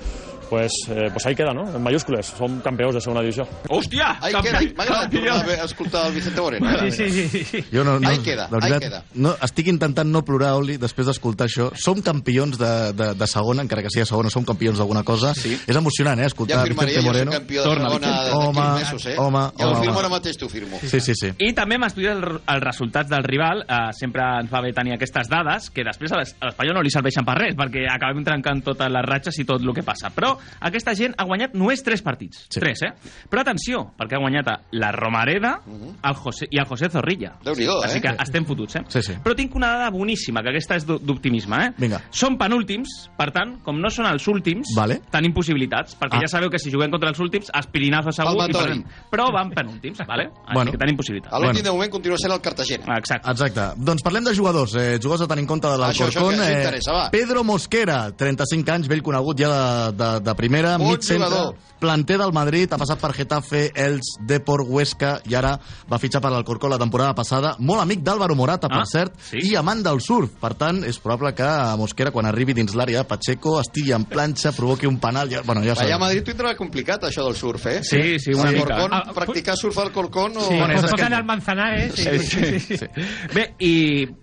pues, 0.54 0.72
eh, 0.90 1.10
pues 1.12 1.26
ahí 1.26 1.34
queda, 1.36 1.52
no? 1.54 1.64
En 1.76 1.82
mayúscules, 1.82 2.28
som 2.38 2.60
campions 2.62 2.94
de 2.94 3.02
segona 3.02 3.22
divisió. 3.22 3.48
Hòstia! 3.70 4.18
Ahí 4.22 4.34
queda. 4.44 4.60
M'ha 4.78 4.84
agradat 4.84 5.64
escoltar 5.66 6.06
el 6.08 6.14
Vicente 6.14 6.42
Moreno. 6.42 6.70
Sí, 6.92 7.10
sí, 7.10 7.28
sí, 7.28 7.44
sí. 7.44 7.64
Jo 7.74 7.84
no, 7.84 8.00
no, 8.00 8.08
Ahí 8.10 8.20
queda, 8.20 8.48
de 8.48 8.56
ahí 8.62 8.70
veritat, 8.72 8.82
queda. 8.84 9.04
No, 9.16 9.32
estic 9.42 9.68
intentant 9.72 10.10
no 10.14 10.22
plorar, 10.26 10.52
Oli, 10.60 10.78
després 10.78 11.08
d'escoltar 11.10 11.48
això. 11.50 11.72
Som 11.80 12.04
campions 12.06 12.60
de, 12.62 12.72
de, 12.94 13.08
de 13.18 13.28
segona, 13.28 13.64
encara 13.66 13.82
que 13.82 13.90
sigui 13.90 14.06
segona, 14.06 14.30
som 14.30 14.46
campions 14.46 14.78
d'alguna 14.78 15.02
cosa. 15.04 15.34
Sí. 15.34 15.56
És 15.66 15.76
emocionant, 15.80 16.20
eh, 16.22 16.28
escoltar 16.30 16.60
Ja 16.60 16.68
firmaria 16.68 17.00
Vicente 17.00 17.08
Moreno. 17.10 17.32
campió 17.32 17.64
de 17.64 17.70
segona 17.74 17.90
d'aquí 17.90 18.36
Home, 18.38 18.68
mesos, 18.80 19.06
eh? 19.08 19.16
home, 19.18 19.44
ja 19.58 19.66
ho 19.66 19.72
home, 19.72 19.80
firmo 19.82 19.94
home. 19.98 20.00
ara 20.06 20.10
mateix, 20.14 20.38
t'ho 20.38 20.50
firmo. 20.50 20.80
Sí, 20.84 21.00
sí, 21.00 21.16
sí. 21.16 21.32
I 21.40 21.54
també 21.58 21.76
hem 21.80 21.88
estudiat 21.90 22.18
el- 22.22 22.40
els 22.46 22.64
resultats 22.64 23.10
del 23.10 23.24
rival. 23.24 23.66
Eh, 23.68 23.82
sempre 23.98 24.22
ens 24.44 24.52
va 24.54 24.62
bé 24.62 24.74
tenir 24.74 24.94
aquestes 24.94 25.28
dades, 25.32 25.70
que 25.72 25.84
després 25.84 26.12
a 26.14 26.18
l'es- 26.22 26.36
a 26.40 26.46
l'Espanyol 26.52 26.76
no 26.76 26.84
li 26.86 26.92
serveixen 26.94 27.26
per 27.26 27.38
res, 27.40 27.56
perquè 27.58 27.88
acabem 27.90 28.24
trencant 28.24 28.62
totes 28.64 28.92
les 28.92 29.06
ratxes 29.08 29.40
i 29.40 29.46
tot 29.46 29.62
el 29.64 29.74
que 29.74 29.84
passa. 29.84 30.12
Però 30.14 30.36
aquesta 30.62 30.94
gent 30.96 31.14
ha 31.18 31.24
guanyat 31.26 31.54
només 31.54 31.84
tres 31.84 32.02
partits. 32.02 32.46
Sí. 32.50 32.60
Tres, 32.60 32.82
eh? 32.84 32.92
Però 33.30 33.42
atenció, 33.42 33.92
perquè 33.98 34.16
ha 34.18 34.20
guanyat 34.22 34.48
la 34.72 34.92
Romareda 34.92 35.60
el 36.04 36.14
José, 36.16 36.48
i 36.52 36.58
el 36.60 36.66
José 36.66 36.90
Zorrilla. 36.90 37.36
Déu-n'hi-do, 37.44 37.82
Així 37.84 37.98
eh? 37.98 38.02
que 38.02 38.16
estem 38.24 38.46
fotuts, 38.46 38.76
eh? 38.76 38.84
Sí, 38.88 39.02
sí. 39.02 39.14
Però 39.24 39.36
tinc 39.36 39.56
una 39.56 39.68
dada 39.74 39.90
boníssima, 39.92 40.42
que 40.44 40.50
aquesta 40.50 40.76
és 40.76 40.86
d'o- 40.86 41.00
d'optimisme, 41.00 41.58
eh? 41.66 41.72
Vinga. 41.78 42.02
Són 42.12 42.38
penúltims, 42.38 43.10
per 43.18 43.32
tant, 43.32 43.58
com 43.64 43.80
no 43.80 43.90
són 43.90 44.06
els 44.08 44.28
últims, 44.28 44.74
Vale. 44.76 45.02
tenim 45.12 45.34
possibilitats, 45.34 45.98
perquè 46.00 46.18
Ah. 46.18 46.22
ja 46.22 46.28
sabeu 46.28 46.50
que 46.50 46.60
si 46.60 46.72
juguem 46.72 46.92
contra 46.92 47.10
els 47.10 47.20
últims, 47.20 47.50
aspirinazo 47.54 48.12
segur 48.12 48.34
i 48.34 48.38
Palmatori. 48.38 48.66
perdem. 48.84 49.10
Però 49.12 49.32
van 49.34 49.50
penúltims, 49.52 50.00
vale? 50.08 50.24
Així 50.48 50.54
Bueno. 50.54 50.72
que 50.72 50.78
tenim 50.78 50.96
possibilitats. 50.98 51.34
L'últim 51.40 51.64
de 51.64 51.72
moment 51.72 51.92
continua 51.92 52.18
sent 52.18 52.32
el 52.34 52.42
Cartagena. 52.42 52.98
Exacte. 52.98 53.30
Exacte. 53.30 53.82
Doncs 53.84 54.02
parlem 54.04 54.24
de 54.24 54.36
jugadors. 54.36 54.76
Eh, 54.76 55.00
jugadors 55.02 55.22
a 55.22 55.28
tenir 55.28 55.42
en 55.44 55.48
compte 55.48 55.68
de 55.68 55.78
l'Alcorcón. 55.78 56.36
va. 56.38 57.10
Pedro 57.12 57.44
Mosquera, 57.44 58.12
35 58.16 58.72
anys, 58.72 58.88
vell 58.88 59.02
conegut 59.04 59.38
ja 59.40 59.50
de, 59.92 59.98
de, 59.98 60.20
de 60.24 60.36
primera, 60.36 60.78
Bon 60.78 60.90
mig 60.94 61.04
centre, 61.04 61.54
planter 61.84 62.18
del 62.18 62.32
Madrid, 62.32 62.72
ha 62.72 62.78
passat 62.80 63.00
per 63.02 63.12
Getafe, 63.14 63.66
Els, 63.76 64.14
Depor, 64.26 64.62
Huesca, 64.64 65.18
i 65.28 65.36
ara 65.36 65.58
va 65.92 66.00
fitxar 66.00 66.22
per 66.24 66.32
l'Alcorcón 66.32 66.72
la 66.72 66.78
temporada 66.80 67.14
passada. 67.14 67.56
Molt 67.60 67.82
amic 67.84 68.00
d'Àlvaro 68.06 68.36
Morata, 68.40 68.70
per 68.72 68.80
Ah, 68.84 68.86
cert, 68.88 69.18
sí? 69.20 69.42
i 69.52 69.56
amant 69.60 69.84
del 69.84 70.00
surf. 70.02 70.32
Per 70.40 70.54
tant, 70.56 70.84
és 70.88 70.98
probable 71.04 71.34
que 71.36 71.48
Mosquera, 71.78 72.12
quan 72.12 72.26
arribi 72.26 72.54
dins 72.56 72.74
l'àrea 72.74 73.04
de 73.04 73.08
Pacheco, 73.10 73.58
estigui 73.60 73.92
en 73.92 74.06
planxa, 74.06 74.54
provoqui 74.56 74.88
un 74.88 74.98
penal... 75.00 75.30
Ja, 75.30 75.42
bueno, 75.44 75.62
ja 75.64 75.74
Allà 75.76 75.96
a. 75.96 76.00
Madrid 76.00 76.22
ho 76.22 76.32
tindrà 76.32 76.56
complicat, 76.56 77.04
això 77.10 77.26
del 77.28 77.36
surf, 77.36 77.66
eh? 77.68 77.84
Sí, 77.84 78.18
sí, 78.20 78.34
una 78.34 78.52
mica. 78.52 78.80
Ah, 78.90 79.04
practicar 79.14 79.58
surf 79.60 79.78
al 79.84 79.92
Corcón 79.92 80.38
o... 80.38 80.48
Sí, 80.48 80.56
Bueno, 80.56 80.74
és 80.76 80.82
que- 80.82 80.92
tocan 80.96 81.14
al 81.14 81.26
Manzanares. 81.26 81.94
Sí, 81.96 82.60
sí, 82.60 82.78
sí. 82.78 82.88
Bé, 83.34 83.56
i 83.60 83.74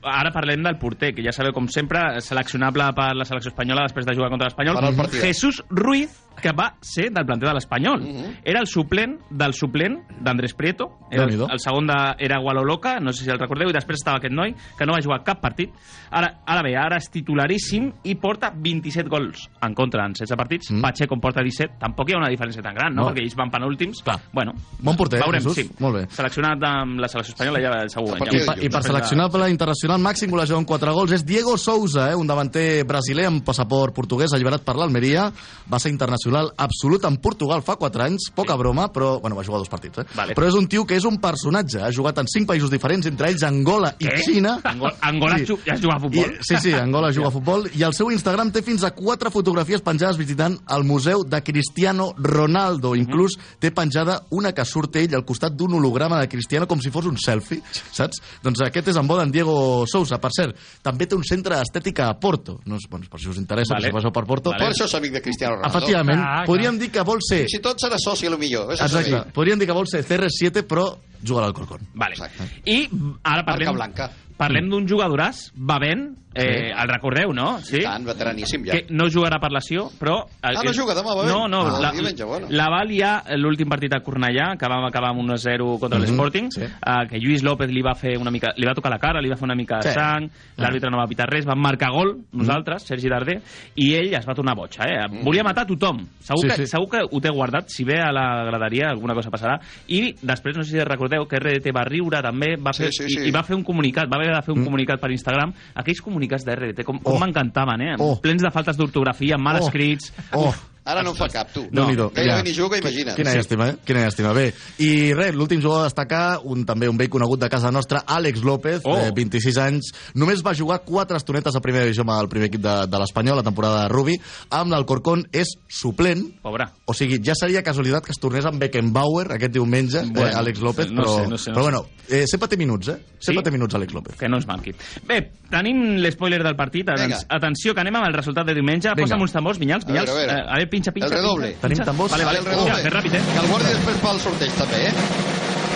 ara 0.03 0.33
parlem 0.33 0.63
del 0.65 0.79
porter, 0.81 1.13
que 1.15 1.23
ja 1.23 1.33
sabeu, 1.37 1.53
com 1.53 1.69
sempre, 1.69 2.21
seleccionable 2.25 2.89
per 2.97 3.11
la 3.17 3.25
selecció 3.29 3.51
espanyola 3.53 3.85
després 3.89 4.07
de 4.09 4.15
jugar 4.17 4.31
contra 4.31 4.49
l'Espanyol. 4.49 4.81
Per. 4.97 5.09
Jesús 5.21 5.63
Ruiz, 5.69 5.90
Ruiz 5.91 6.11
que 6.43 6.53
va 6.57 6.75
ser 6.81 7.11
del 7.13 7.27
planter 7.27 7.49
de 7.49 7.55
l'Espanyol. 7.59 8.05
Era 8.45 8.61
el 8.61 8.67
suplent 8.67 9.19
del 9.31 9.55
suplent 9.55 9.99
d'Andrés 10.21 10.55
Prieto. 10.55 10.91
Era 11.11 11.25
el, 11.25 11.35
el 11.43 11.61
segon 11.61 11.87
de, 11.91 11.99
era 12.19 12.39
Gualoloca, 12.41 12.99
no 13.01 13.13
sé 13.13 13.25
si 13.25 13.31
el 13.31 13.39
recordeu, 13.41 13.71
i 13.71 13.77
després 13.77 14.01
estava 14.01 14.21
aquest 14.21 14.35
noi, 14.35 14.55
que 14.79 14.87
no 14.87 14.95
va 14.97 15.03
jugar 15.05 15.21
cap 15.27 15.41
partit. 15.43 15.75
Ara, 16.11 16.33
ara 16.47 16.63
bé, 16.67 16.75
ara 16.79 16.99
és 17.01 17.11
titularíssim 17.13 17.91
i 18.11 18.15
porta 18.21 18.51
27 18.55 19.11
gols 19.11 19.47
en 19.67 19.75
contra 19.75 20.07
en 20.07 20.15
16 20.17 20.39
partits. 20.39 20.71
Mm. 20.73 20.83
Pacheco 20.87 21.15
en 21.19 21.21
porta 21.23 21.45
17. 21.45 21.79
Tampoc 21.81 22.11
hi 22.11 22.17
ha 22.17 22.21
una 22.23 22.31
diferència 22.33 22.63
tan 22.65 22.75
gran, 22.75 22.95
no? 22.95 23.05
No. 23.05 23.09
Perquè 23.11 23.25
ells 23.25 23.37
van 23.39 23.51
penúltims. 23.53 24.03
Clar. 24.07 24.19
Bueno, 24.33 24.55
Bon 24.79 24.97
porter, 24.97 25.21
veurem, 25.23 25.43
Jesús. 25.43 25.57
sí. 25.61 25.83
Molt 25.83 25.99
bé. 25.99 26.05
Seleccionat 26.15 26.65
amb 26.67 27.01
la 27.03 27.09
selecció 27.09 27.35
espanyola 27.35 27.61
ja 27.63 27.75
segur. 27.93 28.17
partir 28.19 28.41
I, 28.41 28.45
ja. 28.45 28.53
per, 28.53 28.65
I 28.65 28.73
per 28.73 28.83
seleccionable 28.87 29.51
internacional 29.51 30.01
màxim 30.01 30.31
golejador 30.31 30.63
en 30.63 30.69
4 30.69 30.95
gols 30.97 31.13
és 31.19 31.25
Diego 31.27 31.57
Souza, 31.59 32.11
eh, 32.11 32.17
un 32.17 32.27
davanter 32.27 32.85
brasiler 32.89 33.27
amb 33.29 33.45
passaport 33.45 33.95
portuguès 33.95 34.33
alliberat 34.35 34.65
per 34.65 34.77
l'Almeria. 34.79 35.29
Va 35.71 35.79
ser 35.83 35.91
internacional 35.93 36.30
absolut 36.57 37.05
en 37.05 37.17
Portugal 37.19 37.63
fa 37.63 37.77
4 37.77 38.03
anys, 38.03 38.31
poca 38.35 38.55
broma, 38.57 38.93
però 38.93 39.19
bueno, 39.21 39.37
va 39.37 39.45
jugar 39.45 39.59
dos 39.59 39.69
partits. 39.69 39.99
Eh? 39.99 40.05
Vale. 40.15 40.35
Però 40.35 40.47
és 40.49 40.55
un 40.55 40.67
tio 40.69 40.85
que 40.87 40.97
és 40.97 41.05
un 41.05 41.19
personatge, 41.21 41.81
ha 41.83 41.91
jugat 41.93 42.19
en 42.19 42.27
5 42.29 42.47
països 42.47 42.71
diferents, 42.71 43.07
entre 43.07 43.29
ells 43.31 43.43
Angola 43.43 43.95
i 43.99 44.07
Què? 44.07 44.17
Xina. 44.25 44.61
Angola, 44.65 44.95
Angola 45.01 45.39
Sí. 45.39 45.47
sí. 45.47 45.57
ja 45.67 45.75
es 45.75 45.81
juga 45.81 45.97
a 45.97 46.01
futbol? 46.01 46.31
I, 46.31 46.39
sí, 46.43 46.57
sí, 46.61 46.73
Angola 46.75 47.13
juga 47.17 47.29
a 47.29 47.31
futbol 47.31 47.69
i 47.75 47.83
el 47.83 47.95
seu 47.95 48.11
Instagram 48.11 48.51
té 48.53 48.63
fins 48.63 48.85
a 48.85 48.91
quatre 48.93 49.31
fotografies 49.31 49.81
penjades 49.83 50.17
visitant 50.19 50.59
el 50.69 50.85
museu 50.85 51.25
de 51.25 51.43
Cristiano 51.43 52.13
Ronaldo. 52.17 52.95
Inclús 52.97 53.37
té 53.59 53.71
penjada 53.73 54.21
una 54.31 54.53
que 54.53 54.65
surt 54.65 54.97
ell 54.97 55.15
al 55.15 55.25
costat 55.25 55.55
d'un 55.57 55.75
holograma 55.75 56.21
de 56.21 56.29
Cristiano 56.29 56.67
com 56.69 56.81
si 56.81 56.91
fos 56.91 57.07
un 57.07 57.17
selfie, 57.19 57.61
saps? 57.93 58.21
Doncs 58.43 58.61
aquest 58.67 58.89
és 58.89 58.97
en 58.97 59.07
bo 59.07 59.17
d'en 59.19 59.31
Diego 59.31 59.85
Sousa. 59.87 60.19
Per 60.21 60.31
cert, 60.33 60.57
també 60.83 61.07
té 61.07 61.15
un 61.17 61.25
centre 61.25 61.57
d'estètica 61.57 62.09
a 62.11 62.19
Porto. 62.21 62.61
No, 62.67 62.77
és- 62.77 62.89
bueno, 62.91 63.07
per 63.11 63.21
si 63.21 63.29
us 63.29 63.37
interessa, 63.39 63.75
Vale. 63.75 63.87
vale. 63.87 63.91
si 63.91 63.97
passeu 63.97 64.13
per 64.13 64.25
Porto. 64.27 64.51
Per 64.51 64.69
això 64.71 64.85
és 64.85 64.95
amic 64.95 65.13
de 65.13 65.23
Cristiano 65.23 65.57
Ronaldo. 65.57 65.77
Efectivament, 65.79 66.20
Ah, 66.21 66.35
clar. 66.41 66.47
podríem 66.51 66.79
dir 66.79 66.91
que 66.95 67.03
vol 67.07 67.21
ser... 67.27 67.45
Si 67.51 67.61
tot 67.65 67.81
serà 67.83 67.99
soci, 68.01 68.29
a 68.29 68.31
lo 68.31 68.39
millor. 68.39 68.73
És 68.75 68.81
Exacte, 68.85 69.33
podríem 69.37 69.59
dir 69.61 69.67
que 69.71 69.77
vol 69.77 69.89
ser 69.91 70.05
CR7, 70.07 70.63
però 70.69 70.87
juga 71.23 71.41
a 71.43 71.47
l'Alcorcón. 71.49 71.81
Vale. 71.95 72.15
Exacte. 72.19 72.47
I 72.65 72.85
ara 72.87 73.43
Marca 73.43 73.51
parlem, 73.53 73.75
blanca. 73.81 74.11
parlem 74.41 74.71
d'un 74.73 74.87
jugadoràs, 74.89 75.51
Bavent, 75.55 76.07
eh, 76.35 76.71
el 76.71 76.89
recordeu, 76.89 77.33
no? 77.35 77.59
Sí? 77.61 77.81
Tant, 77.83 78.05
veteraníssim 78.07 78.65
ja. 78.67 78.73
Que 78.77 78.87
no 78.95 79.09
jugarà 79.11 79.41
per 79.43 79.51
lesió, 79.53 79.89
però... 79.99 80.21
Ah, 80.43 80.53
no 80.63 80.73
juga 80.73 80.95
demà, 80.95 81.15
Bavent? 81.15 81.31
No, 81.33 81.49
no. 81.49 81.63
Ah, 81.77 81.81
la, 81.83 81.91
diumenge, 81.93 82.25
bueno. 82.25 82.47
la 82.51 82.69
va 82.71 82.85
liar 82.87 83.25
l'últim 83.37 83.69
partit 83.69 83.93
a 83.95 84.01
Cornellà, 84.05 84.53
que 84.59 84.69
vam 84.71 84.85
acabar 84.87 85.11
amb 85.11 85.21
1-0 85.25 85.79
contra 85.81 85.99
Mhm, 85.99 86.05
l'Sporting, 86.07 86.51
sí. 86.55 86.63
eh, 86.63 87.09
que 87.11 87.19
Lluís 87.19 87.43
López 87.43 87.71
li 87.71 87.83
va 87.83 87.95
fer 87.95 88.17
una 88.19 88.31
mica... 88.31 88.53
Li 88.57 88.67
va 88.67 88.75
tocar 88.75 88.91
la 88.93 88.99
cara, 88.99 89.21
li 89.21 89.29
va 89.29 89.37
fer 89.37 89.45
una 89.49 89.57
mica 89.59 89.79
de 89.83 89.89
Sí. 89.91 89.95
sang, 89.95 90.29
l'àrbitre 90.57 90.91
no 90.91 90.99
va 90.99 91.07
pitar 91.09 91.27
res, 91.29 91.45
van 91.47 91.59
marcar 91.59 91.91
gol, 91.91 92.17
nosaltres, 92.33 92.85
Sergi 92.87 93.09
Darder, 93.09 93.41
i 93.75 93.95
ell 93.97 94.15
es 94.15 94.27
va 94.29 94.35
tornar 94.35 94.55
boig, 94.55 94.79
eh? 94.87 95.07
Volia 95.25 95.43
matar 95.43 95.67
tothom. 95.67 96.05
Segur, 96.21 96.41
Sí, 96.43 96.49
que, 96.49 96.57
sí. 96.63 96.67
segur 96.67 96.89
que 96.91 97.03
ho 97.11 97.21
té 97.21 97.29
guardat, 97.31 97.69
si 97.69 97.83
ve 97.85 97.99
a 98.01 98.13
la 98.13 98.45
graderia 98.45 98.89
alguna 98.91 99.15
cosa 99.15 99.31
passarà. 99.31 99.59
I 99.89 100.15
després, 100.23 100.57
no 100.57 100.63
sé 100.63 100.71
si 100.79 100.85
recordeu, 100.85 101.27
que 101.27 101.39
RDT 101.41 101.73
va 101.75 101.85
riure 101.85 102.23
també, 102.23 102.55
va 102.57 102.73
Sí, 102.73 102.85
fer, 102.85 102.93
sí, 102.93 103.09
sí. 103.11 103.21
I, 103.25 103.29
i 103.29 103.31
va 103.35 103.43
fer 103.43 103.57
un 103.57 103.65
comunicat, 103.65 104.07
va 104.09 104.17
haver 104.17 104.33
de 104.35 104.43
fer 104.43 104.55
un 104.55 104.65
comunicat 104.65 105.01
per 105.01 105.11
Instagram. 105.11 105.53
Aquells 105.75 106.01
comunicats 106.01 106.20
de 106.45 106.55
RDT, 106.55 106.85
com, 106.85 106.99
com 107.01 107.17
Oh. 107.17 107.19
m'encantaven, 107.19 107.81
eh? 107.81 107.97
Oh. 107.99 108.21
Plens 108.21 108.43
de 108.43 108.51
faltes 108.51 108.77
d'ortografia, 108.77 109.39
mal 109.39 109.57
Oh. 109.57 109.65
Escrits... 109.67 110.13
Oh, 110.33 110.55
Ara 110.85 111.03
no 111.05 111.11
en 111.11 111.17
fa 111.17 111.29
cap, 111.29 111.51
tu. 111.53 111.67
No, 111.71 111.85
no 111.93 112.09
Gairebé 112.11 112.43
ni 112.43 112.55
juga, 112.57 112.79
imagina't. 112.79 113.15
Quina 113.15 113.35
llàstima, 113.37 113.69
eh? 113.69 113.77
Quina 113.85 114.01
llàstima. 114.07 114.33
Bé, 114.35 114.47
i 114.79 115.13
res, 115.15 115.35
l'últim 115.37 115.61
jugador 115.61 115.85
a 115.85 115.89
destacar, 115.91 116.41
un, 116.45 116.65
també 116.67 116.89
un 116.89 116.97
vell 116.97 117.11
conegut 117.13 117.39
de 117.41 117.49
casa 117.53 117.71
nostra, 117.71 118.01
Àlex 118.07 118.43
López, 118.43 118.81
Oh. 118.85 118.97
eh, 118.97 119.11
26 119.15 119.59
anys, 119.59 119.93
només 120.15 120.43
va 120.43 120.55
jugar 120.55 120.81
4 120.85 121.17
estonetes 121.21 121.55
a 121.55 121.61
primera 121.61 121.85
divisió 121.85 122.03
amb 122.03 122.15
el 122.21 122.29
primer 122.29 122.49
equip 122.49 122.63
de, 122.65 122.87
de 122.89 122.99
l'Espanyol, 122.99 123.37
la 123.37 123.43
temporada 123.43 123.83
de 123.83 123.89
Rubi, 123.93 124.17
amb 124.51 124.73
l'Alcorcón 124.73 125.27
és 125.33 125.53
suplent, 125.69 126.25
Pobre. 126.43 126.67
o 126.87 126.95
sigui, 126.95 127.21
ja 127.23 127.35
seria 127.39 127.63
casualitat 127.63 128.05
que 128.07 128.13
es 128.13 128.19
tornés 128.19 128.47
amb 128.47 128.59
Beckenbauer 128.59 129.33
aquest 129.37 129.53
diumenge, 129.53 130.01
Bueno, 130.11 130.29
eh, 130.31 130.35
Àlex 130.35 130.61
López, 130.61 130.91
no 130.91 131.03
però, 131.03 131.17
sé, 131.25 131.29
no 131.29 131.39
sé, 131.39 131.51
no 131.51 131.57
però 131.57 131.63
bueno, 131.69 131.85
eh, 132.09 132.25
sempre 132.27 132.49
té 132.49 132.57
minuts, 132.57 132.89
eh? 132.89 132.97
Sempre 133.21 133.43
Sí? 133.43 133.45
té 133.45 133.51
minuts 133.51 133.75
Àlex 133.75 133.93
López. 133.93 134.17
Que 134.17 134.29
no 134.29 134.39
es 134.39 134.47
manqui. 134.47 134.73
Bé, 135.07 135.21
tenim 135.51 135.97
l'espoiler 136.01 136.43
del 136.43 136.57
partit. 136.57 136.89
Aten. 136.89 137.13
Atenció, 137.29 137.75
que 137.75 137.81
anem 137.83 137.97
amb 137.97 138.07
el 138.09 138.15
resultat 138.15 138.47
de 138.47 138.55
diumenge. 138.55 138.89
Vinga. 138.97 139.03
Posa'm 139.07 139.21
uns 139.23 139.33
tambors, 139.33 139.59
Vinyals, 139.59 139.85
A 139.85 139.93
veure, 139.93 140.01
Vinyals. 140.01 140.11
a 140.11 140.15
veure. 140.15 140.33
Eh, 140.33 140.47
a 140.49 140.57
veure, 140.57 140.70
pinxa, 140.71 140.93
pinxa. 140.95 141.09
El 141.11 141.17
redoble. 141.19 141.53
pinxa, 141.53 141.67
Tenim 141.69 141.85
tambors? 141.85 142.13
Vale, 142.13 142.25
vale, 142.25 142.39
el 142.39 142.49
redoble. 142.49 142.91
Ràpid, 142.97 143.15
eh? 143.19 143.23
Que 143.35 143.39
el 143.45 143.49
guardi 143.53 143.73
després 143.75 144.01
pel 144.07 144.21
sorteig, 144.25 144.53
també, 144.59 144.83
eh? 144.89 144.95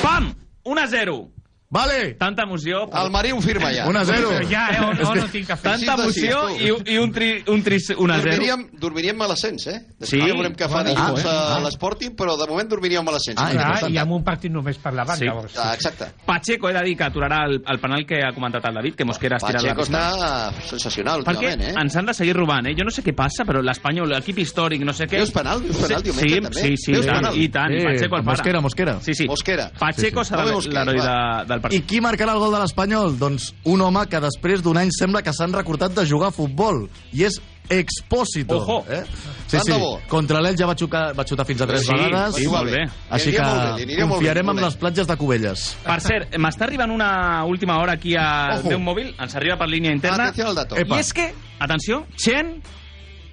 Pam! 0.03 0.32
1 0.64 0.80
a 0.80 0.86
0. 0.88 1.18
Vale! 1.74 2.14
Tanta 2.20 2.44
emoció. 2.46 2.84
El 2.94 3.10
Marí 3.10 3.32
ho 3.34 3.40
firma 3.42 3.72
ja. 3.74 3.88
1 3.90 3.98
a 3.98 4.04
0. 4.06 4.28
Però 4.30 4.48
ja, 4.48 4.68
eh, 4.70 4.80
on, 4.84 5.00
on 5.10 5.18
ho 5.24 5.28
tinc 5.32 5.48
que 5.48 5.56
fer? 5.58 5.72
Tanta 5.72 5.96
de 5.98 6.02
emoció 6.04 6.42
i, 6.54 6.68
i 6.94 6.98
un, 7.02 7.10
tri, 7.12 7.30
un 7.50 7.64
tris 7.66 7.88
1 7.90 7.98
a 8.14 8.18
0. 8.22 8.30
Dormiríem, 8.30 8.62
dormiríem 8.78 9.22
a 9.26 9.28
l'ascens, 9.32 9.66
eh? 9.72 9.80
Després 9.98 10.22
Sí. 10.22 10.30
veurem 10.30 10.54
què 10.54 10.68
fa 10.70 10.80
Ah, 10.84 10.84
dilluns 10.86 11.24
ah, 11.26 11.56
a 11.56 11.58
l'Sporting, 11.64 12.14
però 12.14 12.36
de 12.38 12.46
moment 12.46 12.68
dormiríem 12.70 13.08
a 13.08 13.14
l'ascens. 13.16 13.40
Ah, 13.42 13.50
Sí, 13.50 13.92
i- 13.92 13.98
Ah, 13.98 14.02
amb 14.04 14.12
un 14.12 14.22
partit 14.22 14.52
només 14.52 14.78
per 14.78 14.92
davant, 14.94 15.18
Sí. 15.18 15.24
llavors. 15.26 15.56
Ah, 15.58 15.72
exacte. 15.74 16.12
Pacheco, 16.24 16.68
he 16.70 16.72
de 16.74 16.82
dir 16.84 16.96
que 16.96 17.04
aturarà 17.04 17.44
el, 17.48 17.62
el 17.66 17.80
penal 17.80 18.06
que 18.06 18.20
ha 18.22 18.32
comentat 18.32 18.64
el 18.70 18.74
David, 18.74 18.94
que 18.94 19.04
Mosquera 19.04 19.36
ha 19.36 19.42
estirat 19.42 19.62
la 19.62 19.74
Pacheco 19.74 19.82
pista. 19.82 20.52
està 20.52 20.68
sensacional 20.68 21.24
Perquè 21.24 21.50
últimament, 21.50 21.76
eh? 21.76 21.80
ens 21.82 21.96
han 21.96 22.06
de 22.06 22.14
seguir 22.14 22.36
robant, 22.36 22.66
eh? 22.68 22.74
Jo 22.78 22.84
no 22.84 22.90
sé 22.94 23.02
què 23.02 23.14
passa, 23.16 23.44
però 23.44 23.60
l'Espanyol, 23.62 24.08
l'equip 24.14 24.38
històric, 24.38 24.82
no 24.84 24.92
sé 24.92 25.06
què... 25.08 25.18
Veus 25.18 25.32
penal? 25.34 25.60
Veus 25.62 25.76
penal 25.82 26.02
sí, 26.04 26.10
diumenge, 26.10 26.28
sí, 26.28 26.40
també? 26.40 26.60
Sí, 26.60 26.76
sí, 26.76 26.92
i 26.92 27.02
tant, 27.02 27.28
i 27.34 27.48
tant. 27.48 27.74
Sí, 27.74 27.84
Pacheco 27.84 28.16
el 28.16 28.22
para. 28.24 28.36
Mosquera, 28.36 28.60
Mosquera. 28.60 29.00
Sí, 29.00 29.14
sí. 29.14 29.26
Mosquera. 29.26 29.70
Pacheco 29.78 30.22
Sí, 30.24 30.28
sí. 30.28 30.34
serà 30.34 30.44
Home, 30.44 30.52
Mosquera, 30.52 30.84
l'heroi 30.84 31.00
va. 31.00 31.44
I 31.72 31.80
qui 31.82 32.00
marcarà 32.00 32.32
el 32.34 32.38
gol 32.42 32.52
de 32.52 32.60
l'Espanyol? 32.60 33.16
Doncs 33.18 33.54
un 33.64 33.80
home 33.80 34.06
que 34.10 34.20
després 34.20 34.62
d'un 34.62 34.76
any 34.76 34.90
sembla 34.92 35.22
que 35.22 35.32
s'han 35.32 35.52
recordat 35.52 35.94
de 35.94 36.04
jugar 36.06 36.28
a 36.28 36.36
futbol. 36.36 36.88
I 37.12 37.24
és 37.24 37.40
Expósito. 37.66 38.58
Ojo. 38.58 38.84
Eh? 38.92 39.04
Sí, 39.46 39.56
sí. 39.64 39.72
Contra 40.08 40.40
l'Elx 40.44 40.60
ja 40.60 40.66
va 40.68 40.74
xutar, 40.76 41.14
va 41.16 41.24
xutar 41.24 41.46
fins 41.48 41.62
a 41.64 41.66
tres 41.66 41.86
Sí, 41.86 41.92
vegades. 41.96 42.34
sí, 42.36 42.46
molt 42.46 42.70
bé. 42.70 42.82
Així 43.08 43.32
que 43.32 43.40
bé, 43.86 43.96
confiarem 44.02 44.50
en 44.52 44.60
les 44.60 44.76
platges 44.76 45.06
de 45.08 45.16
Cubelles. 45.16 45.62
Per 45.82 45.96
cert, 46.04 46.36
m'està 46.36 46.66
arribant 46.68 46.90
una 46.92 47.42
última 47.48 47.78
hora 47.80 47.92
aquí 47.96 48.14
al 48.20 48.58
Ojo. 48.60 48.68
meu 48.68 48.78
mòbil, 48.80 49.14
ens 49.18 49.34
arriba 49.34 49.56
per 49.56 49.68
línia 49.68 49.92
interna. 49.92 50.24
Atenció 50.28 50.48
al 50.48 50.54
dato. 50.54 50.76
Epa. 50.76 50.96
I 50.96 51.00
és 51.00 51.12
que, 51.16 51.34
atenció, 51.58 52.04
Chen 52.16 52.60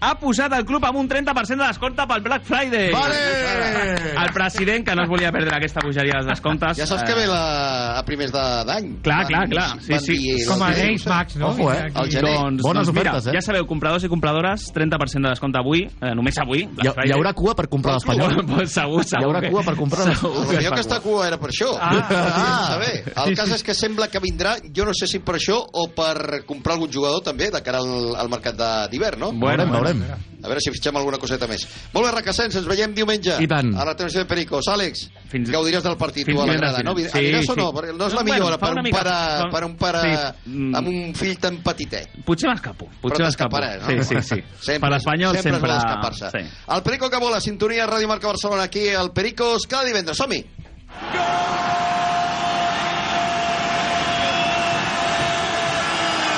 ha 0.02 0.16
posat 0.18 0.54
el 0.58 0.66
club 0.66 0.84
amb 0.88 0.98
un 0.98 1.08
30% 1.10 1.62
de 1.62 1.68
descompte 1.68 2.06
pel 2.10 2.22
Black 2.26 2.44
Friday. 2.48 2.90
Vale! 2.92 4.14
El 4.22 4.32
president, 4.34 4.86
que 4.86 4.96
no 4.98 5.04
es 5.04 5.10
volia 5.10 5.32
perdre 5.32 5.56
aquesta 5.58 5.82
bogeria 5.86 6.16
dels 6.18 6.28
descomptes. 6.32 6.78
Ja 6.80 6.88
saps 6.90 7.04
que 7.06 7.14
ve 7.18 7.28
la, 7.30 8.00
a 8.00 8.04
primers 8.06 8.32
de- 8.34 8.64
d'any. 8.66 8.88
Clar, 9.06 9.20
Van- 9.24 9.28
clar, 9.30 9.44
clar. 9.50 9.68
Sí, 9.86 10.00
sí. 10.06 10.46
Com 10.48 10.62
a 10.64 10.70
el 10.72 10.76
Reis. 10.82 11.06
Max, 11.06 11.36
no? 11.38 11.50
Ojo, 11.50 11.72
eh? 11.74 11.92
Al 11.94 12.10
gener. 12.10 12.34
Doncs, 12.34 12.64
Bones 12.64 12.88
doncs 12.88 12.98
mira, 12.98 13.12
ofertes, 13.12 13.28
eh? 13.30 13.36
ja 13.38 13.42
sabeu, 13.46 13.68
compradors 13.70 14.04
i 14.04 14.10
compradores, 14.10 14.66
30% 14.74 15.22
de 15.22 15.30
descompte 15.36 15.60
avui, 15.62 15.84
eh, 15.86 16.14
només 16.18 16.38
avui. 16.42 16.66
Hi, 16.82 16.88
hi 17.06 17.14
haurà 17.14 17.34
cua 17.42 17.54
per 17.56 17.68
comprar 17.70 17.96
l'Espanyol? 18.00 18.42
Pues 18.50 18.74
segur, 18.74 19.04
segur. 19.06 19.22
Hi 19.22 19.30
haurà 19.30 19.44
cua 19.52 19.64
per 19.70 19.76
comprar 19.78 20.10
segur 20.16 20.48
El 20.58 20.74
que 20.74 20.82
està 20.82 21.00
cua. 21.04 21.28
era 21.28 21.38
per 21.38 21.50
això. 21.54 21.72
Ah. 21.78 22.02
ah. 22.10 22.78
bé. 22.82 23.04
El 23.28 23.36
cas 23.38 23.52
és 23.54 23.64
que 23.64 23.74
sembla 23.78 24.08
que 24.10 24.20
vindrà, 24.24 24.56
jo 24.74 24.86
no 24.86 24.94
sé 24.98 25.06
si 25.08 25.20
per 25.22 25.36
això 25.38 25.60
o 25.62 25.88
per 25.94 26.42
comprar 26.50 26.74
algun 26.80 26.92
jugador 26.92 27.22
també 27.24 27.52
de 27.54 27.62
cara 27.62 27.80
al, 27.84 28.16
al 28.18 28.30
mercat 28.30 28.58
de- 28.58 28.88
d'hivern, 28.92 29.20
no? 29.20 29.32
Bueno, 29.34 29.66
veurem, 29.66 29.70
bueno. 29.72 29.91
Veurem. 30.00 30.20
A 30.44 30.48
veure 30.48 30.60
si 30.62 30.72
fitxem 30.72 30.96
alguna 30.96 31.18
coseta 31.18 31.46
més. 31.48 31.68
Molt 31.94 32.06
bé, 32.08 32.12
Recassens, 32.16 32.56
ens 32.56 32.66
veiem 32.66 32.94
diumenge. 32.94 33.36
I 33.44 33.48
tant. 33.48 33.76
A 33.78 33.84
la 33.86 33.96
televisió 33.96 34.22
de 34.22 34.26
Pericos. 34.26 34.66
Àlex, 34.68 35.10
Fins- 35.30 35.50
gaudiràs 35.52 35.84
del 35.84 35.98
partit 35.98 36.26
fins 36.26 36.36
tu 36.38 36.42
a 36.42 36.46
la 36.46 36.54
divendres 36.54 36.72
grada, 36.72 36.84
no? 36.84 36.96
Sí, 36.98 37.06
Aniràs 37.18 37.50
o 37.50 37.56
no? 37.56 37.70
sí. 37.72 37.78
Perquè 37.78 37.96
no 37.98 38.08
és 38.08 38.14
la 38.14 38.20
No, 38.20 38.24
millor 38.24 38.42
bueno, 38.42 38.58
per 38.58 38.70
un 38.74 38.82
mica- 38.84 39.04
pare, 39.04 39.52
per 39.52 39.64
un 39.66 39.76
pare 39.76 40.02
Sí. 40.02 40.72
Amb 40.76 40.88
un 40.88 41.14
fill 41.16 41.38
tan 41.40 41.58
petitet. 41.62 42.10
Potser 42.26 42.50
m'escapo. 42.50 42.86
Però 42.88 43.02
Potser 43.02 43.26
m'escapo. 43.26 43.60
no? 43.60 43.88
Sí, 43.88 44.04
sí, 44.04 44.22
sí. 44.22 44.44
Sempre, 44.62 44.80
per 44.80 44.90
l'Espanyol 44.92 45.36
sempre. 45.36 45.52
sempre... 45.52 45.58
és 45.58 45.62
bo 45.62 45.84
d'escapar-se. 45.84 46.30
Sí. 46.32 46.58
El 46.76 46.82
Perico 46.84 47.10
que 47.10 47.18
vola, 47.20 47.42
sintonia 47.42 47.88
Ràdio 47.88 48.08
Marca 48.08 48.28
Barcelona, 48.28 48.64
aquí 48.64 48.90
al 48.90 49.12
Pericos, 49.12 49.68
cada 49.68 49.84
divendres. 49.86 50.18
Som-hi! 50.18 50.46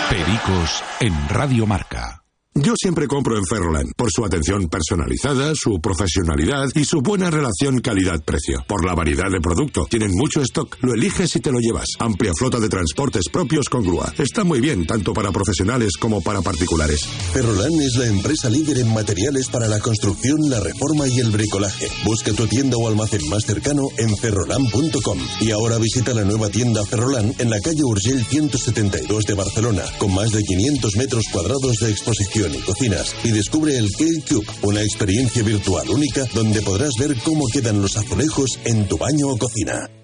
Pericos 0.10 0.84
en 1.00 1.14
Radio 1.30 1.66
Marca. 1.66 2.23
Yo 2.56 2.76
siempre 2.78 3.08
compro 3.08 3.36
en 3.36 3.46
Ferroland 3.48 3.94
por 3.98 4.12
su 4.12 4.24
atención 4.24 4.70
personalizada, 4.70 5.54
su 5.56 5.82
profesionalidad 5.82 6.68
y 6.76 6.86
su 6.86 7.02
buena 7.02 7.32
relación 7.32 7.80
calidad-precio. 7.82 8.64
Por 8.68 8.86
la 8.86 8.94
variedad 8.94 9.32
de 9.32 9.42
producto. 9.42 9.88
Tienen 9.90 10.12
mucho 10.12 10.40
stock. 10.44 10.78
Lo 10.82 10.94
eliges 10.94 11.36
y 11.36 11.40
te 11.40 11.52
lo 11.52 11.58
llevas. 11.58 11.88
Amplia 11.98 12.32
flota 12.38 12.60
de 12.60 12.70
transportes 12.70 13.28
propios 13.30 13.70
con 13.70 13.82
grúa. 13.82 14.14
Está 14.20 14.44
muy 14.44 14.62
bien, 14.62 14.86
tanto 14.86 15.14
para 15.14 15.32
profesionales 15.32 15.94
como 16.00 16.22
para 16.22 16.44
particulares. 16.44 17.04
Ferrolan 17.34 17.74
es 17.82 17.96
la 17.96 18.06
empresa 18.06 18.52
líder 18.52 18.78
en 18.78 18.94
materiales 18.94 19.50
para 19.50 19.68
la 19.68 19.80
construcción, 19.80 20.38
la 20.48 20.60
reforma 20.60 21.08
y 21.08 21.22
el 21.22 21.32
bricolaje. 21.32 21.88
Busca 22.06 22.34
tu 22.34 22.46
tienda 22.46 22.78
o 22.78 22.88
almacén 22.88 23.28
más 23.30 23.46
cercano 23.46 23.88
en 23.98 24.16
ferrolan.com. 24.16 25.18
Y 25.42 25.50
ahora 25.50 25.80
visita 25.80 26.14
la 26.14 26.24
nueva 26.24 26.50
tienda 26.50 26.86
Ferrolan 26.86 27.34
en 27.40 27.50
la 27.50 27.60
calle 27.62 27.84
Urgell 27.84 28.24
172 28.24 29.24
de 29.24 29.34
Barcelona, 29.34 29.82
con 29.98 30.14
más 30.14 30.30
de 30.30 30.44
500 30.44 30.96
metros 30.98 31.24
cuadrados 31.32 31.78
de 31.78 31.90
exposición 31.90 32.43
y 32.52 32.62
cocinas. 32.62 33.16
Y 33.24 33.32
descubre 33.32 33.78
el 33.78 33.90
K-Cube, 33.92 34.48
una 34.64 34.82
experiencia 34.82 35.44
virtual 35.44 35.90
única 35.90 36.26
donde 36.34 36.62
podrás 36.62 36.92
ver 37.00 37.16
cómo 37.24 37.46
quedan 37.48 37.82
los 37.82 37.96
azulejos 37.98 38.60
en 38.66 38.88
tu 38.88 38.98
baño 38.98 39.30
o 39.30 39.38
cocina. 39.38 40.03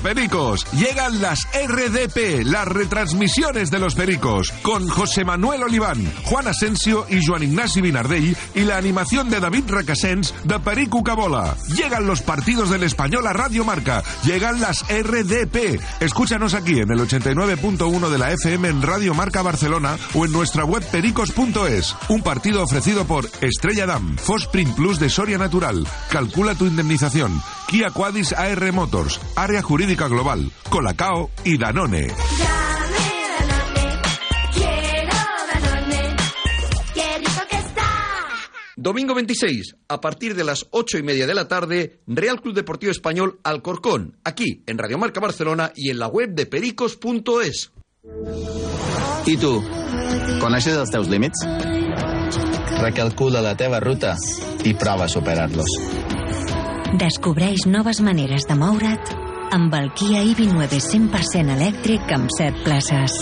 Pericos, 0.00 0.66
llegan 0.72 1.20
las 1.20 1.46
RDP, 1.52 2.44
las 2.44 2.66
retransmisiones 2.66 3.70
de 3.70 3.78
los 3.78 3.94
Pericos, 3.94 4.52
con 4.62 4.88
José 4.88 5.24
Manuel 5.24 5.62
Oliván, 5.62 6.12
Juan 6.24 6.48
Asensio 6.48 7.06
y 7.08 7.24
Joan 7.24 7.42
Ignasi 7.42 7.80
Vinardell 7.80 8.36
y 8.54 8.60
la 8.60 8.76
animación 8.76 9.30
de 9.30 9.40
David 9.40 9.64
Racasens 9.68 10.34
de 10.44 10.58
Perico 10.60 11.02
Cabola. 11.02 11.56
Llegan 11.76 12.06
los 12.06 12.22
partidos 12.22 12.70
del 12.70 12.82
Español 12.82 13.26
a 13.26 13.32
Radio 13.32 13.64
Marca, 13.64 14.02
llegan 14.24 14.60
las 14.60 14.84
RDP. 14.88 15.80
Escúchanos 16.00 16.54
aquí 16.54 16.78
en 16.78 16.90
el 16.90 17.00
89.1 17.00 18.08
de 18.08 18.18
la 18.18 18.32
FM 18.32 18.68
en 18.68 18.82
Radio 18.82 19.14
Marca 19.14 19.42
Barcelona 19.42 19.98
o 20.14 20.24
en 20.24 20.32
nuestra 20.32 20.64
web 20.64 20.84
pericos.es. 20.90 21.96
Un 22.08 22.22
partido 22.22 22.62
ofrecido 22.62 23.06
por 23.06 23.28
Estrella 23.40 23.86
Damm, 23.86 24.16
Fosprin 24.16 24.74
Plus 24.74 24.98
de 24.98 25.08
Soria 25.08 25.38
Natural, 25.38 25.86
Calcula 26.10 26.54
tu 26.54 26.66
indemnización, 26.66 27.40
Kia 27.68 27.90
Quadis 27.90 28.32
AR 28.32 28.72
Motors, 28.72 29.20
Área 29.36 29.60
Jurídica 29.60 30.08
Global, 30.08 30.50
Colacao 30.70 31.30
y 31.44 31.58
Danone. 31.58 32.08
Domingo 38.74 39.14
26, 39.14 39.76
a 39.88 40.00
partir 40.00 40.34
de 40.34 40.44
las 40.44 40.66
ocho 40.70 40.96
y 40.96 41.02
media 41.02 41.26
de 41.26 41.34
la 41.34 41.46
tarde, 41.46 42.00
Real 42.06 42.40
Club 42.40 42.54
Deportivo 42.54 42.90
Español 42.90 43.38
Alcorcón, 43.42 44.16
aquí 44.24 44.62
en 44.66 44.78
Radio 44.78 44.96
Marca 44.96 45.20
Barcelona 45.20 45.72
y 45.74 45.90
en 45.90 45.98
la 45.98 46.06
web 46.06 46.30
de 46.30 46.46
pericos.es. 46.46 47.72
I 49.26 49.36
tu, 49.36 49.50
coneixes 50.40 50.78
els 50.78 50.88
teus 50.94 51.10
límits? 51.12 51.42
Recalcula 52.80 53.42
la 53.44 53.58
teva 53.60 53.82
ruta 53.82 54.14
i 54.64 54.72
prova 54.72 55.04
a 55.04 55.12
superar-los. 55.12 55.68
Descobreix 56.96 57.66
noves 57.68 57.98
maneres 58.00 58.46
de 58.48 58.54
moure't 58.56 59.10
amb 59.52 59.74
el 59.76 59.90
Kia 59.92 60.22
EV9 60.24 60.78
100% 60.80 61.52
elèctric 61.52 62.14
amb 62.16 62.32
7 62.32 62.64
places. 62.64 63.18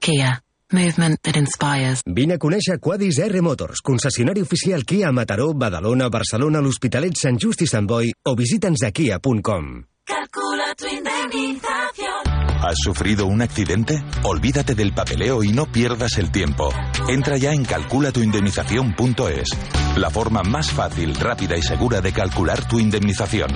Kia. 0.00 0.38
Movement 0.72 1.18
that 1.20 1.36
inspires. 1.36 2.00
Vine 2.08 2.38
a 2.38 2.40
conèixer 2.40 2.78
Quadis 2.80 3.18
R 3.20 3.42
Motors, 3.44 3.84
concessionari 3.84 4.40
oficial 4.40 4.86
Kia 4.88 5.10
a 5.10 5.12
Mataró, 5.12 5.52
Badalona, 5.52 6.08
Barcelona, 6.08 6.64
l'Hospitalet, 6.64 7.20
Sant 7.20 7.36
Just 7.36 7.60
i 7.60 7.68
Sant 7.68 7.84
Boi 7.86 8.08
o 8.24 8.32
visita'ns 8.38 8.88
a 8.88 8.90
kia.com. 8.90 9.74
Calcula 10.08 10.72
tu 10.80 10.88
indemnización. 10.88 12.41
¿Has 12.62 12.76
sufrido 12.76 13.26
un 13.26 13.42
accidente? 13.42 14.04
Olvídate 14.22 14.76
del 14.76 14.94
papeleo 14.94 15.42
y 15.42 15.52
no 15.52 15.66
pierdas 15.66 16.16
el 16.18 16.30
tiempo. 16.30 16.68
Entra 17.08 17.36
ya 17.36 17.52
en 17.52 17.64
calculatuindemnización.es. 17.64 19.48
La 19.96 20.10
forma 20.10 20.42
más 20.44 20.70
fácil, 20.70 21.16
rápida 21.16 21.56
y 21.56 21.62
segura 21.62 22.00
de 22.00 22.12
calcular 22.12 22.64
tu 22.68 22.78
indemnización. 22.78 23.50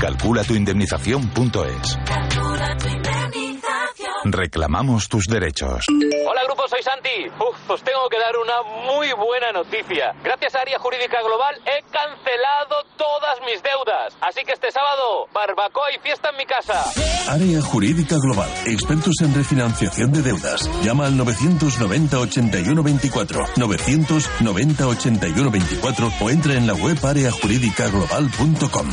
Calculatuindemnización.es. 0.00 1.98
Reclamamos 4.24 5.08
tus 5.08 5.24
derechos. 5.26 5.84
Hola 6.28 6.42
grupo, 6.44 6.68
soy 6.68 6.82
Santi. 6.82 7.28
Uf, 7.38 7.70
os 7.70 7.82
tengo 7.82 8.08
que 8.08 8.18
dar 8.18 8.36
una 8.36 8.62
muy 8.86 9.12
buena 9.12 9.52
noticia. 9.52 10.14
Gracias 10.22 10.54
a 10.54 10.60
Área 10.60 10.78
Jurídica 10.78 11.20
Global 11.22 11.54
he 11.66 11.82
cancelado 11.90 12.84
todas 12.96 13.40
mis 13.44 13.62
deudas. 13.62 14.16
Así 14.20 14.42
que 14.44 14.52
este 14.52 14.70
sábado, 14.70 15.26
barbacoa 15.32 15.90
y 15.96 16.00
fiesta 16.00 16.30
en 16.30 16.36
mi 16.36 16.46
casa. 16.46 16.84
Área 17.28 17.60
Jurídica 17.62 18.16
Global. 18.22 18.48
Expertos 18.66 19.14
en 19.22 19.34
refinanciación 19.34 20.12
de 20.12 20.22
deudas. 20.22 20.68
Llama 20.82 21.06
al 21.06 21.16
990 21.16 22.18
81 22.18 22.82
24. 22.82 23.44
990 23.56 24.86
81 24.86 25.50
24 25.50 26.12
o 26.20 26.30
entra 26.30 26.54
en 26.54 26.66
la 26.66 26.74
web 26.74 26.98
areajurídicaglobal.com. 27.04 28.88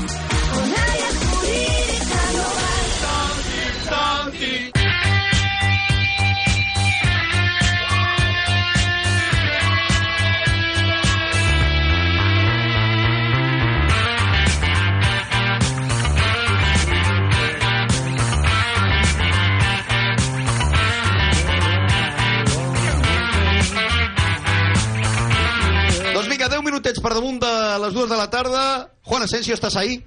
minutets 26.70 27.02
per 27.02 27.16
damunt 27.18 27.40
de 27.42 27.52
les 27.84 27.96
dues 27.96 28.10
de 28.10 28.18
la 28.18 28.30
tarda. 28.30 28.64
Juan 29.10 29.24
Asensio, 29.26 29.54
¿estás 29.54 29.76
ahí? 29.76 30.04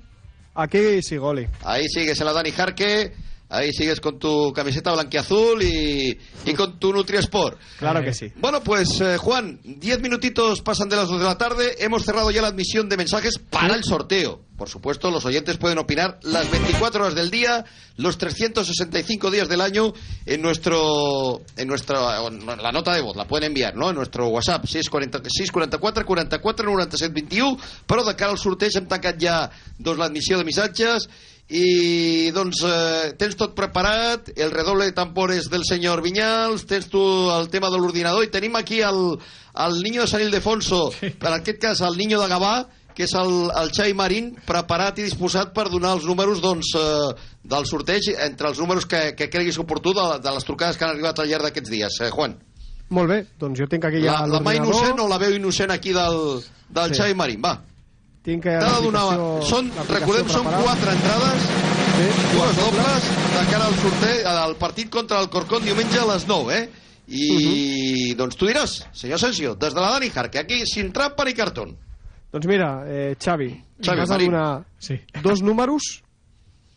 Aquí 0.54 1.02
sí, 1.02 1.16
Goli. 1.16 1.46
Ahí 1.64 1.88
sigues 1.88 2.20
en 2.20 2.26
la 2.26 2.32
Dani 2.32 2.52
Jarque. 2.52 3.12
Ahí 3.52 3.70
sigues 3.70 4.00
con 4.00 4.18
tu 4.18 4.50
camiseta 4.54 4.92
blanquiazul 4.92 5.62
y, 5.62 6.18
y 6.46 6.54
con 6.54 6.78
tu 6.78 6.90
Nutriesport. 6.90 7.60
Claro 7.78 8.02
que 8.02 8.14
sí. 8.14 8.32
Bueno, 8.36 8.62
pues 8.62 8.98
eh, 9.02 9.18
Juan, 9.18 9.60
10 9.62 10.00
minutitos 10.00 10.62
pasan 10.62 10.88
de 10.88 10.96
las 10.96 11.06
2 11.08 11.18
de 11.18 11.26
la 11.26 11.36
tarde. 11.36 11.76
Hemos 11.80 12.02
cerrado 12.02 12.30
ya 12.30 12.40
la 12.40 12.48
admisión 12.48 12.88
de 12.88 12.96
mensajes 12.96 13.34
para 13.38 13.74
el 13.74 13.84
sorteo. 13.84 14.40
Por 14.56 14.70
supuesto, 14.70 15.10
los 15.10 15.24
oyentes 15.26 15.56
pueden 15.56 15.78
opinar 15.78 16.18
las 16.22 16.50
24 16.50 17.02
horas 17.02 17.14
del 17.14 17.30
día, 17.30 17.64
los 17.96 18.16
365 18.16 19.30
días 19.30 19.48
del 19.48 19.60
año 19.60 19.92
en 20.24 20.40
nuestro 20.40 21.42
en 21.56 21.66
nuestra 21.66 22.24
en 22.26 22.46
la 22.46 22.70
nota 22.70 22.94
de 22.94 23.00
voz, 23.00 23.16
la 23.16 23.26
pueden 23.26 23.48
enviar, 23.48 23.74
no? 23.74 23.90
En 23.90 23.96
nuestro 23.96 24.28
WhatsApp 24.28 24.64
640 24.64 25.18
644 25.18 26.06
44 26.06 26.64
97 26.64 27.12
21, 27.12 27.58
però 27.88 28.04
de 28.06 28.14
cara 28.14 28.30
al 28.30 28.38
sorteig 28.38 28.76
hem 28.78 28.86
tancat 28.86 29.18
ja 29.18 29.36
doncs 29.78 29.98
l'admissió 29.98 30.38
de 30.38 30.46
missatges 30.46 31.08
i 31.52 32.30
doncs 32.32 32.62
eh, 32.64 33.12
tens 33.20 33.36
tot 33.36 33.54
preparat 33.56 34.30
el 34.36 34.52
redoble 34.54 34.86
de 34.88 34.96
tambores 34.96 35.50
del 35.52 35.66
senyor 35.68 36.00
Vinyals 36.04 36.64
tens 36.68 36.88
tu 36.88 37.02
el 37.34 37.50
tema 37.52 37.70
de 37.70 37.80
l'ordinador 37.80 38.24
i 38.24 38.30
tenim 38.32 38.56
aquí 38.56 38.80
el, 38.80 39.18
el 39.66 39.82
niño 39.82 40.02
de 40.02 40.08
San 40.08 40.22
Ildefonso 40.22 40.86
sí. 40.94 41.10
per 41.10 41.34
aquest 41.34 41.60
cas 41.60 41.82
el 41.84 41.98
niño 41.98 42.20
de 42.22 42.30
Gavà 42.30 42.54
que 42.94 43.04
és 43.04 43.12
el, 43.16 43.50
el 43.56 43.72
Xai 43.72 43.92
Marín 43.96 44.30
preparat 44.46 45.00
i 45.00 45.06
disposat 45.06 45.52
per 45.56 45.68
donar 45.72 45.94
els 45.96 46.06
números 46.08 46.40
doncs, 46.44 46.72
eh, 46.76 47.10
del 47.42 47.66
sorteig 47.68 48.12
entre 48.20 48.52
els 48.52 48.60
números 48.60 48.86
que, 48.86 49.12
que 49.16 49.28
creguis 49.32 49.58
oportú 49.60 49.92
de, 49.96 50.06
de 50.24 50.32
les 50.32 50.48
trucades 50.48 50.76
que 50.76 50.86
han 50.86 50.94
arribat 50.94 51.20
al 51.20 51.28
llarg 51.28 51.48
d'aquests 51.48 51.72
dies 51.72 52.00
eh, 52.00 52.10
Juan 52.12 52.38
Molt 52.92 53.08
bé, 53.08 53.22
doncs 53.40 53.60
jo 53.60 53.68
tinc 53.68 53.84
aquí 53.88 54.02
ja 54.04 54.22
la, 54.22 54.38
la 54.38 54.40
mà 54.44 54.56
innocent 54.56 55.00
o 55.00 55.08
la 55.08 55.20
veu 55.20 55.36
innocent 55.36 55.72
aquí 55.72 55.92
del, 55.96 56.40
del 56.68 56.92
sí. 56.92 57.00
Xai 57.00 57.16
Marín, 57.16 57.44
va 57.44 57.58
tinc 58.22 58.44
que 58.46 58.54
donar... 58.84 59.04
Són, 59.48 59.70
recordem, 59.88 60.28
són 60.30 60.46
quatre 60.46 60.94
entrades, 60.94 61.48
sí, 61.96 62.06
dues 62.34 62.60
dobles, 62.60 63.08
de 63.34 63.42
cara 63.50 63.66
al 63.66 63.76
sorteig, 63.80 64.22
al 64.32 64.54
partit 64.60 64.92
contra 64.94 65.18
el 65.22 65.30
Corcón 65.32 65.66
diumenge 65.66 65.98
a 66.02 66.06
les 66.14 66.28
9, 66.28 66.58
eh? 66.58 66.68
I, 67.12 67.24
uh 67.26 67.40
-huh. 67.40 68.16
doncs 68.16 68.36
tu 68.38 68.46
diràs, 68.46 68.86
senyor 68.92 69.16
Asensio, 69.16 69.54
des 69.54 69.74
de 69.74 69.80
la 69.80 69.90
Dani 69.90 70.10
Jarque, 70.10 70.38
aquí 70.38 70.64
sin 70.66 70.92
trampa 70.92 71.24
ni 71.24 71.34
cartón. 71.34 71.76
Doncs 72.32 72.46
mira, 72.46 72.84
eh, 72.86 73.16
Xavi, 73.18 73.50
Xavi 73.82 73.98
m'has 73.98 74.08
de 74.08 74.24
donar 74.24 74.64
sí. 74.78 75.00
dos 75.22 75.42
números, 75.42 76.02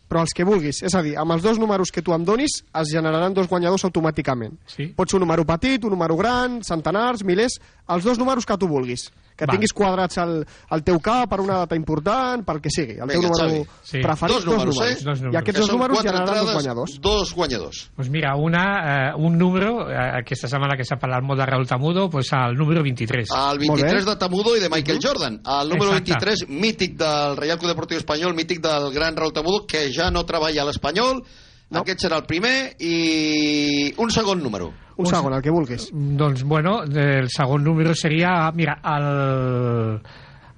però 0.08 0.20
els 0.20 0.34
que 0.34 0.44
vulguis. 0.44 0.82
És 0.82 0.94
a 0.94 1.02
dir, 1.02 1.16
amb 1.16 1.32
els 1.32 1.42
dos 1.42 1.58
números 1.58 1.90
que 1.90 2.02
tu 2.02 2.12
em 2.12 2.24
donis, 2.24 2.62
es 2.74 2.92
generaran 2.92 3.34
dos 3.34 3.48
guanyadors 3.48 3.84
automàticament. 3.84 4.58
Sí. 4.66 4.92
Pot 4.96 5.08
ser 5.08 5.16
un 5.16 5.26
número 5.26 5.46
petit, 5.46 5.82
un 5.84 5.90
número 5.90 6.16
gran, 6.16 6.62
centenars, 6.62 7.24
milers, 7.24 7.58
els 7.88 8.04
dos 8.04 8.18
números 8.18 8.46
que 8.46 8.58
tu 8.58 8.68
vulguis. 8.68 9.10
Que 9.36 9.44
Val. 9.44 9.54
tinguis 9.56 9.72
quadrats 9.76 10.16
al, 10.18 10.46
al 10.70 10.82
teu 10.82 10.98
cap 11.04 11.28
per 11.30 11.40
una 11.44 11.58
data 11.62 11.76
important, 11.76 12.42
pel 12.46 12.60
que 12.64 12.70
sigui. 12.72 12.96
El 12.96 13.08
teu 13.10 13.20
Vinga, 13.20 13.28
número 13.28 13.36
Xavi. 13.36 13.78
Sí. 13.84 14.00
preferit, 14.00 14.36
Dos 14.36 14.46
números, 14.46 14.76
eh? 14.80 14.96
Dos 15.04 15.20
números. 15.20 15.34
I 15.34 15.36
aquests 15.42 15.56
Que 15.60 15.60
dos 15.60 15.72
números 15.72 16.00
generaran 16.02 16.44
dos 16.44 16.52
guanyadors. 16.54 17.00
Dos 17.00 17.34
guanyadors. 17.34 17.90
Pues 17.94 18.08
mira, 18.10 18.34
una, 18.36 18.64
eh, 19.10 19.12
un 19.16 19.36
número, 19.38 19.90
eh, 19.90 19.94
aquesta 20.22 20.48
setmana 20.48 20.76
que 20.76 20.84
s'ha 20.84 20.96
parlat 20.96 21.22
molt 21.22 21.38
de 21.40 21.46
Raúl 21.46 21.66
Tamudo, 21.66 22.08
pues 22.10 22.32
el 22.32 22.56
número 22.56 22.82
23. 22.82 23.28
El 23.52 23.58
23 23.58 24.04
de 24.06 24.16
Tamudo 24.16 24.56
i 24.56 24.60
de 24.60 24.68
Michael 24.70 24.98
Jordan. 25.02 25.40
El 25.44 25.68
número 25.68 25.92
Exacte. 25.96 26.16
23, 26.16 26.48
mític 26.48 26.96
del 26.96 27.36
Real 27.36 27.58
Club 27.58 27.70
Deportiu 27.74 27.98
Espanyol, 27.98 28.34
mític 28.34 28.60
del 28.64 28.92
gran 28.92 29.14
Raúl 29.16 29.32
Tamudo, 29.32 29.66
que 29.66 29.92
ja 29.92 30.10
no 30.10 30.24
treballa 30.24 30.62
a 30.62 30.64
l'Espanyol. 30.66 31.22
No. 31.70 31.82
Aquest 31.82 32.04
serà 32.04 32.20
el 32.20 32.26
primer 32.30 32.76
i 32.78 33.92
un 33.98 34.12
segon 34.14 34.42
número. 34.42 34.70
Un 34.96 35.08
segon, 35.10 35.34
el 35.36 35.42
que 35.44 35.52
vulguis. 35.52 35.88
Doncs, 35.92 36.44
bueno, 36.46 36.78
el 36.86 37.26
segon 37.28 37.64
número 37.66 37.92
seria, 37.94 38.50
mira, 38.54 38.78
el, 38.94 39.98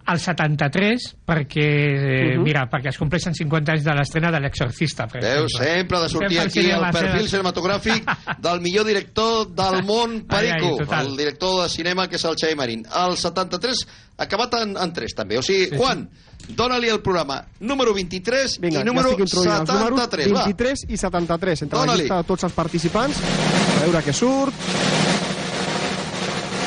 el 0.09 0.19
73, 0.19 1.17
perquè, 1.27 1.65
eh, 1.65 2.37
Mhm. 2.37 2.43
mira, 2.43 2.69
perquè 2.71 2.89
es 2.89 2.99
compleixen 2.99 3.35
50 3.35 3.73
anys 3.73 3.85
de 3.85 3.95
l'estrena 3.95 4.31
de 4.31 4.41
l'Exorcista. 4.41 5.07
per 5.07 5.23
exemple. 5.23 5.49
sempre 5.67 5.99
ha 5.99 6.01
de 6.03 6.09
sortir 6.09 6.39
Sempre 6.41 6.61
aquí 6.61 6.71
el 6.71 6.81
perfil 6.93 7.29
seva- 7.29 7.43
cinematogràfic 7.43 8.05
del 8.39 8.61
millor 8.61 8.87
director 8.87 9.49
del 9.55 9.83
món 9.85 10.25
Perico, 10.27 10.79
Ai, 10.81 10.87
ai, 10.91 11.07
el 11.07 11.17
director 11.17 11.63
de 11.63 11.69
cinema 11.69 12.09
que 12.09 12.17
és 12.17 12.25
el 12.25 12.35
Xavi 12.37 12.55
Marín. 12.55 12.87
El 12.87 13.17
73 13.17 13.87
acabat 14.17 14.55
en, 14.63 14.77
en 14.77 14.93
3 14.93 15.15
també. 15.15 15.39
O 15.39 15.43
sigui, 15.43 15.77
Juan, 15.77 16.09
dóna-li 16.49 16.89
el 16.89 17.01
programa 17.03 17.45
número 17.61 17.93
23 17.93 18.59
Vinga, 18.61 18.81
i 18.81 18.85
número 18.85 19.11
ja 19.11 19.15
estic 19.15 19.27
introduint 19.29 19.61
els 19.61 19.69
números 19.71 20.01
73. 20.01 20.33
Va. 20.33 20.45
23 20.45 20.85
i 20.89 20.97
73 20.97 21.63
entre 21.63 21.79
la 21.87 21.97
llista 21.97 22.17
de 22.17 22.25
tots 22.25 22.45
els 22.45 22.53
participants 22.53 23.17
a 23.21 23.85
veure 23.85 24.03
què 24.05 24.13
surt 24.13 24.55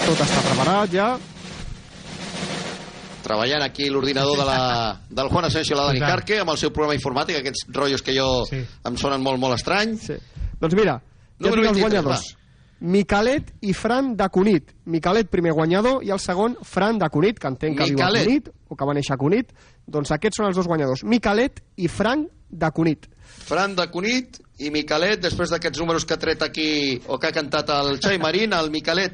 tot 0.06 0.20
està 0.26 0.42
preparat 0.48 0.92
ja 0.94 1.18
treballant 3.24 3.64
aquí 3.66 3.88
l'ordinador 3.90 4.42
de 4.42 4.46
la, 4.48 4.60
del 5.10 5.32
Juan 5.32 5.48
Asensio 5.48 5.76
i 5.76 5.80
la 5.80 5.88
Dani. 5.90 6.04
Carque 6.04 6.42
amb 6.42 6.54
el 6.54 6.60
seu 6.62 6.74
programa 6.76 6.98
informàtic, 6.98 7.40
aquests 7.40 7.66
rotllos 7.70 8.04
que 8.06 8.16
jo 8.18 8.28
sí. 8.50 8.62
em 8.88 9.00
sonen 9.00 9.24
molt, 9.24 9.42
molt 9.42 9.58
estrany. 9.60 9.96
Sí. 10.02 10.20
Doncs 10.62 10.78
mira, 10.78 11.00
ja 11.02 11.50
Número 11.50 11.62
tinc 11.62 11.72
els 11.72 11.82
23, 11.82 11.90
guanyadors. 11.90 12.30
Micalet 12.82 13.52
i 13.62 13.76
Fran 13.78 14.16
de 14.18 14.28
Cunit. 14.34 14.72
Micalet, 14.90 15.30
primer 15.30 15.54
guanyador, 15.54 16.02
i 16.04 16.10
el 16.14 16.20
segon, 16.20 16.56
Fran 16.66 16.98
de 17.02 17.10
Cunit, 17.14 17.38
que 17.38 17.50
entenc 17.52 17.78
que 17.78 17.90
viu 17.92 18.00
a 18.00 18.10
Micalet. 18.10 18.26
Cunit, 18.26 18.50
o 18.70 18.78
que 18.78 18.88
va 18.90 18.96
néixer 18.98 19.14
a 19.14 19.20
Cunit. 19.22 19.52
Doncs 19.86 20.14
aquests 20.18 20.42
són 20.42 20.50
els 20.50 20.58
dos 20.58 20.70
guanyadors. 20.70 21.04
Micalet 21.06 21.62
i 21.78 21.90
Fran 21.92 22.26
de 22.50 22.72
Cunit. 22.74 23.06
Fran 23.46 23.76
de 23.78 23.86
Cunit 23.94 24.42
i 24.62 24.72
Micalet, 24.74 25.22
després 25.22 25.54
d'aquests 25.54 25.82
números 25.82 26.06
que 26.06 26.18
ha 26.18 26.22
tret 26.22 26.42
aquí, 26.46 26.72
o 27.08 27.20
que 27.22 27.30
ha 27.30 27.36
cantat 27.36 27.70
el 27.78 28.00
Xavi 28.02 28.18
Marín, 28.22 28.58
el 28.58 28.74
Micalet 28.74 29.14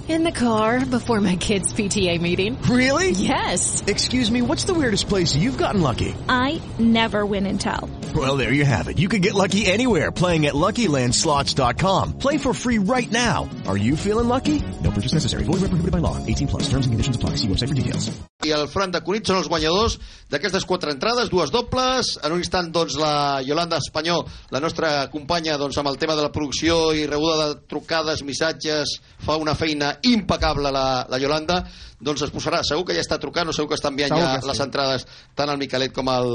In 0.11 0.25
the 0.25 0.31
car 0.33 0.85
before 0.85 1.21
my 1.21 1.37
kids' 1.37 1.71
PTA 1.71 2.19
meeting. 2.19 2.61
Really? 2.63 3.11
Yes. 3.11 3.81
Excuse 3.87 4.29
me, 4.29 4.41
what's 4.41 4.65
the 4.65 4.73
weirdest 4.73 5.07
place 5.07 5.37
you've 5.37 5.57
gotten 5.57 5.81
lucky? 5.81 6.13
I 6.27 6.61
never 6.77 7.25
win 7.25 7.45
and 7.45 7.61
tell. 7.61 7.89
Well, 8.13 8.35
there 8.35 8.51
you 8.51 8.65
have 8.65 8.89
it. 8.89 8.99
You 8.99 9.07
can 9.07 9.21
get 9.21 9.35
lucky 9.35 9.65
anywhere 9.67 10.11
playing 10.11 10.47
at 10.47 10.53
LuckyLandSlots.com. 10.53 12.17
Play 12.19 12.37
for 12.37 12.53
free 12.53 12.77
right 12.77 13.09
now. 13.09 13.49
Are 13.65 13.77
you 13.77 13.95
feeling 13.95 14.27
lucky? 14.27 14.61
No 14.83 14.91
purchase 14.91 15.13
necessary. 15.13 15.43
Void 15.43 15.61
where 15.61 15.71
prohibited 15.71 15.93
by 15.93 15.99
law. 15.99 16.17
18 16.25 16.47
plus. 16.49 16.63
Terms 16.63 16.85
and 16.87 16.91
conditions 16.91 17.15
apply. 17.15 17.35
See 17.35 17.47
website 17.47 17.69
for 17.69 17.75
details. 17.75 18.11
i 18.45 18.51
el 18.55 18.67
Fran 18.71 18.91
de 18.93 19.01
Cunit 19.05 19.27
són 19.29 19.37
els 19.37 19.47
guanyadors 19.51 19.97
d'aquestes 20.31 20.65
quatre 20.65 20.91
entrades, 20.93 21.29
dues 21.29 21.51
dobles. 21.53 22.15
En 22.25 22.33
un 22.33 22.41
instant, 22.41 22.71
doncs, 22.73 22.97
la 22.97 23.41
Yolanda 23.45 23.77
Espanyol, 23.81 24.23
la 24.53 24.61
nostra 24.63 24.91
companya, 25.13 25.57
doncs, 25.61 25.77
amb 25.77 25.91
el 25.91 25.99
tema 26.01 26.15
de 26.17 26.25
la 26.25 26.31
producció 26.33 26.91
i 26.97 27.05
rebuda 27.09 27.51
de 27.51 27.59
trucades, 27.69 28.23
missatges, 28.25 28.97
fa 29.21 29.37
una 29.37 29.55
feina 29.57 29.93
impecable 30.09 30.71
la, 30.73 31.05
la 31.09 31.19
Yolanda, 31.21 31.61
doncs 32.01 32.25
es 32.25 32.33
posarà, 32.33 32.63
segur 32.65 32.87
que 32.87 32.97
ja 32.97 33.03
està 33.03 33.19
trucant 33.21 33.51
o 33.51 33.55
segur 33.55 33.71
que 33.71 33.79
està 33.79 33.91
enviant 33.91 34.13
Segur 34.13 34.23
ja 34.25 34.41
sí. 34.41 34.49
les 34.49 34.63
entrades 34.65 35.07
tant 35.37 35.51
al 35.51 35.61
Miquelet 35.61 35.93
com 35.93 36.09
al, 36.09 36.31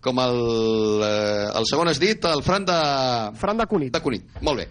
com 0.00 0.22
el, 0.22 0.40
eh, 1.06 1.50
el 1.58 1.68
segon 1.68 1.90
has 1.90 2.00
dit, 2.02 2.24
el 2.30 2.44
Fran 2.46 2.66
de... 2.68 2.80
Fran 3.40 3.60
de 3.60 3.66
Cunit. 3.70 3.92
De 3.94 4.02
Cunit, 4.04 4.26
molt 4.46 4.62
bé. 4.62 4.70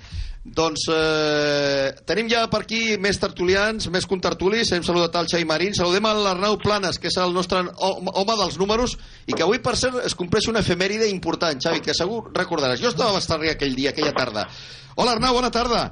Doncs 0.49 0.85
eh, 0.93 1.91
tenim 2.07 2.29
ja 2.31 2.45
per 2.49 2.63
aquí 2.63 2.97
més 3.01 3.19
tertulians, 3.21 3.89
més 3.93 4.07
contertulis. 4.09 4.71
Hem 4.73 4.85
saludat 4.87 5.17
el 5.19 5.29
Xavi 5.29 5.45
Marín. 5.45 5.75
Saludem 5.77 6.07
a 6.07 6.13
l'Arnau 6.15 6.57
Planes, 6.63 6.97
que 6.97 7.11
és 7.11 7.17
el 7.21 7.35
nostre 7.35 7.61
home 7.75 8.13
home 8.15 8.37
dels 8.39 8.57
números, 8.61 8.95
i 9.27 9.35
que 9.35 9.45
avui, 9.45 9.59
per 9.61 9.75
cert, 9.77 9.99
es 10.07 10.15
compleix 10.17 10.49
una 10.49 10.63
efemèride 10.65 11.09
important, 11.11 11.59
Xavi, 11.61 11.83
que 11.85 11.97
segur 11.97 12.23
recordaràs. 12.31 12.81
Jo 12.81 12.93
estava 12.93 13.11
a 13.13 13.19
Bastarri 13.19 13.51
aquell 13.51 13.75
dia, 13.77 13.93
aquella 13.93 14.15
tarda. 14.15 14.47
Hola, 14.95 15.17
Arnau, 15.17 15.35
bona 15.37 15.51
tarda. 15.53 15.89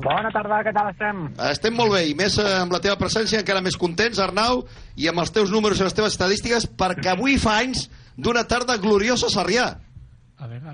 Bona 0.00 0.30
tarda, 0.32 0.62
què 0.64 0.72
tal 0.72 0.88
estem? 0.94 1.18
Estem 1.50 1.74
molt 1.76 1.92
bé, 1.92 2.06
i 2.08 2.14
més 2.16 2.38
eh, 2.40 2.46
amb 2.62 2.72
la 2.72 2.80
teva 2.80 2.96
presència, 3.00 3.40
encara 3.42 3.60
més 3.64 3.76
contents, 3.76 4.18
Arnau, 4.22 4.62
i 4.96 5.08
amb 5.10 5.20
els 5.20 5.32
teus 5.34 5.50
números 5.52 5.80
i 5.80 5.84
les 5.84 5.96
teves 5.96 6.14
estadístiques, 6.14 6.66
perquè 6.80 7.12
avui 7.12 7.36
fa 7.42 7.58
anys 7.60 7.86
d'una 8.16 8.46
tarda 8.48 8.78
gloriosa 8.80 9.28
a 9.28 9.34
Sarrià. 9.34 9.66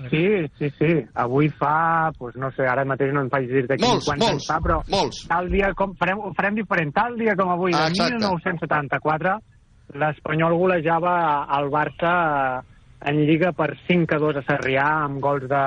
Sí, 0.07 0.21
sí, 0.57 0.69
sí. 0.77 0.93
Avui 1.19 1.49
fa, 1.51 2.09
pues 2.17 2.37
no 2.39 2.47
sé, 2.55 2.63
ara 2.71 2.85
mateix 2.87 3.11
no 3.11 3.25
em 3.25 3.29
faig 3.33 3.49
dir 3.51 3.65
de 3.67 3.75
quins 3.75 3.83
Molts, 3.89 4.05
quants 4.07 4.21
molts, 4.23 4.37
anys 4.37 4.47
fa, 4.47 4.61
però 4.63 4.77
molts. 4.93 5.19
tal 5.27 5.49
dia 5.51 5.73
com 5.75 5.91
farem, 5.99 6.21
ho 6.23 6.31
farem 6.37 6.55
diferent. 6.55 6.93
Tal 6.95 7.17
dia 7.19 7.35
com 7.35 7.51
avui, 7.51 7.73
Ah, 7.75 7.89
de 7.89 7.97
exacte. 7.97 8.15
1974, 8.15 9.33
l'Espanyol 9.99 10.55
golejava 10.55 11.17
al 11.51 11.67
Barça 11.73 12.13
en 13.11 13.19
Lliga 13.27 13.51
per 13.51 13.73
5 13.89 14.15
a 14.15 14.19
2 14.23 14.39
a 14.39 14.45
Sarrià, 14.47 14.87
amb 15.03 15.19
gols 15.19 15.43
de 15.51 15.61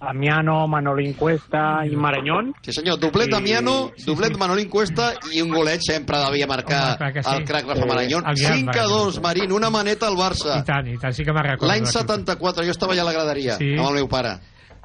Amiano, 0.00 0.66
Manolín 0.68 1.14
Cuesta 1.14 1.80
i 1.86 1.96
Marañón. 1.96 2.52
Sí 2.62 2.72
senyor, 2.72 2.98
doblet 2.98 3.28
I- 3.28 3.30
d'Amiano, 3.30 3.90
sí, 3.96 4.04
doblet 4.04 4.32
de 4.32 4.38
Manolín 4.38 4.68
Cuesta 4.68 5.14
i 5.32 5.40
un 5.40 5.48
golet 5.50 5.80
sempre 5.80 6.18
devia 6.18 6.46
marcar 6.46 6.98
Home, 7.00 7.22
sí. 7.22 7.30
el 7.36 7.44
crac 7.44 7.66
Rafa 7.66 7.82
Sí. 7.82 7.88
Marañón. 7.88 8.22
Gran 8.22 8.36
5 8.36 8.70
a 8.78 8.82
2, 8.84 9.20
Marín, 9.22 9.52
una 9.52 9.70
maneta 9.70 10.06
al 10.08 10.14
Barça. 10.16 10.60
I 10.60 10.64
tant, 10.64 10.86
i 10.88 10.98
tant, 10.98 11.12
sí 11.14 11.24
que 11.24 11.32
me'n 11.32 11.42
recordo. 11.44 11.66
L'any 11.72 11.86
74, 11.86 12.64
jo 12.64 12.70
estava 12.70 12.92
allà 12.92 13.00
a 13.02 13.04
la 13.04 13.12
graderia, 13.12 13.56
Sí. 13.56 13.72
amb 13.78 13.88
el 13.88 13.94
meu 13.94 14.08
pare. 14.08 14.38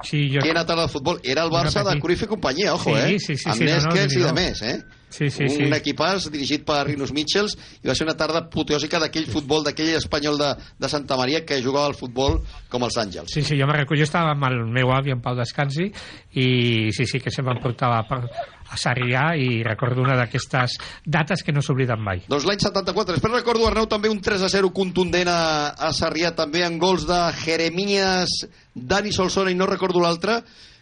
Sí, 0.06 0.30
jo... 0.32 0.40
Quina 0.44 0.64
tarda 0.64 0.86
de 0.86 0.92
futbol. 0.92 1.20
Era 1.24 1.44
el 1.44 1.50
Barça 1.52 1.84
de. 1.84 1.98
Cruyff 2.00 2.24
i 2.24 2.30
companyia, 2.30 2.74
ojo, 2.74 2.94
Sí, 2.96 3.16
eh? 3.16 3.18
sí, 3.20 3.36
sí, 3.36 3.50
amb 3.50 3.58
sí, 3.58 3.64
no, 3.64 3.70
no, 3.70 3.76
Neskens 3.76 4.16
i 4.16 4.24
de 4.24 4.32
més, 4.36 4.62
eh? 4.62 4.78
Sí, 5.10 5.26
sí, 5.28 5.42
un 5.42 5.50
sí. 5.50 5.64
equipàs 5.74 6.28
dirigit 6.30 6.62
per 6.62 6.84
Rinus 6.86 7.10
Mitchells 7.10 7.56
i 7.82 7.88
va 7.88 7.96
ser 7.98 8.06
una 8.06 8.14
tarda 8.14 8.44
apoteòsica 8.44 9.00
d'aquell 9.02 9.26
futbol, 9.26 9.64
d'aquell 9.66 9.90
espanyol 9.98 10.38
de, 10.38 10.50
de 10.78 10.90
Santa 10.92 11.16
Maria 11.18 11.42
que 11.44 11.58
jugava 11.64 11.90
al 11.90 11.96
futbol 11.98 12.38
com 12.70 12.86
els 12.86 12.98
Àngels. 13.02 13.34
Sí, 13.34 13.42
sí, 13.42 13.58
jo 13.58 13.66
me'n 13.66 13.80
recordo, 13.82 13.98
jo 13.98 14.06
estava 14.06 14.36
amb 14.36 14.46
el 14.46 14.60
meu 14.70 14.92
avi 14.94 15.10
en 15.10 15.20
Pau 15.24 15.34
Descansi 15.34 15.88
i 16.38 16.46
sí, 16.94 17.08
sí, 17.10 17.18
que 17.18 17.34
sempre 17.34 17.56
em 17.56 17.62
portava 17.64 18.04
per, 18.06 18.20
a 18.70 18.78
Sarrià 18.78 19.30
i 19.34 19.60
recordo 19.66 20.04
una 20.04 20.16
d'aquestes 20.18 20.76
dates 21.04 21.42
que 21.42 21.54
no 21.54 21.62
s'obliden 21.64 22.00
mai. 22.02 22.24
Doncs 22.30 22.46
l'any 22.48 22.62
74. 22.62 23.18
Després 23.18 23.34
recordo, 23.34 23.66
Arnau, 23.66 23.88
també 23.90 24.10
un 24.12 24.22
3 24.22 24.46
a 24.46 24.50
0 24.52 24.72
contundent 24.76 25.30
a, 25.30 25.40
a 25.74 25.92
Sarrià, 25.96 26.32
també 26.38 26.64
amb 26.66 26.80
gols 26.82 27.06
de 27.08 27.20
Jeremías, 27.42 28.40
Dani 28.74 29.12
Solsona 29.12 29.50
i 29.50 29.58
no 29.58 29.68
recordo 29.70 30.02
l'altre, 30.02 30.40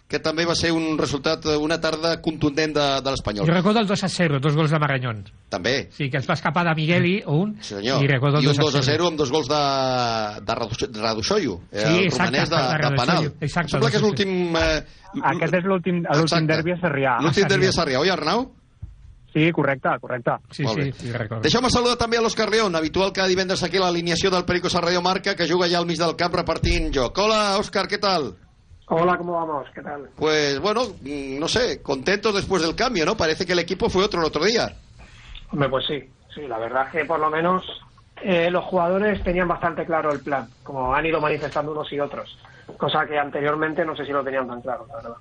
que 0.09 0.19
també 0.25 0.47
va 0.49 0.55
ser 0.57 0.71
un 0.73 0.97
resultat, 0.97 1.45
eh, 1.45 1.57
una 1.61 1.77
tarda 1.79 2.15
contundent 2.25 2.73
de, 2.73 2.85
de 3.05 3.11
l'Espanyol. 3.13 3.45
Jo 3.47 3.53
recordo 3.53 3.81
el 3.83 3.87
2 3.87 4.05
a 4.05 4.09
0, 4.09 4.39
dos 4.41 4.55
gols 4.57 4.71
de 4.73 4.79
Marañón. 4.81 5.25
També. 5.53 5.91
Sí, 5.93 6.09
que 6.09 6.17
es 6.17 6.27
va 6.29 6.33
escapar 6.33 6.65
de 6.65 6.75
Migueli, 6.75 7.23
un, 7.27 7.59
Sí, 7.61 7.75
senyor. 7.75 8.03
i 8.03 8.09
recordo 8.09 8.39
el 8.39 8.45
I 8.45 8.49
un 8.49 8.57
2 8.57 8.73
2 8.73 8.75
a 8.81 8.83
0 8.89 9.07
amb 9.07 9.19
dos 9.21 9.31
gols 9.31 9.49
de, 9.53 9.61
de 10.49 10.55
Radu- 10.57 10.89
de 10.89 11.01
Radushoyu, 11.03 11.61
eh, 11.71 11.85
Sí, 11.85 11.99
el 11.99 12.05
exacte, 12.07 12.25
romanès 12.41 12.49
de, 12.49 12.57
de 12.57 12.91
de 12.91 12.97
penal. 12.97 13.33
exacte, 13.41 13.67
Em 13.69 13.71
sembla 13.77 13.91
que 13.91 13.97
és 13.97 14.01
sí, 14.03 14.07
sí. 14.07 14.07
l'últim... 14.07 14.57
Eh, 14.57 14.85
Aquest 15.35 15.55
és 15.61 15.65
l'últim 15.65 16.03
l'últim 16.05 16.47
derbi 16.47 16.73
a 16.73 16.81
Sarrià. 16.81 17.19
L'últim 17.21 17.47
derbi 17.49 17.67
a 17.69 17.73
Sarrià, 17.73 18.01
oi, 18.01 18.09
Arnau? 18.09 18.47
Sí, 19.33 19.51
correcte, 19.53 19.89
correcte. 20.01 20.33
Sí, 20.51 20.63
Molt 20.65 20.79
sí, 20.81 20.85
bé. 20.89 20.93
sí, 20.97 21.13
recordo. 21.13 21.43
Deixeu-me 21.45 21.69
saludar 21.71 21.97
també 22.01 22.17
a 22.17 22.23
l'Òscar 22.25 22.49
León, 22.51 22.75
habitual 22.75 23.13
cada 23.13 23.29
divendres 23.29 23.63
aquí 23.63 23.77
a 23.77 23.85
l'alineació 23.85 24.31
del 24.33 24.47
Perico 24.49 24.69
Radio 24.81 25.03
Marca, 25.03 25.35
que 25.37 25.47
juga 25.47 25.69
ja 25.69 25.79
al 25.79 25.87
mig 25.87 25.99
del 25.99 26.17
camp 26.17 26.33
repartint 26.35 26.89
joc. 26.95 27.17
Hola, 27.19 27.59
Òscar, 27.61 27.87
què 27.89 28.01
tal? 28.01 28.33
Hola, 28.91 29.19
¿cómo 29.19 29.33
vamos? 29.35 29.67
¿Qué 29.75 29.83
tal? 29.83 30.09
Pues 30.17 30.59
bueno, 30.61 30.83
no 31.03 31.49
sé, 31.49 31.83
contentos 31.83 32.35
después 32.35 32.63
del 32.63 32.75
cambio, 32.75 33.05
¿no? 33.05 33.17
Parece 33.17 33.45
que 33.45 33.53
el 33.53 33.59
equipo 33.59 33.91
fue 33.91 34.05
otro 34.05 34.21
el 34.21 34.27
otro 34.27 34.45
día. 34.45 34.67
Hombre, 35.53 35.69
pues 35.69 35.85
sí, 35.87 35.99
sí, 36.35 36.43
la 36.49 36.59
verdad 36.59 36.87
es 36.87 36.93
que 36.93 37.05
por 37.05 37.21
lo 37.21 37.29
menos 37.31 37.63
eh, 38.23 38.51
los 38.51 38.65
jugadores 38.65 39.23
tenían 39.23 39.47
bastante 39.49 39.85
claro 39.85 40.11
el 40.13 40.21
plan, 40.21 40.49
como 40.63 40.95
han 40.95 41.05
ido 41.05 41.21
manifestando 41.21 41.73
unos 41.73 41.93
y 41.93 42.01
otros, 42.01 42.39
cosa 42.79 43.05
que 43.07 43.19
anteriormente 43.19 43.85
no 43.85 43.95
sé 43.95 44.05
si 44.07 44.13
lo 44.13 44.25
tenían 44.25 44.49
tan 44.49 44.63
claro, 44.63 44.87
la 44.89 44.97
verdad. 44.97 45.17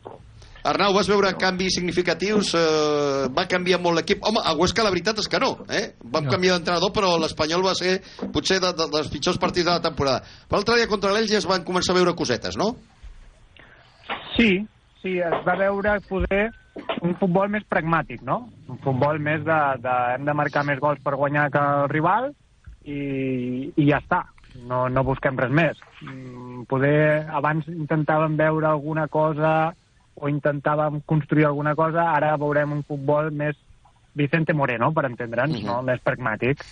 Arnau, 0.68 0.92
vas 0.92 1.08
veure 1.08 1.30
canvis 1.40 1.76
significatius? 1.78 2.50
Eh, 2.58 3.28
va 3.32 3.46
canviar 3.48 3.78
molt 3.80 3.96
l'equip? 4.02 4.20
Home, 4.26 4.42
a 4.44 4.52
Huesca 4.58 4.84
la 4.84 4.90
veritat 4.92 5.22
és 5.22 5.30
que 5.32 5.40
no. 5.40 5.54
Eh? 5.72 5.94
Vam 6.04 6.26
No. 6.26 6.32
canviar 6.34 6.58
d'entrenador, 6.58 6.92
però 6.92 7.14
l'Espanyol 7.22 7.64
va 7.64 7.76
ser 7.78 8.02
potser 8.34 8.58
de, 8.60 8.74
de, 8.76 8.88
dels 8.92 9.08
pitjors 9.14 9.38
partits 9.40 9.64
de 9.64 9.72
la 9.72 9.80
temporada. 9.86 10.24
Per 10.50 10.58
l'altre 10.58 10.76
dia 10.76 10.90
contra 10.92 11.14
l'Elx 11.14 11.32
ja 11.32 11.38
es 11.40 11.48
van 11.48 11.64
començar 11.64 11.94
a 11.96 12.00
veure 12.02 12.16
cosetes, 12.20 12.58
no? 12.60 12.74
Sí, 14.36 14.68
sí, 15.02 15.18
es 15.20 15.44
va 15.48 15.56
veure 15.60 16.00
poder 16.08 16.48
un 17.02 17.16
futbol 17.18 17.50
més 17.50 17.66
pragmàtic, 17.70 18.22
no? 18.26 18.48
Un 18.70 18.80
futbol 18.84 19.20
més 19.24 19.44
de, 19.46 19.60
de 19.84 19.96
hem 20.16 20.26
de 20.28 20.36
marcar 20.38 20.64
més 20.68 20.80
gols 20.80 21.02
per 21.04 21.16
guanyar 21.18 21.50
que 21.54 21.62
el 21.62 21.90
rival 21.94 22.32
i, 22.86 23.00
i 23.76 23.88
ja 23.90 24.02
està. 24.04 24.26
no, 24.68 24.88
no 24.90 25.04
busquem 25.06 25.38
res 25.38 25.52
més. 25.54 25.78
Mm, 26.02 26.64
Poder, 26.70 27.28
abans 27.30 27.68
intentàvem 27.70 28.38
veure 28.40 28.68
alguna 28.68 29.08
cosa 29.08 29.74
o 30.18 30.30
intentàvem 30.30 31.02
construir 31.06 31.46
alguna 31.46 31.76
cosa, 31.78 32.08
ara 32.10 32.36
veurem 32.42 32.72
un 32.74 32.84
futbol 32.84 33.30
més 33.32 33.58
Vicente 34.18 34.54
Moreno, 34.54 34.90
per 34.94 35.06
entendre'ns, 35.06 35.62
no? 35.64 35.82
més 35.86 36.02
pragmàtic. 36.02 36.64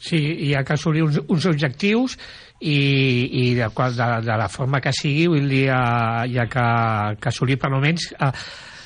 Sí, 0.00 0.16
hi 0.46 0.54
ha 0.56 0.62
que 0.64 0.72
assolir 0.78 1.02
uns, 1.04 1.18
uns 1.28 1.44
objectius 1.50 2.14
i, 2.60 2.76
i 3.42 3.42
de, 3.58 3.66
qual- 3.76 3.92
de, 3.96 4.06
de 4.24 4.36
la 4.40 4.48
forma 4.48 4.80
que 4.80 4.92
sigui, 4.96 5.26
vull 5.28 5.48
dir, 5.50 5.66
eh, 5.68 6.24
hi 6.32 6.38
ha 6.40 6.46
que, 6.48 6.64
que 7.20 7.28
assolir 7.28 7.58
per 7.60 7.68
almenys 7.72 8.06
eh, 8.16 8.30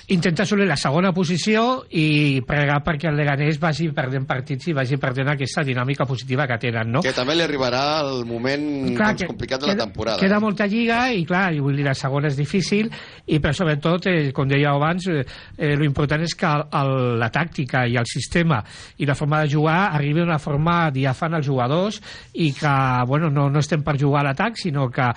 intenta 0.08 0.42
assolir 0.42 0.66
la 0.68 0.76
segona 0.76 1.12
posició 1.16 1.84
i 1.96 2.42
pregar 2.46 2.82
perquè 2.84 3.08
el 3.08 3.16
Leganés 3.16 3.56
vagi 3.60 3.86
perdent 3.94 4.26
partits 4.28 4.68
i 4.68 4.74
vagi 4.76 4.98
perdent 5.00 5.30
aquesta 5.32 5.62
dinàmica 5.64 6.04
positiva 6.04 6.46
que 6.46 6.58
tenen, 6.60 6.90
no? 6.92 7.00
Que 7.04 7.14
també 7.16 7.36
li 7.38 7.44
arribarà 7.44 8.02
el 8.04 8.24
moment 8.28 8.66
Clar, 8.96 9.12
doncs, 9.14 9.22
que 9.22 9.28
complicat 9.30 9.62
de 9.62 9.66
la 9.70 9.72
queda- 9.72 9.86
temporada. 9.86 10.20
Queda 10.20 10.36
eh? 10.36 10.44
molta 10.44 10.66
lliga 10.68 10.98
i, 11.12 11.24
clar, 11.24 11.46
i 11.56 11.60
vull 11.64 11.76
dir, 11.76 11.86
la 11.86 11.94
segona 11.96 12.28
és 12.28 12.36
difícil, 12.36 12.90
i 13.26 13.38
però 13.40 13.54
sobretot, 13.56 14.06
eh, 14.12 14.32
com 14.36 14.48
dèieu 14.50 14.74
abans, 14.74 15.06
eh, 15.08 15.24
eh, 15.56 15.72
l'important 15.80 16.22
és 16.26 16.34
que 16.36 16.46
el, 16.52 16.66
el, 16.80 16.92
la 17.22 17.30
tàctica 17.32 17.86
i 17.88 17.96
el 17.96 18.06
sistema 18.10 18.60
i 18.98 19.06
la 19.08 19.16
forma 19.16 19.40
de 19.40 19.48
jugar 19.54 19.78
arribi 19.96 20.20
d'una 20.20 20.38
forma 20.38 20.90
diàfana 20.92 21.40
als 21.40 21.46
jugadors 21.48 22.00
i 22.34 22.50
que, 22.52 22.74
bueno, 23.08 23.30
no, 23.30 23.48
no 23.48 23.58
estem 23.64 23.82
per 23.82 23.96
jugar 24.00 24.20
a 24.20 24.28
l'atac, 24.28 24.58
sinó 24.60 24.90
que 24.92 25.08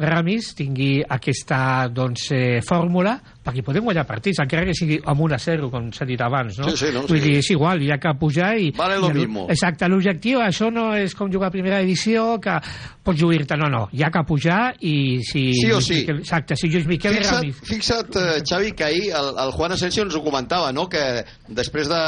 Ramis 0.00 0.54
tingui 0.56 1.02
aquesta, 1.06 1.88
doncs, 1.92 2.30
eh, 2.32 2.60
fórmula 2.66 3.18
perquè 3.40 3.62
podem 3.64 3.86
guanyar 3.86 4.04
partits, 4.08 4.42
encara 4.42 4.66
que 4.68 4.74
sigui 4.76 4.98
amb 5.08 5.24
1 5.24 5.34
a 5.34 5.38
0, 5.40 5.70
com 5.72 5.88
s'ha 5.96 6.06
dit 6.08 6.20
abans, 6.20 6.58
no? 6.60 6.68
Sí, 6.68 6.76
sí, 6.76 6.92
no, 6.92 7.06
Vull 7.08 7.20
sí. 7.20 7.24
dir, 7.24 7.36
és 7.40 7.50
igual, 7.54 7.80
hi 7.80 7.88
ha 7.94 7.96
que 8.00 8.12
pujar 8.20 8.50
i... 8.60 8.68
Vale 8.76 8.98
lo 9.00 9.08
i 9.14 9.22
mismo. 9.22 9.46
Exacte, 9.52 9.88
l'objectiu, 9.88 10.42
això 10.44 10.68
no 10.74 10.90
és 10.98 11.14
com 11.16 11.30
jugar 11.32 11.48
a 11.48 11.54
primera 11.54 11.80
divisió, 11.80 12.34
que 12.42 12.58
pots 13.00 13.22
lluir-te, 13.22 13.56
no, 13.56 13.70
no, 13.72 13.86
hi 13.96 14.04
ha 14.04 14.10
que 14.12 14.22
pujar 14.28 14.60
i 14.84 14.94
si... 15.24 15.46
Sí 15.56 15.70
o 15.72 15.80
sí. 15.80 16.02
Miquel, 16.02 16.20
exacte, 16.20 16.58
si 16.60 16.68
Lluís 16.68 16.86
Miquel 16.90 17.16
era 17.16 17.24
Fixa't, 17.24 17.40
Ramis... 17.40 17.62
fixa't 17.70 18.18
eh, 18.20 18.42
Xavi, 18.44 18.74
que 18.76 18.84
ahir 18.90 19.08
el, 19.16 19.32
el 19.40 19.54
Juan 19.56 19.72
Asensio 19.76 20.04
ens 20.04 20.18
ho 20.18 20.22
comentava, 20.24 20.68
no? 20.76 20.86
que 20.92 21.02
després 21.48 21.88
de 21.88 22.00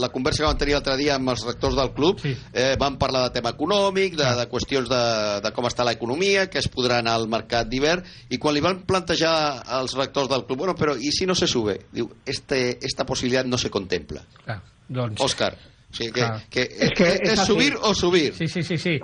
la 0.00 0.10
conversa 0.14 0.42
que 0.42 0.48
vam 0.48 0.60
tenir 0.60 0.78
l'altre 0.78 0.96
dia 1.00 1.18
amb 1.18 1.34
els 1.34 1.44
rectors 1.46 1.76
del 1.76 1.92
club, 1.92 2.24
sí. 2.24 2.32
eh, 2.52 2.72
vam 2.80 2.96
parlar 3.00 3.26
de 3.26 3.36
tema 3.36 3.52
econòmic, 3.52 4.16
de, 4.16 4.32
de 4.40 4.48
qüestions 4.48 4.88
de, 4.88 5.04
de 5.44 5.52
com 5.52 5.68
està 5.68 5.84
l'economia, 5.84 6.48
que 6.48 6.62
es 6.62 6.70
podrà 6.72 7.02
anar 7.04 7.18
al 7.20 7.28
mercat 7.30 7.68
d'hivern, 7.68 8.08
i 8.32 8.40
quan 8.40 8.56
li 8.56 8.64
van 8.64 8.82
plantejar 8.88 9.36
als 9.80 9.96
rectors 10.00 10.32
del 10.32 10.46
club, 10.48 10.61
bueno, 10.62 10.76
però 10.78 10.94
i 10.94 11.10
si 11.10 11.26
no 11.26 11.34
se 11.34 11.48
sube? 11.50 11.88
Diu, 11.90 12.06
este, 12.24 12.78
esta 12.86 13.02
possibilitat 13.02 13.48
no 13.50 13.58
se 13.58 13.68
contempla. 13.68 14.20
Clar, 14.44 14.60
doncs... 14.86 15.18
Òscar, 15.24 15.56
o 15.58 15.96
sigui 15.96 16.12
que, 16.54 16.68
Es 16.86 16.92
que 16.94 17.08
es 17.32 17.40
subir 17.40 17.74
o 17.82 17.90
subir. 17.98 18.32
Sí, 18.34 18.46
sí, 18.46 18.62
sí, 18.62 18.78
sí. 18.78 19.00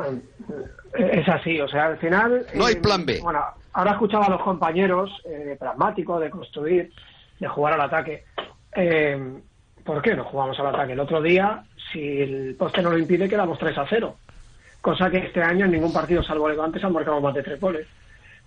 Es 0.94 1.28
así, 1.28 1.60
o 1.60 1.66
sea, 1.66 1.86
al 1.86 1.98
final... 1.98 2.46
No 2.54 2.66
hay 2.66 2.74
eh, 2.74 2.80
plan 2.80 3.04
B. 3.04 3.18
Bueno, 3.20 3.40
ahora 3.72 3.90
escuchaba 3.92 4.26
a 4.26 4.30
los 4.30 4.42
compañeros 4.42 5.10
eh, 5.24 5.50
de 5.50 5.56
pragmático, 5.56 6.20
de 6.20 6.30
construir, 6.30 6.92
de 7.40 7.48
jugar 7.48 7.74
al 7.74 7.80
ataque. 7.80 8.22
Eh, 8.76 9.18
¿Por 9.84 10.00
qué 10.00 10.14
no 10.14 10.22
jugamos 10.26 10.56
al 10.60 10.68
ataque? 10.68 10.92
El 10.92 11.00
otro 11.00 11.20
día, 11.20 11.64
si 11.92 12.20
el 12.20 12.54
poste 12.56 12.82
no 12.82 12.90
lo 12.90 12.98
impide, 12.98 13.28
quedamos 13.28 13.58
3 13.58 13.78
a 13.78 13.86
0. 13.88 14.16
Cosa 14.80 15.10
que 15.10 15.18
este 15.18 15.42
año 15.42 15.64
en 15.64 15.72
ningún 15.72 15.92
partido, 15.92 16.22
salvo 16.22 16.48
Levante, 16.48 16.78
se 16.78 16.86
han 16.86 16.92
marcado 16.92 17.20
más 17.20 17.34
de 17.34 17.42
tres 17.42 17.60
goles. 17.60 17.88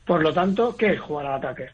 Por 0.06 0.24
lo 0.24 0.34
tanto, 0.34 0.78
¿qué 0.78 0.94
es 0.94 1.02
jugar 1.02 1.26
al 1.26 1.36
ataque? 1.36 1.72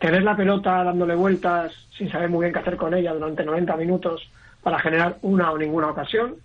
Tener 0.00 0.22
la 0.22 0.36
pelota 0.36 0.84
dándole 0.84 1.14
vueltas 1.14 1.72
sin 1.96 2.10
saber 2.10 2.28
muy 2.28 2.44
bien 2.44 2.52
qué 2.52 2.60
hacer 2.60 2.76
con 2.76 2.94
ella 2.94 3.12
durante 3.12 3.44
90 3.44 3.76
minutos 3.76 4.30
para 4.62 4.78
generar 4.78 5.18
una 5.22 5.50
o 5.50 5.58
ninguna 5.58 5.88
ocasión, 5.88 6.36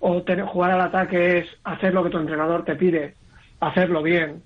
o 0.00 0.22
tener, 0.22 0.44
jugar 0.44 0.72
al 0.72 0.80
ataque 0.80 1.38
es 1.38 1.48
hacer 1.64 1.94
lo 1.94 2.04
que 2.04 2.10
tu 2.10 2.18
entrenador 2.18 2.64
te 2.64 2.76
pide, 2.76 3.14
hacerlo 3.60 4.02
bien 4.02 4.42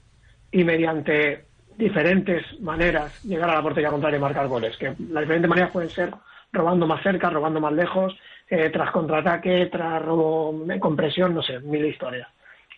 y 0.50 0.64
mediante 0.64 1.44
diferentes 1.76 2.44
maneras 2.60 3.22
llegar 3.24 3.50
a 3.50 3.54
la 3.54 3.62
portería 3.62 3.90
contraria 3.90 4.18
y 4.18 4.20
marcar 4.20 4.48
goles. 4.48 4.76
Que 4.76 4.94
las 5.10 5.22
diferentes 5.22 5.48
maneras 5.48 5.70
pueden 5.70 5.90
ser 5.90 6.12
robando 6.52 6.86
más 6.86 7.02
cerca, 7.02 7.30
robando 7.30 7.60
más 7.60 7.72
lejos, 7.72 8.16
eh, 8.48 8.70
tras 8.70 8.90
contraataque, 8.90 9.66
tras 9.66 10.02
robo 10.02 10.64
eh, 10.70 10.78
con 10.78 10.94
presión, 10.94 11.34
no 11.34 11.42
sé, 11.42 11.60
mil 11.60 11.84
historias. 11.84 12.28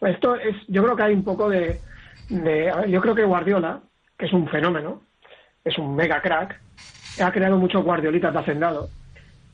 Esto 0.00 0.36
es, 0.36 0.56
yo 0.68 0.82
creo 0.84 0.96
que 0.96 1.02
hay 1.02 1.14
un 1.14 1.24
poco 1.24 1.48
de, 1.48 1.80
yo 2.88 3.00
creo 3.00 3.14
que 3.14 3.24
Guardiola, 3.24 3.80
que 4.16 4.26
es 4.26 4.32
un 4.32 4.46
fenómeno, 4.48 5.02
es 5.64 5.78
un 5.78 5.96
mega 5.96 6.20
crack, 6.20 6.60
ha 7.22 7.32
creado 7.32 7.56
muchos 7.56 7.82
guardiolitas 7.82 8.32
de 8.32 8.38
hacendado 8.38 8.90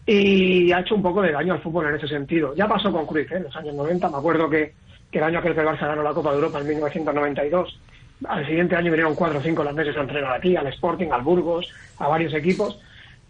y 0.05 0.73
ha 0.73 0.81
hecho 0.81 0.97
un 0.97 1.03
poco 1.03 1.23
de 1.23 1.31
daño 1.31 1.55
al 1.55 1.63
fútbol 1.63 1.87
en 1.87 1.95
ese 1.95 2.09
sentido. 2.09 2.53
Ya 2.57 2.67
pasó 2.67 2.91
con 2.91 3.07
Cruyff 3.07 3.31
¿eh? 3.31 3.37
en 3.37 3.45
los 3.45 3.57
años 3.57 3.75
90, 3.75 4.09
me 4.09 4.17
acuerdo 4.17 4.51
que, 4.51 4.75
que 5.11 5.19
el 5.19 5.25
año 5.25 5.41
que 5.41 5.49
el 5.49 5.57
Barça 5.57 5.87
ganó 5.87 6.03
la 6.03 6.13
Copa 6.13 6.31
de 6.31 6.37
Europa 6.37 6.59
en 6.59 6.67
1992, 6.67 7.79
al 8.27 8.47
siguiente 8.47 8.75
año 8.75 8.91
vinieron 8.91 9.15
cuatro 9.15 9.39
o 9.39 9.43
cinco 9.43 9.63
holandeses 9.63 9.97
a 9.97 10.01
entrenar 10.01 10.35
aquí, 10.35 10.57
al 10.57 10.67
Sporting, 10.67 11.09
al 11.13 11.23
Burgos, 11.23 11.73
a 11.99 12.09
varios 12.09 12.35
equipos. 12.35 12.81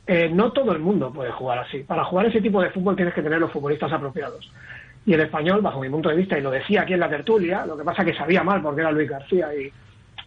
Eh, 0.07 0.31
no 0.33 0.51
todo 0.51 0.72
el 0.72 0.81
mundo 0.81 1.12
puede 1.12 1.31
jugar 1.31 1.59
así. 1.59 1.81
Para 1.81 2.05
jugar 2.05 2.26
ese 2.26 2.41
tipo 2.41 2.61
de 2.62 2.70
fútbol 2.70 2.97
tienes 2.97 3.14
que 3.14 3.22
tener 3.22 3.39
los 3.39 3.53
futbolistas 3.53 3.93
apropiados. 3.93 4.51
Y 5.07 5.12
el 5.12 5.20
español, 5.20 5.61
bajo 5.61 5.81
mi 5.81 5.89
punto 5.89 6.09
de 6.09 6.16
vista, 6.16 6.39
y 6.39 6.43
lo 6.43 6.51
decía 6.51 6.83
aquí 6.83 6.95
en 6.95 7.01
la 7.01 7.09
tertulia, 7.09 7.64
lo 7.66 7.76
que 7.76 7.85
pasa 7.85 8.05
que 8.05 8.14
sabía 8.14 8.43
mal 8.43 8.62
porque 8.62 8.81
era 8.81 8.91
Luis 8.91 9.09
García 9.09 9.49
y, 9.55 9.70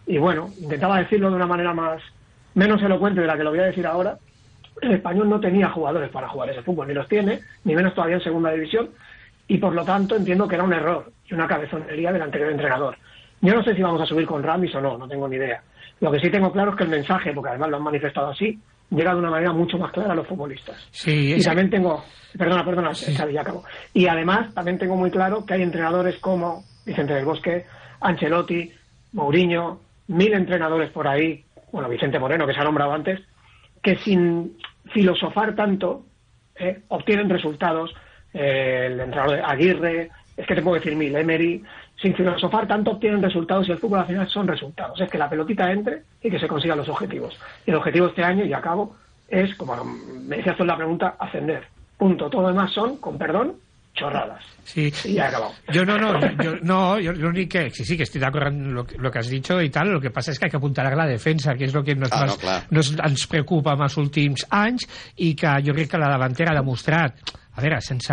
y 0.07 0.17
bueno, 0.17 0.49
intentaba 0.61 0.99
decirlo 0.99 1.29
de 1.29 1.35
una 1.35 1.47
manera 1.47 1.73
más 1.73 2.01
menos 2.55 2.81
elocuente 2.81 3.21
de 3.21 3.27
la 3.27 3.37
que 3.37 3.43
lo 3.43 3.51
voy 3.51 3.59
a 3.59 3.65
decir 3.65 3.85
ahora. 3.85 4.17
El 4.81 4.91
español 4.91 5.29
no 5.29 5.39
tenía 5.39 5.69
jugadores 5.69 6.09
para 6.09 6.27
jugar 6.29 6.49
ese 6.49 6.63
fútbol, 6.63 6.87
ni 6.87 6.93
los 6.93 7.07
tiene, 7.07 7.39
ni 7.63 7.75
menos 7.75 7.93
todavía 7.93 8.17
en 8.17 8.23
segunda 8.23 8.51
división, 8.51 8.89
y 9.47 9.57
por 9.57 9.73
lo 9.73 9.85
tanto 9.85 10.15
entiendo 10.15 10.47
que 10.47 10.55
era 10.55 10.63
un 10.63 10.73
error 10.73 11.11
y 11.29 11.33
una 11.33 11.47
cabezonería 11.47 12.11
del 12.11 12.21
anterior 12.21 12.51
entrenador. 12.51 12.97
Yo 13.41 13.53
no 13.53 13.63
sé 13.63 13.75
si 13.75 13.81
vamos 13.81 14.01
a 14.01 14.05
subir 14.05 14.25
con 14.25 14.41
Ramis 14.41 14.73
o 14.75 14.81
no, 14.81 14.97
no 14.97 15.07
tengo 15.07 15.27
ni 15.27 15.35
idea. 15.35 15.61
Lo 15.99 16.11
que 16.11 16.19
sí 16.19 16.29
tengo 16.29 16.51
claro 16.51 16.71
es 16.71 16.77
que 16.77 16.83
el 16.83 16.89
mensaje, 16.89 17.33
porque 17.33 17.49
además 17.49 17.69
lo 17.69 17.77
han 17.77 17.83
manifestado 17.83 18.29
así, 18.29 18.59
llega 18.89 19.13
de 19.13 19.19
una 19.19 19.29
manera 19.29 19.51
mucho 19.53 19.77
más 19.77 19.91
clara 19.91 20.13
a 20.13 20.15
los 20.15 20.27
futbolistas. 20.27 20.87
Sí, 20.91 21.33
Y 21.35 21.41
también 21.41 21.69
tengo, 21.69 22.03
perdona, 22.37 22.63
perdona, 22.65 22.91
Xavi, 22.93 23.33
ya 23.33 23.41
acabo. 23.41 23.63
Y 23.93 24.07
además 24.07 24.53
también 24.53 24.77
tengo 24.77 24.95
muy 24.95 25.11
claro 25.11 25.45
que 25.45 25.53
hay 25.53 25.61
entrenadores 25.61 26.17
como 26.19 26.63
Vicente 26.85 27.13
del 27.13 27.25
Bosque, 27.25 27.65
Ancelotti, 28.01 28.71
Mourinho, 29.13 29.79
mil 30.07 30.33
entrenadores 30.33 30.89
por 30.91 31.07
ahí, 31.07 31.43
bueno, 31.73 31.89
Vicente 31.89 32.19
Moreno, 32.19 32.45
que 32.45 32.53
se 32.53 32.59
ha 32.59 32.63
nombrado 32.63 32.93
antes, 32.93 33.19
que 33.81 33.97
sin 33.97 34.57
filosofar 34.93 35.55
tanto 35.55 36.05
eh, 36.55 36.81
obtienen 36.87 37.29
resultados. 37.29 37.93
Eh, 38.31 38.89
el 38.91 38.99
entrenador 38.99 39.37
de 39.37 39.41
Aguirre, 39.41 40.11
es 40.37 40.45
que 40.47 40.55
te 40.55 40.61
puedo 40.61 40.75
decir 40.75 40.95
mil, 40.95 41.15
Emery, 41.15 41.63
sin 41.99 42.15
filosofar 42.15 42.67
tanto 42.67 42.91
obtienen 42.91 43.23
resultados 43.23 43.67
y 43.67 43.71
el 43.71 43.79
fútbol 43.79 43.99
al 43.99 44.05
final 44.05 44.29
son 44.29 44.47
resultados. 44.47 45.01
Es 45.01 45.09
que 45.09 45.17
la 45.17 45.29
pelotita 45.29 45.71
entre 45.71 46.03
y 46.21 46.29
que 46.29 46.39
se 46.39 46.47
consigan 46.47 46.77
los 46.77 46.89
objetivos. 46.89 47.37
Y 47.65 47.71
el 47.71 47.77
objetivo 47.77 48.07
este 48.07 48.23
año, 48.23 48.45
y 48.45 48.53
acabo, 48.53 48.95
es, 49.27 49.55
como 49.55 49.75
me 49.83 50.37
decías 50.37 50.55
tú 50.55 50.63
en 50.63 50.67
la 50.67 50.77
pregunta, 50.77 51.15
ascender. 51.17 51.63
Punto. 51.97 52.29
Todo 52.29 52.43
lo 52.43 52.47
demás 52.49 52.71
son, 52.71 52.97
con 52.97 53.17
perdón, 53.17 53.55
chorradas. 53.93 54.43
Sí. 54.63 54.91
Y 55.05 55.13
ya 55.13 55.25
he 55.25 55.27
acabado. 55.27 55.51
Yo 55.71 55.85
no, 55.85 55.97
no, 55.97 56.19
yo, 56.41 56.55
no, 56.63 56.99
yo 56.99 57.11
lo 57.11 57.29
único 57.29 57.49
que, 57.59 57.69
sí, 57.69 57.83
sí, 57.85 57.97
que 57.97 58.03
estoy 58.03 58.21
de 58.21 58.27
acuerdo 58.27 58.49
en 58.49 58.73
lo, 58.73 58.85
que- 58.85 58.97
lo 58.97 59.11
que 59.11 59.19
has 59.19 59.27
dicho 59.27 59.61
y 59.61 59.69
tal, 59.69 59.89
lo 59.91 59.99
que 60.01 60.09
pasa 60.09 60.31
es 60.31 60.39
que 60.39 60.45
hay 60.45 60.51
que 60.51 60.57
apuntar 60.57 60.87
a 60.87 60.95
la 60.95 61.05
defensa, 61.05 61.53
que 61.53 61.65
és 61.65 61.75
el 61.75 61.83
que 61.83 61.93
nos, 61.95 62.11
Ah, 62.11 62.21
más, 62.21 62.31
no, 62.31 62.37
clar. 62.37 62.63
nos, 62.71 62.91
ens 62.97 63.27
preocupa 63.27 63.73
amb 63.73 63.83
els 63.83 63.97
últims 63.97 64.45
anys 64.49 64.87
i 65.17 65.35
que 65.35 65.51
jo 65.65 65.73
crec 65.75 65.91
que 65.91 65.97
la 65.99 66.09
davantera 66.09 66.51
ha 66.53 66.61
demostrat 66.61 67.19
a 67.55 67.61
veure, 67.61 67.77
sense 67.85 68.09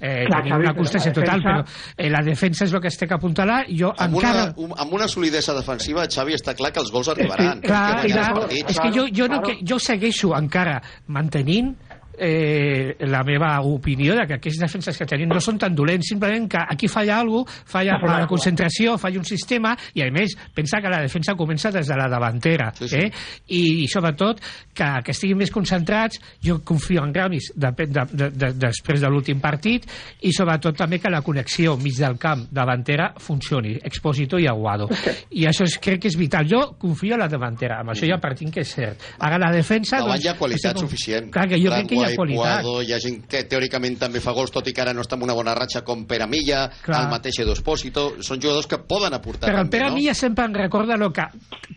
eh, 0.00 0.26
Clar, 0.26 0.42
tenir 0.42 0.52
una 0.58 0.74
constància 0.76 1.12
total, 1.14 1.40
defensa- 1.40 1.64
però 1.64 1.94
eh, 1.96 2.10
la 2.10 2.20
defensa 2.20 2.64
és 2.66 2.74
el 2.74 2.80
que 2.82 2.88
es 2.88 2.98
té 2.98 3.06
que 3.08 3.14
apuntalar. 3.14 3.64
Jo 3.72 3.94
Amb 3.96 4.16
encara... 4.18 4.42
una, 4.42 4.74
un- 4.74 4.74
amb 4.76 4.92
una 4.92 5.08
solidesa 5.08 5.54
defensiva, 5.54 6.04
Xavi, 6.10 6.34
està 6.34 6.52
clar 6.54 6.72
que 6.74 6.80
els 6.80 6.90
gols 6.92 7.08
arribaran. 7.08 7.62
Clar, 7.62 8.02
que 8.02 8.08
guanyar 8.08 8.18
clar, 8.18 8.28
els 8.28 8.38
partits. 8.40 8.70
és 8.74 8.80
que 8.80 8.90
jo, 8.92 9.06
jo, 9.08 9.28
no, 9.32 9.40
que, 9.40 9.56
jo 9.64 9.78
segueixo 9.78 10.34
encara 10.36 10.82
mantenint 11.06 11.72
eh, 12.18 12.96
la 13.08 13.22
meva 13.24 13.60
opinió 13.62 14.14
de 14.14 14.26
que 14.26 14.34
aquests 14.38 14.60
defenses 14.60 14.98
que 14.98 15.06
tenim 15.08 15.28
no 15.32 15.40
són 15.40 15.58
tan 15.58 15.74
dolents, 15.74 16.08
simplement 16.12 16.48
que 16.50 16.58
aquí 16.60 16.88
falla 16.88 17.18
alguna 17.20 17.44
cosa, 17.44 17.62
falla 17.72 17.98
de 18.00 18.08
la 18.22 18.26
concentració, 18.28 18.96
falla 18.98 19.18
un 19.18 19.24
sistema 19.28 19.74
i 19.94 20.02
a 20.04 20.10
més 20.12 20.34
pensa 20.54 20.80
que 20.82 20.90
la 20.92 21.00
defensa 21.02 21.34
comença 21.38 21.70
des 21.72 21.88
de 21.88 21.96
la 21.96 22.08
davantera 22.12 22.72
Sí, 22.78 22.88
sí. 22.88 22.96
Eh? 22.96 23.10
I, 23.48 23.62
i 23.84 23.88
sobretot 23.88 24.40
que, 24.74 24.88
que 25.04 25.12
estiguin 25.14 25.38
més 25.40 25.50
concentrats 25.54 26.20
jo 26.44 26.58
confio 26.64 27.02
en 27.04 27.14
Ramis 27.14 27.52
depèn 27.56 27.92
de, 27.92 28.04
de, 28.12 28.30
de, 28.30 28.52
després 28.66 29.00
de 29.02 29.08
l'últim 29.10 29.40
partit 29.40 29.86
i 30.22 30.32
sobretot 30.34 30.76
també 30.78 30.98
que 31.02 31.10
la 31.12 31.22
connexió 31.24 31.76
mig 31.80 31.96
del 31.98 32.18
camp 32.20 32.46
davantera 32.52 33.12
funcioni, 33.18 33.74
Exposito 33.82 34.38
i 34.38 34.46
Aguado 34.50 34.88
i 35.40 35.46
això 35.48 35.64
és, 35.68 35.78
crec 35.82 36.02
que 36.04 36.10
és 36.12 36.16
vital 36.18 36.46
jo 36.48 36.62
confio 36.80 37.14
en 37.16 37.22
la 37.24 37.28
davantera, 37.32 37.80
amb 37.82 37.94
això 37.94 38.06
ja 38.08 38.18
partim 38.22 38.50
que 38.52 38.60
és 38.66 38.72
cert 38.76 39.02
ara 39.18 39.38
la 39.40 39.50
defensa 39.54 39.98
Davant 40.02 40.16
doncs, 40.16 40.24
hi 40.24 40.28
ha 40.32 40.36
qualitat 40.38 40.74
estic- 40.76 40.86
suficient. 40.86 41.30
clar 41.32 41.48
que 41.48 41.60
jo 41.62 41.70
crec 41.72 41.88
que 41.92 42.01
hi 42.08 42.12
ha 42.12 42.16
qualitat. 42.16 42.62
Puado, 42.62 42.82
hi 42.82 42.92
ha 42.92 42.98
gent 43.00 43.20
que 43.28 43.44
teòricament 43.44 43.98
també 43.98 44.20
fa 44.20 44.32
gols, 44.32 44.50
tot 44.54 44.66
i 44.68 44.72
que 44.72 44.82
ara 44.82 44.92
no 44.94 45.02
està 45.04 45.16
en 45.16 45.22
una 45.22 45.34
bona 45.34 45.54
ratxa 45.54 45.82
com 45.84 46.04
Pere 46.06 46.26
Milla, 46.26 46.68
Clar. 46.82 47.02
el 47.04 47.10
mateix 47.10 47.38
Edo 47.44 47.52
Espósito, 47.52 48.14
són 48.20 48.40
jugadors 48.40 48.66
que 48.66 48.78
poden 48.78 49.14
aportar 49.14 49.48
Però 49.50 49.60
el 49.62 49.66
també, 49.68 49.78
Pere 49.78 49.90
no? 49.90 49.96
Milla 49.96 50.14
sempre 50.14 50.44
em 50.44 50.54
recorda 50.54 50.94
el 50.94 51.12
que 51.12 51.26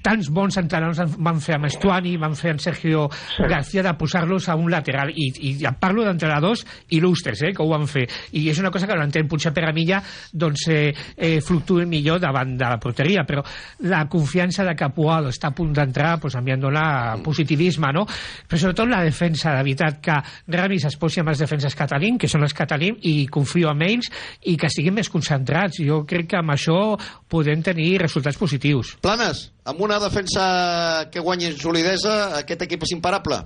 tants 0.03 0.29
bons 0.29 0.57
entrenadors 0.57 0.99
en- 0.99 1.15
van 1.23 1.39
fer 1.41 1.55
amb 1.55 1.65
Estuani, 1.65 2.15
van 2.17 2.35
fer 2.35 2.51
amb 2.51 2.59
Sergio 2.61 3.09
García 3.39 3.83
de 3.83 3.93
posar-los 3.93 4.49
a 4.49 4.55
un 4.55 4.69
lateral 4.71 5.11
i, 5.13 5.31
i 5.49 5.55
parlo 5.79 6.03
d'entrenadors 6.05 6.65
il·lustres 6.89 7.41
eh, 7.43 7.53
que 7.53 7.63
ho 7.63 7.69
van 7.69 7.87
fer 7.87 8.07
i 8.33 8.47
és 8.49 8.59
una 8.59 8.71
cosa 8.71 8.87
que 8.87 8.95
no 8.95 9.03
entenc, 9.03 9.29
potser 9.29 9.53
Pere 9.53 9.73
Milla 9.73 10.01
doncs, 10.33 10.67
eh, 10.69 10.93
eh, 11.17 11.39
fluctuï 11.41 11.85
millor 11.85 12.19
davant 12.19 12.55
de 12.57 12.65
la 12.65 12.77
porteria, 12.81 13.23
però 13.27 13.43
la 13.79 14.05
confiança 14.09 14.63
de 14.63 14.75
que 14.75 14.89
Puado 14.95 15.29
està 15.29 15.49
a 15.51 15.55
punt 15.55 15.73
d'entrar 15.73 16.17
doncs, 16.19 16.35
a 16.35 16.41
mi 16.41 16.51
em 16.51 16.59
dona 16.61 17.17
positivisme, 17.23 17.91
no? 17.93 18.05
però 18.47 18.57
sobretot 18.59 18.89
la 18.89 19.03
defensa, 19.03 19.51
de 19.55 19.63
veritat 19.63 19.99
que 20.01 20.14
Ramis 20.51 20.85
es 20.89 20.97
posi 21.01 21.21
amb 21.21 21.31
els 21.33 21.41
defenses 21.43 21.75
que 21.75 21.87
tenim, 21.89 22.19
que 22.21 22.29
són 22.31 22.45
els 22.45 22.55
tenim, 22.55 22.97
i 23.01 23.27
confio 23.27 23.71
en 23.71 23.83
ells 23.85 24.09
i 24.43 24.55
que 24.57 24.67
estiguin 24.67 24.95
més 24.95 25.09
concentrats. 25.09 25.81
Jo 25.83 26.03
crec 26.07 26.31
que 26.33 26.39
amb 26.39 26.55
això 26.55 26.95
podem 27.29 27.61
tenir 27.65 27.99
resultats 28.01 28.37
positius. 28.37 28.95
Planes, 29.01 29.51
amb 29.65 29.81
una 29.81 29.99
defensa 29.99 31.09
que 31.11 31.23
guanyi 31.23 31.53
solidesa, 31.57 32.39
aquest 32.39 32.65
equip 32.67 32.83
és 32.83 32.95
imparable? 32.95 33.43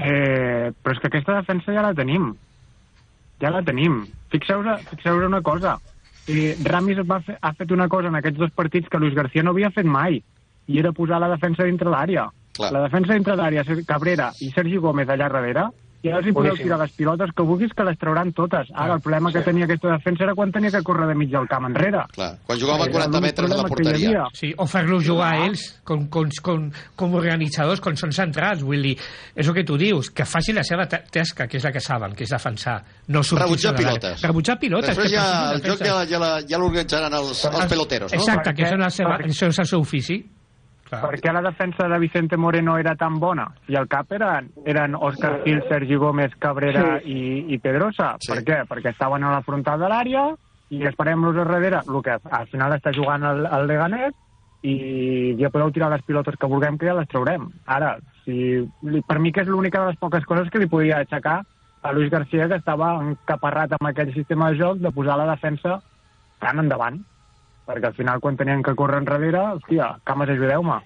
Eh, 0.00 0.72
però 0.80 0.94
és 0.94 1.00
que 1.00 1.10
aquesta 1.10 1.36
defensa 1.40 1.74
ja 1.76 1.84
la 1.84 1.94
tenim. 1.94 2.32
Ja 3.40 3.52
la 3.52 3.62
tenim. 3.64 4.02
Fixeu-vos 4.32 4.84
fixeu 4.90 5.20
una 5.26 5.42
cosa. 5.44 5.76
I 6.30 6.52
Ramis 6.64 7.00
va 7.08 7.20
fer, 7.24 7.36
ha 7.40 7.52
fet 7.56 7.72
una 7.74 7.88
cosa 7.88 8.08
en 8.08 8.18
aquests 8.18 8.38
dos 8.38 8.52
partits 8.56 8.88
que 8.88 9.00
Luis 9.00 9.16
García 9.16 9.42
no 9.42 9.54
havia 9.54 9.72
fet 9.74 9.88
mai, 9.88 10.20
i 10.70 10.78
era 10.78 10.92
posar 10.92 11.18
la 11.20 11.30
defensa 11.32 11.66
dintre 11.66 11.90
l'àrea. 11.90 12.28
La 12.58 12.82
defensa 12.88 13.14
dintre 13.14 13.36
l'àrea, 13.36 13.62
Cabrera 13.86 14.32
i 14.40 14.50
Sergi 14.50 14.76
Gómez 14.76 15.08
allà 15.08 15.28
darrere, 15.30 15.68
i 16.02 16.08
ara 16.08 16.16
els 16.22 16.28
hi 16.28 16.32
podeu 16.32 16.54
tirar 16.56 16.78
les 16.80 16.92
pilotes 16.96 17.28
que 17.36 17.44
vulguis 17.44 17.72
que 17.76 17.84
les 17.84 17.98
trauran 18.00 18.30
totes. 18.32 18.70
Ara 18.72 18.94
el 18.96 19.02
problema 19.04 19.28
que 19.32 19.42
tenia 19.44 19.66
aquesta 19.66 19.90
defensa 19.92 20.24
era 20.24 20.34
quan 20.34 20.50
tenia 20.50 20.70
que 20.72 20.80
córrer 20.82 21.06
de 21.10 21.14
mig 21.14 21.28
del 21.30 21.44
camp 21.46 21.66
enrere. 21.68 22.06
Clar, 22.14 22.38
quan 22.46 22.58
jugava 22.58 22.84
a 22.84 22.88
Era 22.88 22.92
40 22.94 23.10
l'únic 23.18 23.26
metres 23.28 23.50
de 23.50 23.56
la 23.58 23.64
porteria. 23.68 24.22
Sí, 24.32 24.54
o 24.56 24.66
fer-los 24.66 25.04
jugar 25.04 25.28
a 25.34 25.44
ells 25.44 25.66
com, 25.84 26.06
com, 26.08 26.30
com, 26.42 26.70
com 26.96 27.14
organitzadors, 27.20 27.80
com 27.84 27.96
són 28.00 28.12
centrals, 28.16 28.62
vull 28.64 28.80
dir, 28.80 28.96
és 29.36 29.46
el 29.46 29.54
que 29.54 29.62
tu 29.68 29.76
dius, 29.76 30.08
que 30.10 30.24
facin 30.24 30.56
la 30.56 30.64
seva 30.64 30.88
ta- 30.88 31.02
tasca, 31.04 31.46
que 31.46 31.58
és 31.60 31.64
la 31.68 31.72
que 31.76 31.80
saben, 31.84 32.14
que 32.16 32.24
és 32.24 32.30
defensar, 32.32 32.82
no 33.08 33.22
sortir 33.22 33.44
Rebutjar 33.44 33.76
pilotes. 33.76 34.22
Rebutjar 34.24 34.58
pilotes. 34.58 34.96
Després 34.96 35.12
ja 35.12 35.52
el 35.52 35.60
joc 35.62 35.84
ja, 35.84 36.00
ja, 36.48 36.58
l'organitzaran 36.58 37.12
els, 37.12 37.44
els 37.44 37.66
peloteros, 37.68 38.12
no? 38.12 38.18
Exacte, 38.24 38.54
que 38.54 38.62
Perquè- 38.64 38.72
són 38.72 38.80
la 38.80 38.90
seva, 38.90 39.18
perquè- 39.18 39.34
això 39.36 39.48
és 39.52 39.58
el 39.58 39.66
seu 39.76 39.80
ofici. 39.84 40.24
Per 40.90 41.20
què 41.22 41.32
la 41.32 41.42
defensa 41.42 41.86
de 41.88 41.98
Vicente 42.02 42.36
Moreno 42.36 42.76
era 42.78 42.96
tan 42.96 43.18
bona? 43.20 43.46
I 43.68 43.76
al 43.78 43.86
cap 43.88 44.10
eren, 44.12 44.50
eren 44.66 44.94
Òscar 44.98 45.42
Gil, 45.44 45.62
Sergi 45.68 45.96
Gómez, 45.96 46.34
Cabrera 46.38 46.98
Sí. 47.00 47.12
i, 47.12 47.54
i 47.54 47.58
Pedrosa. 47.58 48.16
Sí. 48.20 48.32
Per 48.32 48.42
què? 48.44 48.58
Perquè 48.68 48.90
estaven 48.94 49.24
a 49.24 49.30
la 49.36 49.42
frontal 49.46 49.78
de 49.80 49.88
l'àrea 49.92 50.24
i 50.70 50.82
esperem-los 50.86 51.36
a 51.36 51.44
darrere. 51.44 51.82
El 51.88 52.02
que 52.02 52.16
al 52.18 52.46
final 52.50 52.74
està 52.76 52.92
jugant 52.94 53.22
el, 53.26 53.46
el 53.46 53.66
Leganés 53.70 54.14
i 54.62 55.36
ja 55.40 55.48
podeu 55.50 55.70
tirar 55.72 55.88
les 55.90 56.02
pilotes 56.04 56.36
que 56.36 56.46
vulguem 56.50 56.76
que 56.78 56.86
ja 56.90 56.94
les 56.98 57.08
traurem. 57.08 57.46
Ara, 57.66 57.94
si, 58.24 58.60
per 59.08 59.18
mi 59.18 59.32
que 59.32 59.40
és 59.40 59.48
l'única 59.48 59.80
de 59.80 59.92
les 59.92 59.98
poques 60.02 60.26
coses 60.28 60.50
que 60.50 60.60
li 60.60 60.68
podia 60.68 60.98
aixecar 61.00 61.40
a 61.82 61.92
Luis 61.96 62.10
García 62.12 62.46
que 62.48 62.58
estava 62.60 62.90
encaparrat 63.00 63.72
amb 63.72 63.88
aquell 63.88 64.12
sistema 64.12 64.50
de 64.50 64.58
joc 64.58 64.82
de 64.84 64.90
posar 64.92 65.16
la 65.16 65.30
defensa 65.30 65.78
tan 66.40 66.58
endavant 66.60 67.00
perquè 67.70 67.90
al 67.90 67.98
final 67.98 68.20
quan 68.20 68.36
tenien 68.36 68.64
que 68.66 68.74
córrer 68.74 69.00
enrere, 69.04 69.38
hòstia, 69.38 69.92
cames 70.04 70.34
ajudeu-me. 70.34 70.80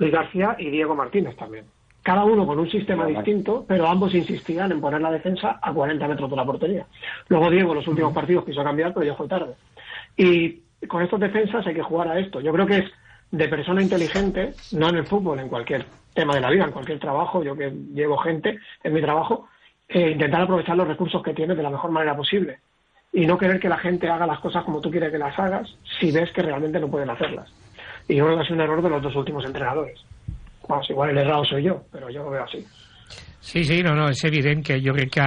Luis 0.00 0.12
García 0.12 0.56
y 0.58 0.70
Diego 0.70 0.94
Martínez 0.96 1.36
también. 1.36 1.66
Cada 2.02 2.24
uno 2.24 2.46
con 2.46 2.58
un 2.58 2.70
sistema 2.70 3.04
distinto, 3.04 3.66
pero 3.68 3.86
ambos 3.86 4.14
insistían 4.14 4.72
en 4.72 4.80
poner 4.80 5.02
la 5.02 5.10
defensa 5.10 5.58
a 5.60 5.72
40 5.72 6.08
metros 6.08 6.30
de 6.30 6.36
la 6.36 6.46
portería. 6.46 6.86
Luego 7.28 7.50
Diego 7.50 7.72
en 7.72 7.76
los 7.76 7.88
últimos 7.88 8.14
partidos 8.14 8.46
quiso 8.46 8.64
cambiar, 8.64 8.94
pero 8.94 9.04
ya 9.04 9.14
fue 9.14 9.28
tarde. 9.28 9.54
Y 10.16 10.62
con 10.88 11.02
estos 11.02 11.20
defensas 11.20 11.66
hay 11.66 11.74
que 11.74 11.82
jugar 11.82 12.08
a 12.08 12.18
esto. 12.18 12.40
Yo 12.40 12.52
creo 12.52 12.66
que 12.66 12.78
es 12.78 12.90
de 13.30 13.48
persona 13.48 13.82
inteligente, 13.82 14.54
no 14.72 14.88
en 14.88 14.96
el 14.96 15.06
fútbol, 15.06 15.38
en 15.40 15.48
cualquier 15.48 15.84
tema 16.14 16.34
de 16.34 16.40
la 16.40 16.50
vida, 16.50 16.64
en 16.64 16.72
cualquier 16.72 16.98
trabajo, 16.98 17.44
yo 17.44 17.54
que 17.54 17.70
llevo 17.92 18.16
gente 18.16 18.58
en 18.82 18.92
mi 18.94 19.02
trabajo, 19.02 19.48
eh, 19.88 20.10
intentar 20.12 20.40
aprovechar 20.42 20.76
los 20.76 20.88
recursos 20.88 21.22
que 21.22 21.34
tienes 21.34 21.56
de 21.56 21.62
la 21.62 21.70
mejor 21.70 21.90
manera 21.90 22.16
posible. 22.16 22.60
Y 23.12 23.26
no 23.26 23.36
querer 23.36 23.58
que 23.58 23.68
la 23.68 23.78
gente 23.78 24.08
haga 24.08 24.26
las 24.26 24.38
cosas 24.40 24.64
como 24.64 24.80
tú 24.80 24.90
quieres 24.90 25.10
que 25.10 25.18
las 25.18 25.36
hagas 25.38 25.68
si 25.98 26.12
ves 26.12 26.30
que 26.32 26.42
realmente 26.42 26.78
no 26.78 26.88
pueden 26.88 27.10
hacerlas. 27.10 27.50
Y 28.06 28.16
yo 28.16 28.26
creo 28.26 28.38
que 28.38 28.44
sido 28.44 28.56
un 28.56 28.60
error 28.62 28.82
de 28.82 28.90
los 28.90 29.02
dos 29.02 29.16
últimos 29.16 29.44
entrenadores. 29.44 30.00
Vamos, 30.68 30.88
igual 30.88 31.10
el 31.10 31.18
errado 31.18 31.44
soy 31.44 31.64
yo, 31.64 31.82
pero 31.90 32.08
yo 32.10 32.22
lo 32.22 32.30
veo 32.30 32.44
así. 32.44 32.64
Sí, 33.40 33.64
sí, 33.64 33.82
no, 33.82 33.94
no, 33.96 34.10
és 34.12 34.20
evident 34.28 34.62
que 34.62 34.76
jo 34.84 34.92
crec 34.94 35.10
que 35.16 35.24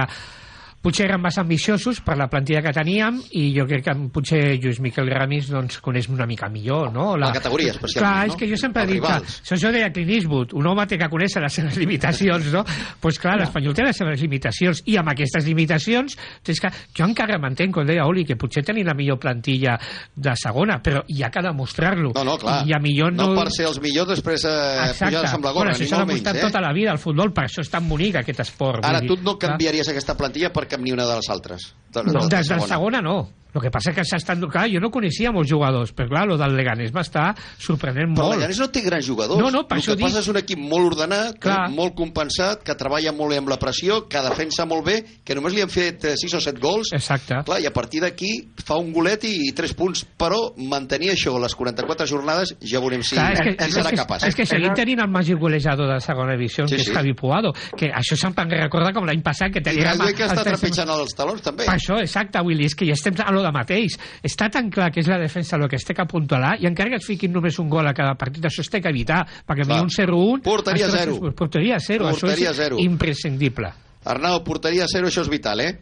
potser 0.84 1.06
eren 1.08 1.22
massa 1.22 1.42
ambiciosos 1.42 2.02
per 2.04 2.16
la 2.20 2.28
plantilla 2.28 2.60
que 2.64 2.72
teníem 2.76 3.20
i 3.40 3.46
jo 3.56 3.64
crec 3.68 3.86
que 3.86 3.94
potser 4.12 4.42
Lluís 4.60 4.80
Miquel 4.84 5.08
Ramis 5.10 5.48
doncs, 5.52 5.80
coneix 5.84 6.10
una 6.12 6.26
mica 6.28 6.50
millor, 6.52 6.90
no? 6.92 7.14
La 7.20 7.32
categoria, 7.32 7.72
especialment, 7.72 8.04
Clar, 8.04 8.26
no? 8.26 8.32
és 8.32 8.40
que 8.40 8.48
jo 8.50 8.58
sempre 8.60 8.84
he 8.84 8.90
dit 8.92 9.02
que 9.04 9.14
això 9.16 9.58
jo 9.60 9.72
deia 9.74 9.90
Clint 9.94 10.12
Eastwood, 10.18 10.54
un 10.58 10.68
home 10.68 10.86
té 10.90 10.98
que 11.00 11.08
conèixer 11.12 11.42
les 11.44 11.56
seves 11.60 11.78
limitacions, 11.80 12.50
no? 12.52 12.64
Doncs 12.64 13.00
pues 13.00 13.18
clar, 13.22 13.38
l'Espanyol 13.40 13.76
té 13.76 13.86
les 13.86 13.96
seves 13.96 14.20
limitacions 14.24 14.82
i 14.90 14.98
amb 15.00 15.12
aquestes 15.14 15.48
limitacions 15.48 16.18
és 16.54 16.60
que 16.60 16.70
jo 16.94 17.06
encara 17.08 17.38
m'entenc, 17.40 17.72
com 17.74 17.88
deia 17.88 18.04
Oli, 18.06 18.26
que 18.28 18.36
potser 18.38 18.62
tenir 18.66 18.84
la 18.86 18.94
millor 18.94 19.18
plantilla 19.22 19.78
de 20.14 20.34
segona, 20.38 20.78
però 20.84 21.02
hi 21.08 21.24
ha 21.24 21.30
que 21.32 21.42
demostrar-lo. 21.44 22.12
No, 22.14 22.24
no, 22.26 22.36
clar. 22.40 22.60
I 22.68 22.76
a 22.76 22.80
millor 22.82 23.14
no... 23.14 23.30
no 23.32 23.40
per 23.40 23.50
ser 23.54 23.66
els 23.70 23.80
millors 23.82 24.12
després 24.12 24.44
eh, 24.46 24.92
pujar-se 25.00 25.38
amb 25.38 25.48
la 25.48 25.54
gorra, 25.54 25.72
bueno, 25.72 25.74
això 25.74 25.88
s'ha 25.88 26.02
demostrat 26.04 26.38
eh? 26.38 26.44
tota 26.46 26.62
la 26.62 26.72
vida 26.76 26.92
al 26.92 27.00
futbol, 27.02 27.32
per 27.34 27.48
això 27.48 27.64
és 27.64 27.72
tan 27.72 27.88
bonic 27.88 28.20
aquest 28.20 28.44
esport. 28.44 28.84
Ara, 28.86 29.02
tu 29.04 29.16
no 29.22 29.36
clar. 29.38 29.54
canviaries 29.54 29.90
aquesta 29.90 30.16
plantilla 30.18 30.52
per 30.54 30.66
cap 30.74 30.82
ni 30.82 30.94
una 30.94 31.06
de 31.06 31.18
les 31.20 31.30
altres. 31.30 31.72
No, 32.02 32.26
de- 32.26 32.36
des 32.36 32.48
de 32.48 32.60
segona 32.66 33.00
no. 33.00 33.18
El 33.54 33.62
que 33.62 33.70
passa 33.70 33.92
que 33.94 34.02
s'estan... 34.02 34.40
Clar, 34.50 34.64
jo 34.66 34.80
no 34.82 34.88
coneixia 34.90 35.30
molts 35.30 35.46
jugadors, 35.46 35.92
però 35.94 36.08
clar, 36.10 36.24
el 36.26 36.36
del 36.40 36.56
Leganés 36.58 36.90
m'està 36.90 37.28
sorprenent 37.62 38.10
Però 38.10 38.24
molt. 38.24 38.32
el 38.34 38.40
Leganés 38.40 38.58
no 38.58 38.66
té 38.74 38.80
grans 38.82 39.06
jugadors. 39.06 39.38
No, 39.38 39.46
no, 39.54 39.60
per 39.68 39.76
el 39.76 39.82
això 39.84 39.92
que 39.94 39.98
dic- 40.00 40.08
passa 40.08 40.18
és 40.24 40.28
un 40.32 40.38
equip 40.40 40.58
molt 40.58 40.88
ordenat, 40.88 41.36
Clar. 41.38 41.68
molt 41.70 41.94
compensat, 41.94 42.64
que 42.66 42.74
treballa 42.74 43.12
molt 43.14 43.30
bé 43.30 43.38
amb 43.38 43.52
la 43.52 43.58
pressió, 43.62 44.08
que 44.10 44.18
defensa 44.26 44.66
molt 44.66 44.82
bé, 44.88 44.96
que 45.22 45.36
només 45.38 45.54
li 45.54 45.62
han 45.62 45.70
fet 45.70 46.02
6 46.18 46.34
o 46.34 46.40
7 46.42 46.58
gols. 46.58 46.90
Exacte. 46.98 47.38
Clar, 47.46 47.60
I 47.62 47.68
a 47.70 47.72
partir 47.72 48.00
d'aquí 48.02 48.32
fa 48.66 48.74
un 48.82 48.90
golet 48.92 49.22
i 49.30 49.52
3 49.54 49.76
punts. 49.78 50.02
Però 50.18 50.40
mantenir 50.58 51.12
això 51.14 51.36
les 51.38 51.54
44 51.54 52.08
jornades 52.10 52.56
ja 52.58 52.80
veurem 52.82 53.06
si, 53.06 53.14
Clar, 53.14 53.30
és 53.34 53.38
que, 53.40 53.54
si 53.54 53.68
és, 53.70 53.76
serà 53.78 53.90
que, 53.94 54.00
capaç. 54.02 54.26
és 54.26 54.34
que 54.34 54.46
seguim 54.50 54.74
tenint 54.74 54.98
el 55.06 55.12
màgic 55.14 55.38
golejador 55.38 55.86
de 55.86 55.92
la 55.94 56.00
segona 56.02 56.34
divisió, 56.34 56.66
Sí, 56.66 56.74
que 56.74 56.82
és 56.82 56.88
sí. 56.88 56.92
Javi 56.98 57.14
Puado, 57.14 57.54
que 57.78 57.92
això 57.94 58.18
se'm 58.18 58.34
van 58.34 58.50
recordar 58.50 58.90
com 58.98 59.06
l'any 59.06 59.22
passat, 59.22 59.52
que 59.54 59.62
I 59.62 59.68
teníem... 59.70 59.92
Galway 59.94 60.12
que 60.18 60.26
està 60.26 60.42
trepitjant 60.42 60.90
els 60.90 61.14
talons, 61.14 61.40
també. 61.40 61.70
Per 61.70 61.78
això, 61.84 62.00
exacte, 62.00 62.40
Willy, 62.40 62.64
és 62.64 62.74
que 62.74 62.88
ja 62.88 62.96
estem 62.96 63.14
a 63.20 63.30
lo 63.30 63.42
de 63.44 63.52
mateix. 63.52 63.98
Està 64.24 64.48
tan 64.50 64.70
clar 64.72 64.90
que 64.90 65.00
és 65.04 65.08
la 65.12 65.18
defensa 65.20 65.56
el 65.60 65.68
que 65.68 65.76
es 65.76 65.84
té 65.84 65.92
que 65.94 66.02
apuntalar 66.02 66.56
i 66.58 66.66
encara 66.66 66.88
que 66.90 66.96
es 66.96 67.06
fiquin 67.06 67.30
només 67.36 67.58
un 67.60 67.68
gol 67.68 67.86
a 67.86 67.92
cada 67.94 68.14
partit, 68.16 68.42
això 68.48 68.64
es 68.64 68.70
té 68.72 68.80
que 68.80 68.88
evitar, 68.88 69.22
perquè 69.46 69.68
Clar. 69.68 69.82
un 69.84 69.90
0-1... 69.92 70.42
Porteria 70.42 70.86
això- 70.88 70.98
zero. 71.20 71.32
Porteria 71.36 71.78
zero, 71.78 72.08
Porteria 72.08 72.48
això 72.48 72.50
és 72.50 72.56
zero. 72.56 72.78
imprescindible. 72.80 73.70
Arnau, 74.04 74.40
porteria 74.44 74.86
zero, 74.88 75.06
això 75.12 75.22
és 75.22 75.28
vital, 75.32 75.60
eh? 75.60 75.78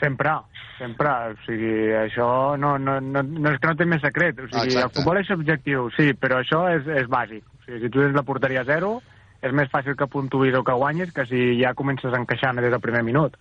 Sempre, 0.00 0.30
sempre. 0.78 1.08
O 1.32 1.34
sigui, 1.44 1.92
això 1.92 2.56
no, 2.56 2.78
no, 2.78 2.98
no, 3.00 3.22
no 3.22 3.52
és 3.52 3.58
que 3.60 3.68
no 3.68 3.76
té 3.76 3.86
més 3.88 4.00
secret. 4.00 4.38
O 4.40 4.48
sigui, 4.48 4.70
Exacte. 4.72 4.86
el 4.86 4.92
futbol 4.96 5.20
és 5.20 5.30
objectiu, 5.34 5.88
sí, 5.96 6.10
però 6.16 6.40
això 6.40 6.62
és, 6.72 6.88
és 7.02 7.08
bàsic. 7.10 7.44
O 7.44 7.64
sigui, 7.66 7.82
si 7.84 7.90
tu 7.92 8.00
tens 8.00 8.16
la 8.16 8.24
porteria 8.24 8.64
zero, 8.68 8.98
és 9.44 9.52
més 9.56 9.68
fàcil 9.72 9.96
que 9.96 10.08
puntuïs 10.12 10.56
o 10.56 10.64
que 10.64 10.72
guanyis 10.76 11.12
que 11.16 11.24
si 11.28 11.42
ja 11.60 11.74
comences 11.76 12.12
encaixant 12.16 12.60
des 12.60 12.72
del 12.72 12.80
primer 12.84 13.02
minut. 13.04 13.36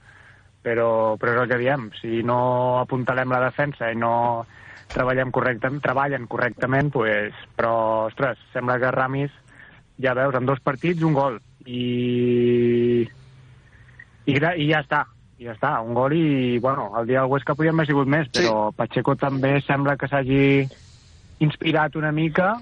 Però, 0.62 1.16
però 1.16 1.34
és 1.34 1.42
el 1.44 1.52
que 1.52 1.60
diem, 1.62 1.86
si 2.02 2.24
no 2.28 2.40
apuntalem 2.82 3.32
la 3.32 3.46
defensa 3.46 3.92
i 3.92 3.96
no 3.96 4.46
treballem 4.92 5.32
correctament, 5.32 5.80
treballen 5.84 6.26
correctament, 6.28 6.90
pues, 6.92 7.38
però, 7.56 8.08
ostres, 8.10 8.42
sembla 8.54 8.80
que 8.82 8.92
Ramis, 8.92 9.32
ja 10.02 10.16
veus, 10.18 10.36
en 10.36 10.50
dos 10.50 10.60
partits, 10.66 11.06
un 11.06 11.16
gol. 11.16 11.40
I, 11.70 13.06
i, 14.26 14.36
i 14.36 14.68
ja 14.68 14.82
està, 14.82 15.04
i 15.40 15.48
ja 15.48 15.56
està, 15.56 15.76
un 15.86 15.96
gol 15.96 16.16
i, 16.18 16.58
bueno, 16.60 16.90
el 17.00 17.08
dia 17.08 17.22
del 17.22 17.32
Huesca 17.32 17.56
podien 17.56 17.78
haver 17.78 17.88
sigut 17.92 18.10
més, 18.12 18.28
però 18.34 18.72
Pacheco 18.76 19.16
també 19.20 19.60
sembla 19.64 19.96
que 20.00 20.10
s'hagi 20.12 20.44
inspirat 21.40 21.96
una 21.96 22.12
mica, 22.12 22.58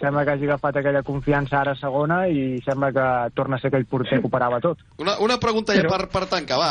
sembla 0.00 0.24
que 0.24 0.32
hagi 0.36 0.44
agafat 0.48 0.76
aquella 0.80 1.02
confiança 1.02 1.58
ara 1.60 1.72
a 1.72 1.80
segona 1.80 2.22
i 2.28 2.58
sembla 2.64 2.90
que 2.92 3.06
torna 3.34 3.56
a 3.56 3.60
ser 3.62 3.68
aquell 3.72 3.86
porter 3.86 4.20
que 4.20 4.26
operava 4.28 4.60
tot. 4.60 4.78
Una, 4.98 5.18
una 5.24 5.38
pregunta 5.42 5.74
ja 5.76 5.82
per, 5.88 6.06
per 6.12 6.26
tancar, 6.30 6.58
va, 6.60 6.70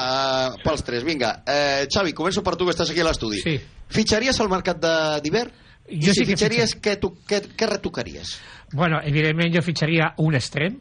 eh, 0.55 0.61
pels 0.63 0.84
tres, 0.84 1.03
vinga. 1.03 1.41
Eh, 1.45 1.86
Xavi, 1.91 2.13
començo 2.13 2.43
per 2.43 2.55
tu, 2.55 2.65
que 2.65 2.71
estàs 2.76 2.91
aquí 2.91 3.01
a 3.01 3.07
l'estudi. 3.09 3.41
Sí. 3.43 3.57
Fitxaries 3.89 4.39
al 4.41 4.49
mercat 4.49 4.80
de- 4.82 5.21
d'hivern? 5.21 5.51
I 5.88 5.99
Jo 6.01 6.13
si 6.13 6.21
sí 6.21 6.26
que 6.26 6.32
fitxaries, 6.34 6.76
què, 6.82 6.95
tu, 6.99 7.11
què, 7.30 7.43
què 7.55 7.67
retocaries? 7.69 8.39
Bueno, 8.73 8.97
evidentment 9.05 9.53
jo 9.53 9.61
fitxaria 9.61 10.13
un 10.17 10.34
extrem, 10.34 10.80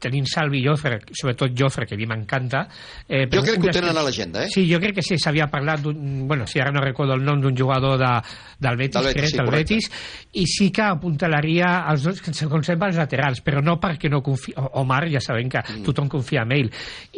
tenint 0.00 0.26
Salvi 0.30 0.60
i 0.62 0.66
Jofre, 0.66 1.00
sobretot 1.12 1.52
Jofre, 1.58 1.86
que 1.86 1.94
a 1.94 1.98
mi 2.00 2.06
m'encanta... 2.06 2.66
Eh, 3.08 3.26
Jo 3.32 3.42
crec 3.44 3.60
que 3.62 3.68
ho 3.70 3.72
tenen 3.76 3.96
a 3.96 4.02
l'agenda, 4.02 4.44
eh? 4.44 4.50
Sí, 4.52 4.64
jo 4.70 4.80
crec 4.80 4.96
que 4.96 5.02
sí, 5.04 5.18
s'havia 5.18 5.46
parlat 5.52 5.82
d'un... 5.84 6.26
Bueno, 6.26 6.46
si 6.46 6.60
ara 6.60 6.72
no 6.72 6.80
recordo 6.80 7.14
el 7.14 7.24
nom 7.24 7.40
d'un 7.40 7.56
jugador 7.56 7.98
de, 8.00 8.10
del 8.58 8.76
Betis, 8.76 8.94
Del 8.96 9.04
Betis, 9.10 9.20
crec, 9.20 9.30
sí, 9.30 9.36
del 9.36 9.46
correcte. 9.46 9.74
Betis, 9.74 9.90
i 10.32 10.46
sí 10.46 10.70
que 10.72 10.82
apuntalaria 10.86 11.84
els 11.90 12.02
dos, 12.04 12.20
que 12.22 12.32
se 12.34 12.48
conserva 12.48 12.88
els 12.90 12.96
laterals, 13.00 13.40
però 13.44 13.62
no 13.64 13.76
perquè 13.80 14.10
no 14.12 14.22
confio... 14.24 14.54
Omar, 14.80 15.06
ja 15.12 15.20
sabem 15.20 15.48
que 15.52 15.56
Mm. 15.66 15.82
tothom 15.86 16.06
confia 16.08 16.42
en 16.44 16.52
ell, 16.52 16.68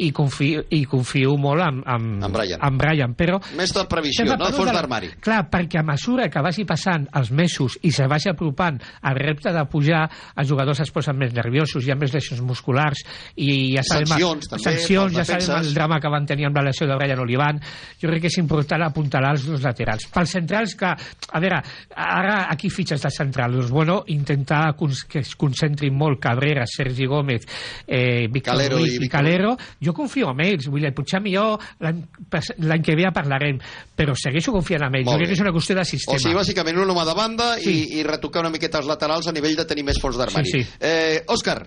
i 0.01 0.07
confio, 0.15 0.63
i 0.73 0.79
confio 0.89 1.35
molt 1.37 1.61
en, 1.61 1.81
en, 1.85 2.05
En 2.23 2.31
Brian. 2.33 2.59
en 2.65 2.77
Brian, 2.79 3.13
però... 3.15 3.37
Més 3.57 3.73
de 3.75 3.83
previsió, 3.89 4.25
no? 4.25 4.37
la- 4.39 4.73
d'armari. 4.73 5.09
Clar, 5.21 5.43
perquè 5.51 5.79
a 5.81 5.83
mesura 5.85 6.29
que 6.31 6.41
vagi 6.41 6.65
passant 6.65 7.05
els 7.19 7.29
mesos 7.35 7.77
i 7.85 7.91
se 7.91 8.07
vagi 8.09 8.29
apropant 8.31 8.79
al 9.01 9.15
repte 9.19 9.51
de 9.53 9.63
pujar, 9.69 10.05
els 10.35 10.49
jugadors 10.49 10.79
es 10.81 10.91
posen 10.91 11.17
més 11.19 11.33
nerviosos, 11.35 11.85
hi 11.85 11.91
ha 11.91 11.97
més 11.99 12.13
lesions 12.15 12.41
musculars 12.49 13.03
i 13.37 13.75
ja 13.77 13.83
sabem... 13.85 14.09
Sancions, 14.09 14.49
també, 14.49 14.63
sancions, 14.65 15.15
ja 15.19 15.25
sabem 15.29 15.63
el 15.63 15.73
drama 15.77 15.99
que 16.01 16.11
van 16.11 16.25
tenir 16.29 16.49
amb 16.49 16.57
la 16.59 16.65
lesió 16.69 16.87
de 16.89 16.97
Brian 16.99 17.21
Olivan. 17.23 17.61
Jo 18.01 18.09
crec 18.09 18.25
que 18.25 18.31
és 18.33 18.39
important 18.41 18.83
apuntalar 18.89 19.35
els 19.37 19.45
dos 19.47 19.61
laterals. 19.63 20.07
Pels 20.13 20.33
centrals, 20.39 20.75
que, 20.79 20.89
a 20.89 21.39
veure, 21.43 21.61
ara 21.95 22.39
aquí 22.51 22.69
fitxes 22.73 23.01
de 23.05 23.11
central, 23.13 23.53
doncs, 23.55 23.69
bueno, 23.71 24.01
intentar 24.07 24.73
que 25.09 25.19
es 25.21 25.35
concentrin 25.39 25.93
molt 25.95 26.19
Cabrera, 26.19 26.65
Sergi 26.67 27.05
Gómez, 27.05 27.45
eh, 27.87 28.27
Víctor 28.31 28.55
Calero 28.55 28.77
Ruiz 28.79 28.97
i 28.99 29.05
i, 29.05 29.09
Calero, 29.09 29.55
jo 29.83 29.93
confio 29.93 30.31
en 30.33 30.41
ells, 30.45 30.67
vull 30.71 30.81
dir, 30.83 30.93
potser 30.95 31.21
millor 31.23 31.59
l'any 31.83 32.81
que 32.83 32.95
ve 32.97 33.05
ja 33.05 33.11
parlarem, 33.15 33.59
però 33.95 34.15
segueixo 34.17 34.53
confiant 34.55 34.87
en 34.87 34.95
ells, 34.99 35.05
Molt 35.07 35.15
jo 35.15 35.19
crec 35.19 35.27
bé. 35.27 35.33
que 35.33 35.37
és 35.39 35.43
una 35.45 35.53
qüestió 35.55 35.75
de 35.77 35.85
sistema. 35.87 36.15
O 36.17 36.23
sigui, 36.23 36.35
bàsicament 36.37 36.79
un 36.81 36.89
home 36.95 37.05
de 37.05 37.15
banda 37.17 37.49
Sí. 37.59 37.71
i, 37.71 37.99
i 37.99 38.03
retocar 38.07 38.41
una 38.43 38.51
miqueta 38.53 38.79
els 38.79 38.87
laterals 38.89 39.27
a 39.27 39.33
nivell 39.35 39.55
de 39.59 39.65
tenir 39.69 39.83
més 39.87 39.99
fons 40.01 40.17
d'armari. 40.17 40.49
Sí, 40.49 40.63
sí. 40.63 40.77
Eh, 40.79 41.23
Òscar. 41.27 41.59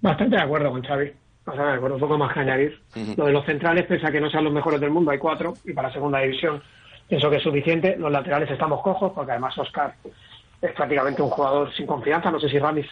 Bastante 0.00 0.36
de 0.36 0.42
acuerdo 0.42 0.70
con 0.70 0.82
Xavi. 0.82 1.12
Bastante 1.44 1.70
de 1.70 1.76
acuerdo, 1.76 1.98
poco 1.98 2.18
más 2.18 2.32
que 2.32 2.40
añadir. 2.40 2.80
Lo 3.16 3.26
de 3.26 3.32
los 3.32 3.44
centrales, 3.44 3.86
pese 3.86 4.06
a 4.06 4.10
que 4.10 4.20
no 4.20 4.30
sean 4.30 4.44
los 4.44 4.52
mejores 4.52 4.80
del 4.80 4.90
mundo, 4.90 5.10
hay 5.10 5.18
cuatro, 5.18 5.54
y 5.64 5.72
para 5.72 5.92
segunda 5.92 6.18
división 6.20 6.60
pienso 7.08 7.30
que 7.30 7.36
es 7.36 7.42
suficiente. 7.42 7.96
Los 7.96 8.10
laterales 8.10 8.50
estamos 8.50 8.82
cojos, 8.82 9.12
porque 9.14 9.32
además 9.32 9.56
Oscar 9.58 9.94
es 10.60 10.72
prácticamente 10.72 11.22
un 11.22 11.30
jugador 11.30 11.72
sin 11.74 11.86
confianza. 11.86 12.30
No 12.30 12.40
sé 12.40 12.48
si 12.48 12.58
Ramis. 12.58 12.86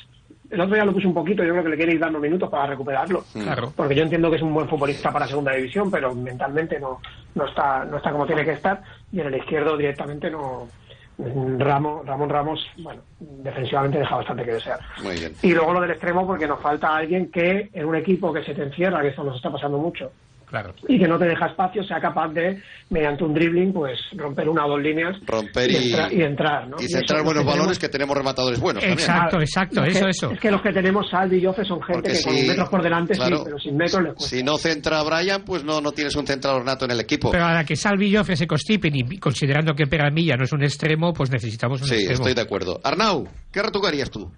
El 0.51 0.61
otro 0.61 0.75
día 0.75 0.85
lo 0.85 0.93
puse 0.93 1.07
un 1.07 1.15
poquito, 1.15 1.43
yo 1.43 1.51
creo 1.51 1.65
que 1.65 1.71
le 1.71 1.77
quiere 1.77 1.93
ir 1.95 1.99
dando 1.99 2.21
minutos 2.21 2.49
para 2.49 2.67
recuperarlo. 2.67 3.25
Claro. 3.33 3.73
Porque 3.75 3.95
yo 3.95 4.03
entiendo 4.03 4.31
que 4.31 4.37
es 4.37 4.43
un 4.43 4.53
buen 4.55 4.69
futbolista 4.69 5.11
para 5.11 5.27
segunda 5.27 5.53
división, 5.53 5.91
pero 5.91 6.15
mentalmente 6.15 6.79
no, 6.79 7.01
no 7.35 7.47
está 7.47 7.85
no 7.85 7.97
está 7.97 8.13
como 8.13 8.27
tiene 8.27 8.45
que 8.45 8.53
estar. 8.53 8.83
Y 9.11 9.21
en 9.21 9.29
el 9.29 9.37
izquierdo 9.37 9.77
directamente 9.77 10.31
no. 10.31 10.69
Ramos, 11.17 12.05
Ramón 12.07 12.29
Ramos, 12.29 12.67
bueno, 12.79 13.03
defensivamente 13.21 13.99
deja 13.99 14.17
bastante 14.17 14.45
que 14.45 14.55
desear. 14.55 14.81
Muy 15.03 15.15
bien. 15.15 15.33
Y 15.43 15.53
luego 15.53 15.73
lo 15.75 15.81
del 15.81 15.93
extremo, 15.93 16.27
porque 16.27 16.47
nos 16.47 16.61
falta 16.61 16.97
alguien 16.97 17.31
que 17.31 17.71
en 17.73 17.87
un 17.87 17.95
equipo 17.95 18.33
que 18.33 18.43
se 18.43 18.55
te 18.55 18.65
encierra, 18.65 19.01
que 19.01 19.09
esto 19.09 19.23
nos 19.23 19.37
está 19.37 19.51
pasando 19.51 19.79
mucho, 19.79 20.11
Claro. 20.55 20.75
y 20.87 20.99
que 21.01 21.09
no 21.09 21.19
te 21.19 21.25
deja 21.25 21.47
espacio, 21.47 21.83
sea 21.83 22.01
capaz 22.01 22.29
de, 22.29 22.63
mediante 22.91 23.25
un 23.25 23.35
dribbling, 23.35 23.73
pues 23.73 23.99
romper 24.17 24.49
una 24.49 24.67
o 24.67 24.69
dos 24.71 24.81
líneas 24.81 25.17
Romper 25.27 25.69
y, 25.69 25.75
y, 25.75 25.93
entra- 25.93 26.13
y 26.13 26.23
entrar. 26.23 26.69
¿no? 26.69 26.77
y 26.79 26.87
centrar 26.87 27.25
buenos 27.25 27.41
es 27.43 27.45
que 27.47 27.51
balones 27.51 27.59
tenemos- 27.67 27.79
que 27.81 27.89
tenemos 27.89 28.17
rematadores 28.17 28.61
buenos 28.61 28.85
Exacto, 28.85 29.31
también. 29.31 29.43
exacto, 29.43 29.81
Los 29.81 29.89
eso, 29.89 30.05
que- 30.05 30.11
eso. 30.11 30.31
Es 30.31 30.41
que 30.41 30.51
los 30.53 30.63
que 30.63 30.73
tenemos, 30.73 31.11
Salvi 31.11 31.39
y 31.39 31.45
Jofe, 31.45 31.65
son 31.65 31.83
gente 31.83 32.03
Porque 32.03 32.13
que 32.19 32.23
con 32.23 32.35
si- 32.35 32.47
metros 32.47 32.69
por 32.69 32.83
delante 32.85 33.15
claro, 33.15 33.37
sí, 33.39 33.43
pero 33.45 33.59
sin 33.59 33.77
metros 33.77 34.03
les 34.05 34.15
cuesta. 34.15 34.37
Si 34.37 34.43
no 34.45 34.57
centra 34.59 35.01
a 35.01 35.03
Brian, 35.03 35.43
pues 35.45 35.65
no, 35.65 35.81
no 35.81 35.91
tienes 35.91 36.15
un 36.15 36.25
centrador 36.27 36.65
nato 36.65 36.85
en 36.85 36.93
el 36.93 37.01
equipo. 37.01 37.33
Pero 37.33 37.45
a 37.47 37.53
la 37.53 37.65
que 37.65 37.75
Salvi 37.75 38.07
y 38.13 38.17
Joffre 38.17 38.37
se 38.37 38.47
constipen 38.47 38.95
y 38.95 39.19
considerando 39.19 39.75
que 39.75 39.87
Peramilla 39.89 40.37
no 40.37 40.45
es 40.45 40.53
un 40.53 40.63
extremo, 40.63 41.13
pues 41.13 41.31
necesitamos 41.31 41.81
un 41.83 41.89
Sí, 41.89 41.95
extremo. 41.95 42.15
estoy 42.21 42.35
de 42.35 42.43
acuerdo. 42.43 42.81
Arnau, 42.85 43.27
què 43.53 43.61
retocaries 43.61 44.09
tu? 44.11 44.31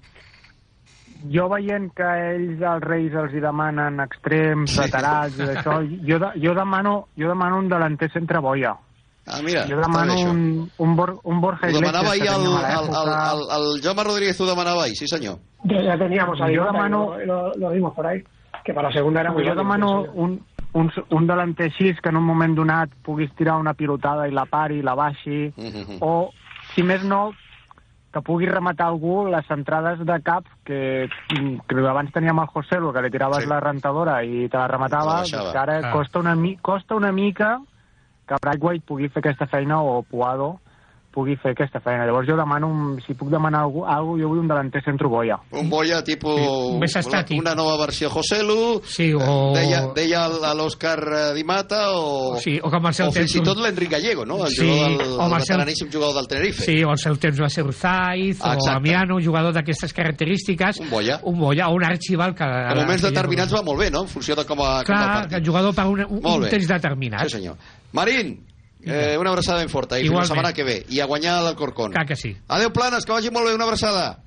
Jo 1.33 1.49
veient 1.49 1.91
que 1.97 2.03
ells, 2.35 2.61
els 2.63 2.83
Reis, 2.85 3.13
els 3.15 3.33
hi 3.35 3.41
demanen 3.41 4.01
extrems, 4.01 4.71
Sí. 4.71 4.81
laterals 4.81 5.39
i 5.39 5.43
això, 5.43 5.79
jo, 6.09 6.19
de, 6.19 6.31
jo, 6.43 6.55
demano, 6.55 7.09
jo 7.17 7.29
demano 7.29 7.59
un 7.59 7.69
delanter 7.69 8.11
centre 8.13 8.39
boia. 8.41 8.75
Ah, 9.29 9.41
mira, 9.43 9.65
jo 9.67 9.77
demano 9.81 10.15
un, 10.31 10.71
un, 10.79 10.95
Bor, 10.97 11.19
un 11.25 11.41
Borja 11.41 11.67
Ho 11.67 11.73
demanava 11.73 12.15
Iglesias 12.15 12.37
ahir 12.39 12.47
el, 12.47 12.53
el, 12.55 12.89
el, 12.95 13.67
el, 13.67 13.75
el 13.77 13.83
Jaume 13.83 14.05
Rodríguez, 14.05 14.41
ho 14.41 14.47
demanava 14.47 14.85
ahir, 14.85 14.95
sí 14.97 15.09
senyor. 15.09 15.39
Ya, 15.65 15.99
teníamos 15.99 16.41
a 16.41 16.47
Yo 16.47 16.53
Dibata, 16.63 16.73
demano- 16.73 17.17
lo, 17.27 17.53
lo, 17.57 17.71
vimos 17.71 17.93
por 17.95 18.07
ahí, 18.07 18.23
que 18.65 18.73
para 18.73 18.93
segunda 18.93 19.23
era 19.23 19.33
muy 19.33 19.45
jo 19.45 19.55
demano 19.57 20.05
un, 20.15 20.41
un, 20.75 20.93
un 21.11 21.27
delanter 21.27 21.73
així 21.73 21.91
que 22.01 22.09
en 22.11 22.17
un 22.19 22.23
moment 22.25 22.55
donat 22.55 22.91
puguis 23.03 23.35
tirar 23.35 23.57
una 23.59 23.75
pilotada 23.75 24.29
i 24.29 24.31
la 24.31 24.45
pari, 24.47 24.81
la 24.83 24.95
baixi, 24.95 25.53
Mhm. 25.57 25.99
o, 26.01 26.31
si 26.77 26.85
més 26.85 27.03
no, 27.03 27.33
que 28.17 28.23
pugui 28.25 28.47
rematar 28.49 28.87
algú 28.89 29.27
les 29.29 29.45
entrades 29.53 30.01
de 30.09 30.15
cap 30.25 30.47
que, 30.65 31.09
que 31.69 31.83
abans 31.85 32.13
teníem 32.15 32.39
el 32.41 32.47
José, 32.49 32.79
que 32.81 33.03
li 33.05 33.11
tiraves 33.13 33.45
Sí. 33.45 33.49
la 33.51 33.61
rentadora 33.61 34.23
i 34.25 34.49
te 34.49 34.57
la 34.57 34.69
rematava, 34.69 35.03
Te 35.03 35.07
la 35.11 35.21
baixava. 35.21 35.43
doncs 35.43 35.53
que 35.53 35.59
ara 35.59 35.81
Ah. 35.85 35.93
costa, 35.93 36.19
una, 36.21 36.35
mi- 36.35 36.57
costa 36.57 36.95
una 36.97 37.13
mica 37.13 37.61
que 38.27 38.35
Brightway 38.41 38.81
pugui 38.81 39.09
fer 39.11 39.21
aquesta 39.21 39.47
feina 39.47 39.83
o 39.83 40.03
Puado 40.03 40.61
pugui 41.17 41.39
fer 41.41 41.55
aquesta 41.57 41.81
feina. 41.81 42.05
Llavors 42.05 42.29
jo 42.29 42.37
demano, 42.37 42.69
un, 42.69 42.99
si 43.01 43.15
puc 43.17 43.31
demanar 43.33 43.63
algú, 43.65 43.87
algú 43.89 44.19
jo 44.21 44.29
vull 44.29 44.43
un 44.45 44.51
delanter 44.51 44.83
centre 44.85 45.09
boia. 45.09 45.39
Un 45.57 45.71
boia 45.73 46.03
tipus... 46.05 46.37
Sí, 46.37 46.77
més 46.83 46.97
estàtic. 47.01 47.41
Una 47.41 47.55
nova 47.57 47.79
versió 47.81 48.11
Joselu, 48.13 48.83
Sí, 48.85 49.09
o... 49.17 49.53
deia, 49.57 49.81
deia 49.97 50.27
a 50.29 50.53
l'Òscar 50.55 50.99
eh, 51.09 51.23
Di 51.39 51.45
Mata 51.49 51.81
o, 51.97 52.37
Sí, 52.45 52.59
o 52.61 52.69
com 52.71 52.87
el 52.91 52.95
seu 52.99 53.09
o 53.09 53.15
fins 53.17 53.35
i 53.41 53.43
tot 53.47 53.57
l'Enric 53.65 53.95
Gallego, 53.97 54.27
no? 54.29 54.43
El 54.45 54.53
Sí, 54.53 54.61
jugador 54.69 54.99
del, 55.01 55.15
o 55.17 55.25
el 55.25 55.31
Marcel- 55.33 55.57
veteraníssim 55.57 55.91
jugador 55.93 56.15
del 56.21 56.29
Tenerife. 56.29 56.65
Sí, 56.69 56.77
o 56.85 56.97
seu 57.01 57.17
temps 57.17 57.41
va 57.41 57.49
ser 57.49 57.65
Urzaiz, 57.65 58.37
o 58.43 58.53
Exacte. 58.53 58.71
Amiano, 58.77 59.17
un 59.17 59.25
jugador 59.25 59.57
d'aquestes 59.57 59.93
característiques. 59.97 60.81
Un 60.85 60.91
boia. 60.91 61.21
Un 61.25 61.39
boia, 61.41 61.69
o 61.71 61.75
un 61.81 61.85
arxival 61.89 62.35
que... 62.37 62.45
En 62.45 62.83
moments 62.83 63.03
determinats 63.09 63.55
va 63.57 63.63
molt 63.65 63.81
bé, 63.81 63.91
no? 63.91 64.05
En 64.05 64.13
funció 64.13 64.37
de 64.37 64.45
com, 64.45 64.61
a, 64.61 64.67
com 64.67 64.67
va 64.69 64.81
el 64.83 64.87
Clar, 64.91 65.07
partit. 65.15 65.31
que 65.31 65.37
el 65.41 65.47
jugador 65.49 65.75
per 65.75 65.87
un, 65.87 66.05
un, 66.09 66.21
un 66.37 66.49
temps 66.51 66.69
determinat. 66.69 67.25
Sí, 67.29 67.37
senyor. 67.39 67.57
Marín, 67.97 68.37
eh, 68.85 69.17
una 69.19 69.31
abraçada 69.31 69.59
ben 69.59 69.69
forta 69.69 69.99
i 69.99 70.03
fins 70.03 70.11
la 70.11 70.25
Igualment. 70.25 70.29
setmana 70.29 70.53
que 70.53 70.65
ve. 70.65 70.85
I 70.89 71.01
a 71.01 71.07
guanyar 71.07 71.43
l'Alcorcón. 71.43 71.93
Clar 71.93 72.07
que 72.07 72.17
sí. 72.17 72.37
Adéu, 72.49 72.73
Planes, 72.73 73.05
que 73.05 73.13
vagi 73.13 73.31
molt 73.31 73.47
bé. 73.49 73.55
Una 73.55 73.65
abraçada. 73.65 74.19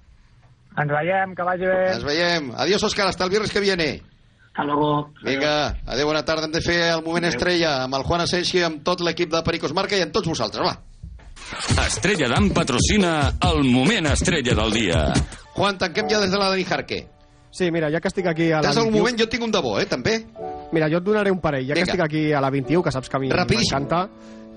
Ens 0.78 0.92
veiem, 0.92 1.36
que 1.36 1.44
vagi 1.44 1.66
bé. 1.66 1.94
Ens 1.94 2.04
veiem. 2.04 2.52
Adiós, 2.56 2.84
Òscar. 2.84 3.08
Hasta 3.08 3.24
el 3.26 3.30
viernes 3.30 3.52
que 3.52 3.60
viene. 3.60 4.02
Hasta 4.54 4.64
luego. 4.66 5.14
Vinga, 5.24 5.78
adéu, 5.86 6.08
bona 6.08 6.24
tarda. 6.26 6.46
Hem 6.46 6.52
de 6.52 6.62
fer 6.62 6.80
el 6.94 7.04
moment 7.04 7.26
estrella 7.26 7.84
amb 7.84 7.96
el 7.96 8.04
Juan 8.04 8.22
Asensio 8.22 8.60
i 8.60 8.64
amb 8.64 8.84
tot 8.84 9.02
l'equip 9.02 9.32
de 9.32 9.44
Pericos 9.44 9.74
Marca 9.74 9.96
i 9.98 10.02
amb 10.02 10.12
tots 10.12 10.28
vosaltres. 10.28 10.66
Va. 10.66 11.86
Estrella 11.86 12.28
d'Am 12.30 12.50
patrocina 12.54 13.34
el 13.50 13.64
moment 13.64 14.08
estrella 14.12 14.54
del 14.56 14.72
dia. 14.74 15.06
Juan, 15.56 15.78
tanquem 15.78 16.10
ja 16.10 16.20
des 16.20 16.32
de 16.32 16.38
la 16.38 16.50
Dani 16.50 16.66
Jarque. 16.66 17.08
Sí, 17.52 17.72
mira, 17.72 17.90
ja 17.90 18.00
que 18.00 18.08
estic 18.08 18.28
aquí 18.30 18.52
a 18.52 18.58
la 18.60 18.68
Tens 18.70 18.78
algun 18.78 18.94
21... 18.94 19.00
moment? 19.02 19.20
Jo 19.20 19.28
tinc 19.30 19.44
un 19.44 19.52
de 19.52 19.62
bo, 19.62 19.80
eh, 19.80 19.86
també. 19.90 20.20
Mira, 20.72 20.90
jo 20.92 21.00
et 21.00 21.04
donaré 21.04 21.32
un 21.34 21.40
parell, 21.42 21.66
ja 21.66 21.74
Vinga. 21.74 21.86
que 21.86 21.92
estic 21.92 22.04
aquí 22.06 22.32
a 22.32 22.42
la 22.42 22.52
21, 22.54 22.84
que 22.84 22.92
saps 22.92 23.10
que 23.10 23.18
a 23.18 23.20
mi 23.20 23.30
m'encanta. 23.32 24.04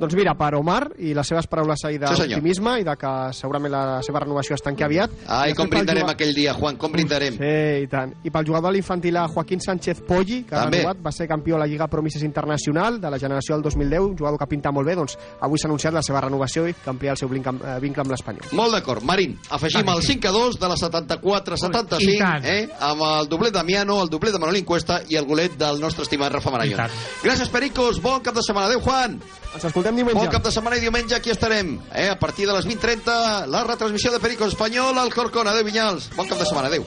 Doncs 0.03 0.17
mira, 0.19 0.33
per 0.35 0.57
Omar 0.59 0.89
i 0.99 1.13
les 1.15 1.29
seves 1.31 1.47
paraules 1.47 1.79
ahir 1.87 2.01
Sí, 2.03 2.23
d'optimisme 2.25 2.73
i 2.81 2.83
de 2.83 2.97
que 2.99 3.11
segurament 3.39 3.71
la 3.71 3.83
seva 4.03 4.19
renovació 4.25 4.57
es 4.57 4.63
tanqui 4.65 4.83
aviat. 4.83 5.13
Ai, 5.29 5.53
I 5.53 5.55
com 5.55 5.69
brindarem 5.71 6.03
juga- 6.03 6.13
aquell 6.17 6.35
dia, 6.35 6.55
Juan, 6.55 6.77
com 6.77 6.91
brindarem. 6.91 7.37
Sí, 7.39 7.85
i 7.85 7.87
tant. 7.87 8.17
I 8.25 8.31
pel 8.35 8.45
jugador 8.49 8.73
de 8.73 8.75
l'infantil 8.75 9.17
a 9.17 9.29
Joaquín 9.29 9.61
Sánchez 9.61 10.01
Polli, 10.03 10.43
que 10.43 10.57
ha 10.57 10.65
També. 10.65 10.79
renovat, 10.79 10.97
va 11.07 11.13
ser 11.13 11.29
campió 11.29 11.55
a 11.55 11.61
la 11.61 11.67
Lliga 11.69 11.87
Promises 11.87 12.25
Internacional 12.25 13.01
de 13.01 13.11
la 13.11 13.19
generació 13.21 13.55
del 13.55 13.63
2010, 13.63 14.01
un 14.01 14.17
jugador 14.19 14.41
que 14.41 14.47
pinta 14.49 14.73
molt 14.73 14.89
bé, 14.89 14.97
doncs 14.97 15.17
avui 15.41 15.57
s'ha 15.59 15.69
anunciat 15.69 15.95
la 15.95 16.03
seva 16.03 16.21
renovació 16.21 16.67
i 16.67 16.75
que 16.75 16.91
amplia 16.91 17.13
el 17.13 17.17
seu 17.17 17.29
vincle 17.29 17.51
amb, 17.51 17.63
eh, 17.63 17.79
vincle 17.81 18.01
amb 18.03 18.11
l'Espanyol. 18.11 18.43
Molt 18.53 18.73
d'acord. 18.73 19.05
Marín, 19.05 19.39
afegim 19.51 19.89
el 19.89 20.03
5 20.03 20.27
a 20.29 20.33
2 20.33 20.59
de 20.59 20.69
la 20.69 20.77
74-75, 20.77 22.01
I 22.11 22.19
tant. 22.19 22.45
eh, 22.45 22.69
amb 22.81 23.03
el 23.03 23.29
doblet 23.29 23.53
d'Amiano, 23.55 24.03
el 24.03 24.09
doblet 24.11 24.33
de 24.33 24.39
Manolín 24.41 24.65
Cuesta 24.65 25.03
i 25.09 25.15
el 25.17 25.27
golet 25.27 25.57
del 25.57 25.81
nostre 25.81 26.03
estimat 26.03 26.33
Rafa 26.33 26.51
tant. 26.51 26.91
Gràcies, 27.23 27.49
Pericos. 27.49 28.01
Bon 28.03 28.21
cap 28.21 28.35
de 28.35 28.43
setmana. 28.43 28.67
Adéu, 28.67 28.81
Juan. 28.81 29.21
Ens 29.55 29.65
escoltem 29.69 29.92
diumenge. 29.97 30.19
Bon 30.21 30.33
cap 30.33 30.45
de 30.45 30.53
setmana 30.55 30.79
i 30.79 30.85
diumenge 30.85 31.17
aquí 31.17 31.33
estarem. 31.35 31.77
Eh? 31.95 32.09
A 32.13 32.19
partir 32.19 32.47
de 32.49 32.57
les 32.57 32.67
20.30, 32.69 33.47
la 33.53 33.65
retransmissió 33.69 34.13
de 34.13 34.21
Pericos 34.21 34.55
Espanyol 34.55 34.99
al 34.99 35.13
Corcón. 35.15 35.49
Adéu, 35.49 35.65
Vinyals. 35.69 36.11
Bon 36.17 36.29
cap 36.29 36.39
de 36.39 36.47
setmana. 36.49 36.73
Adéu. 36.73 36.87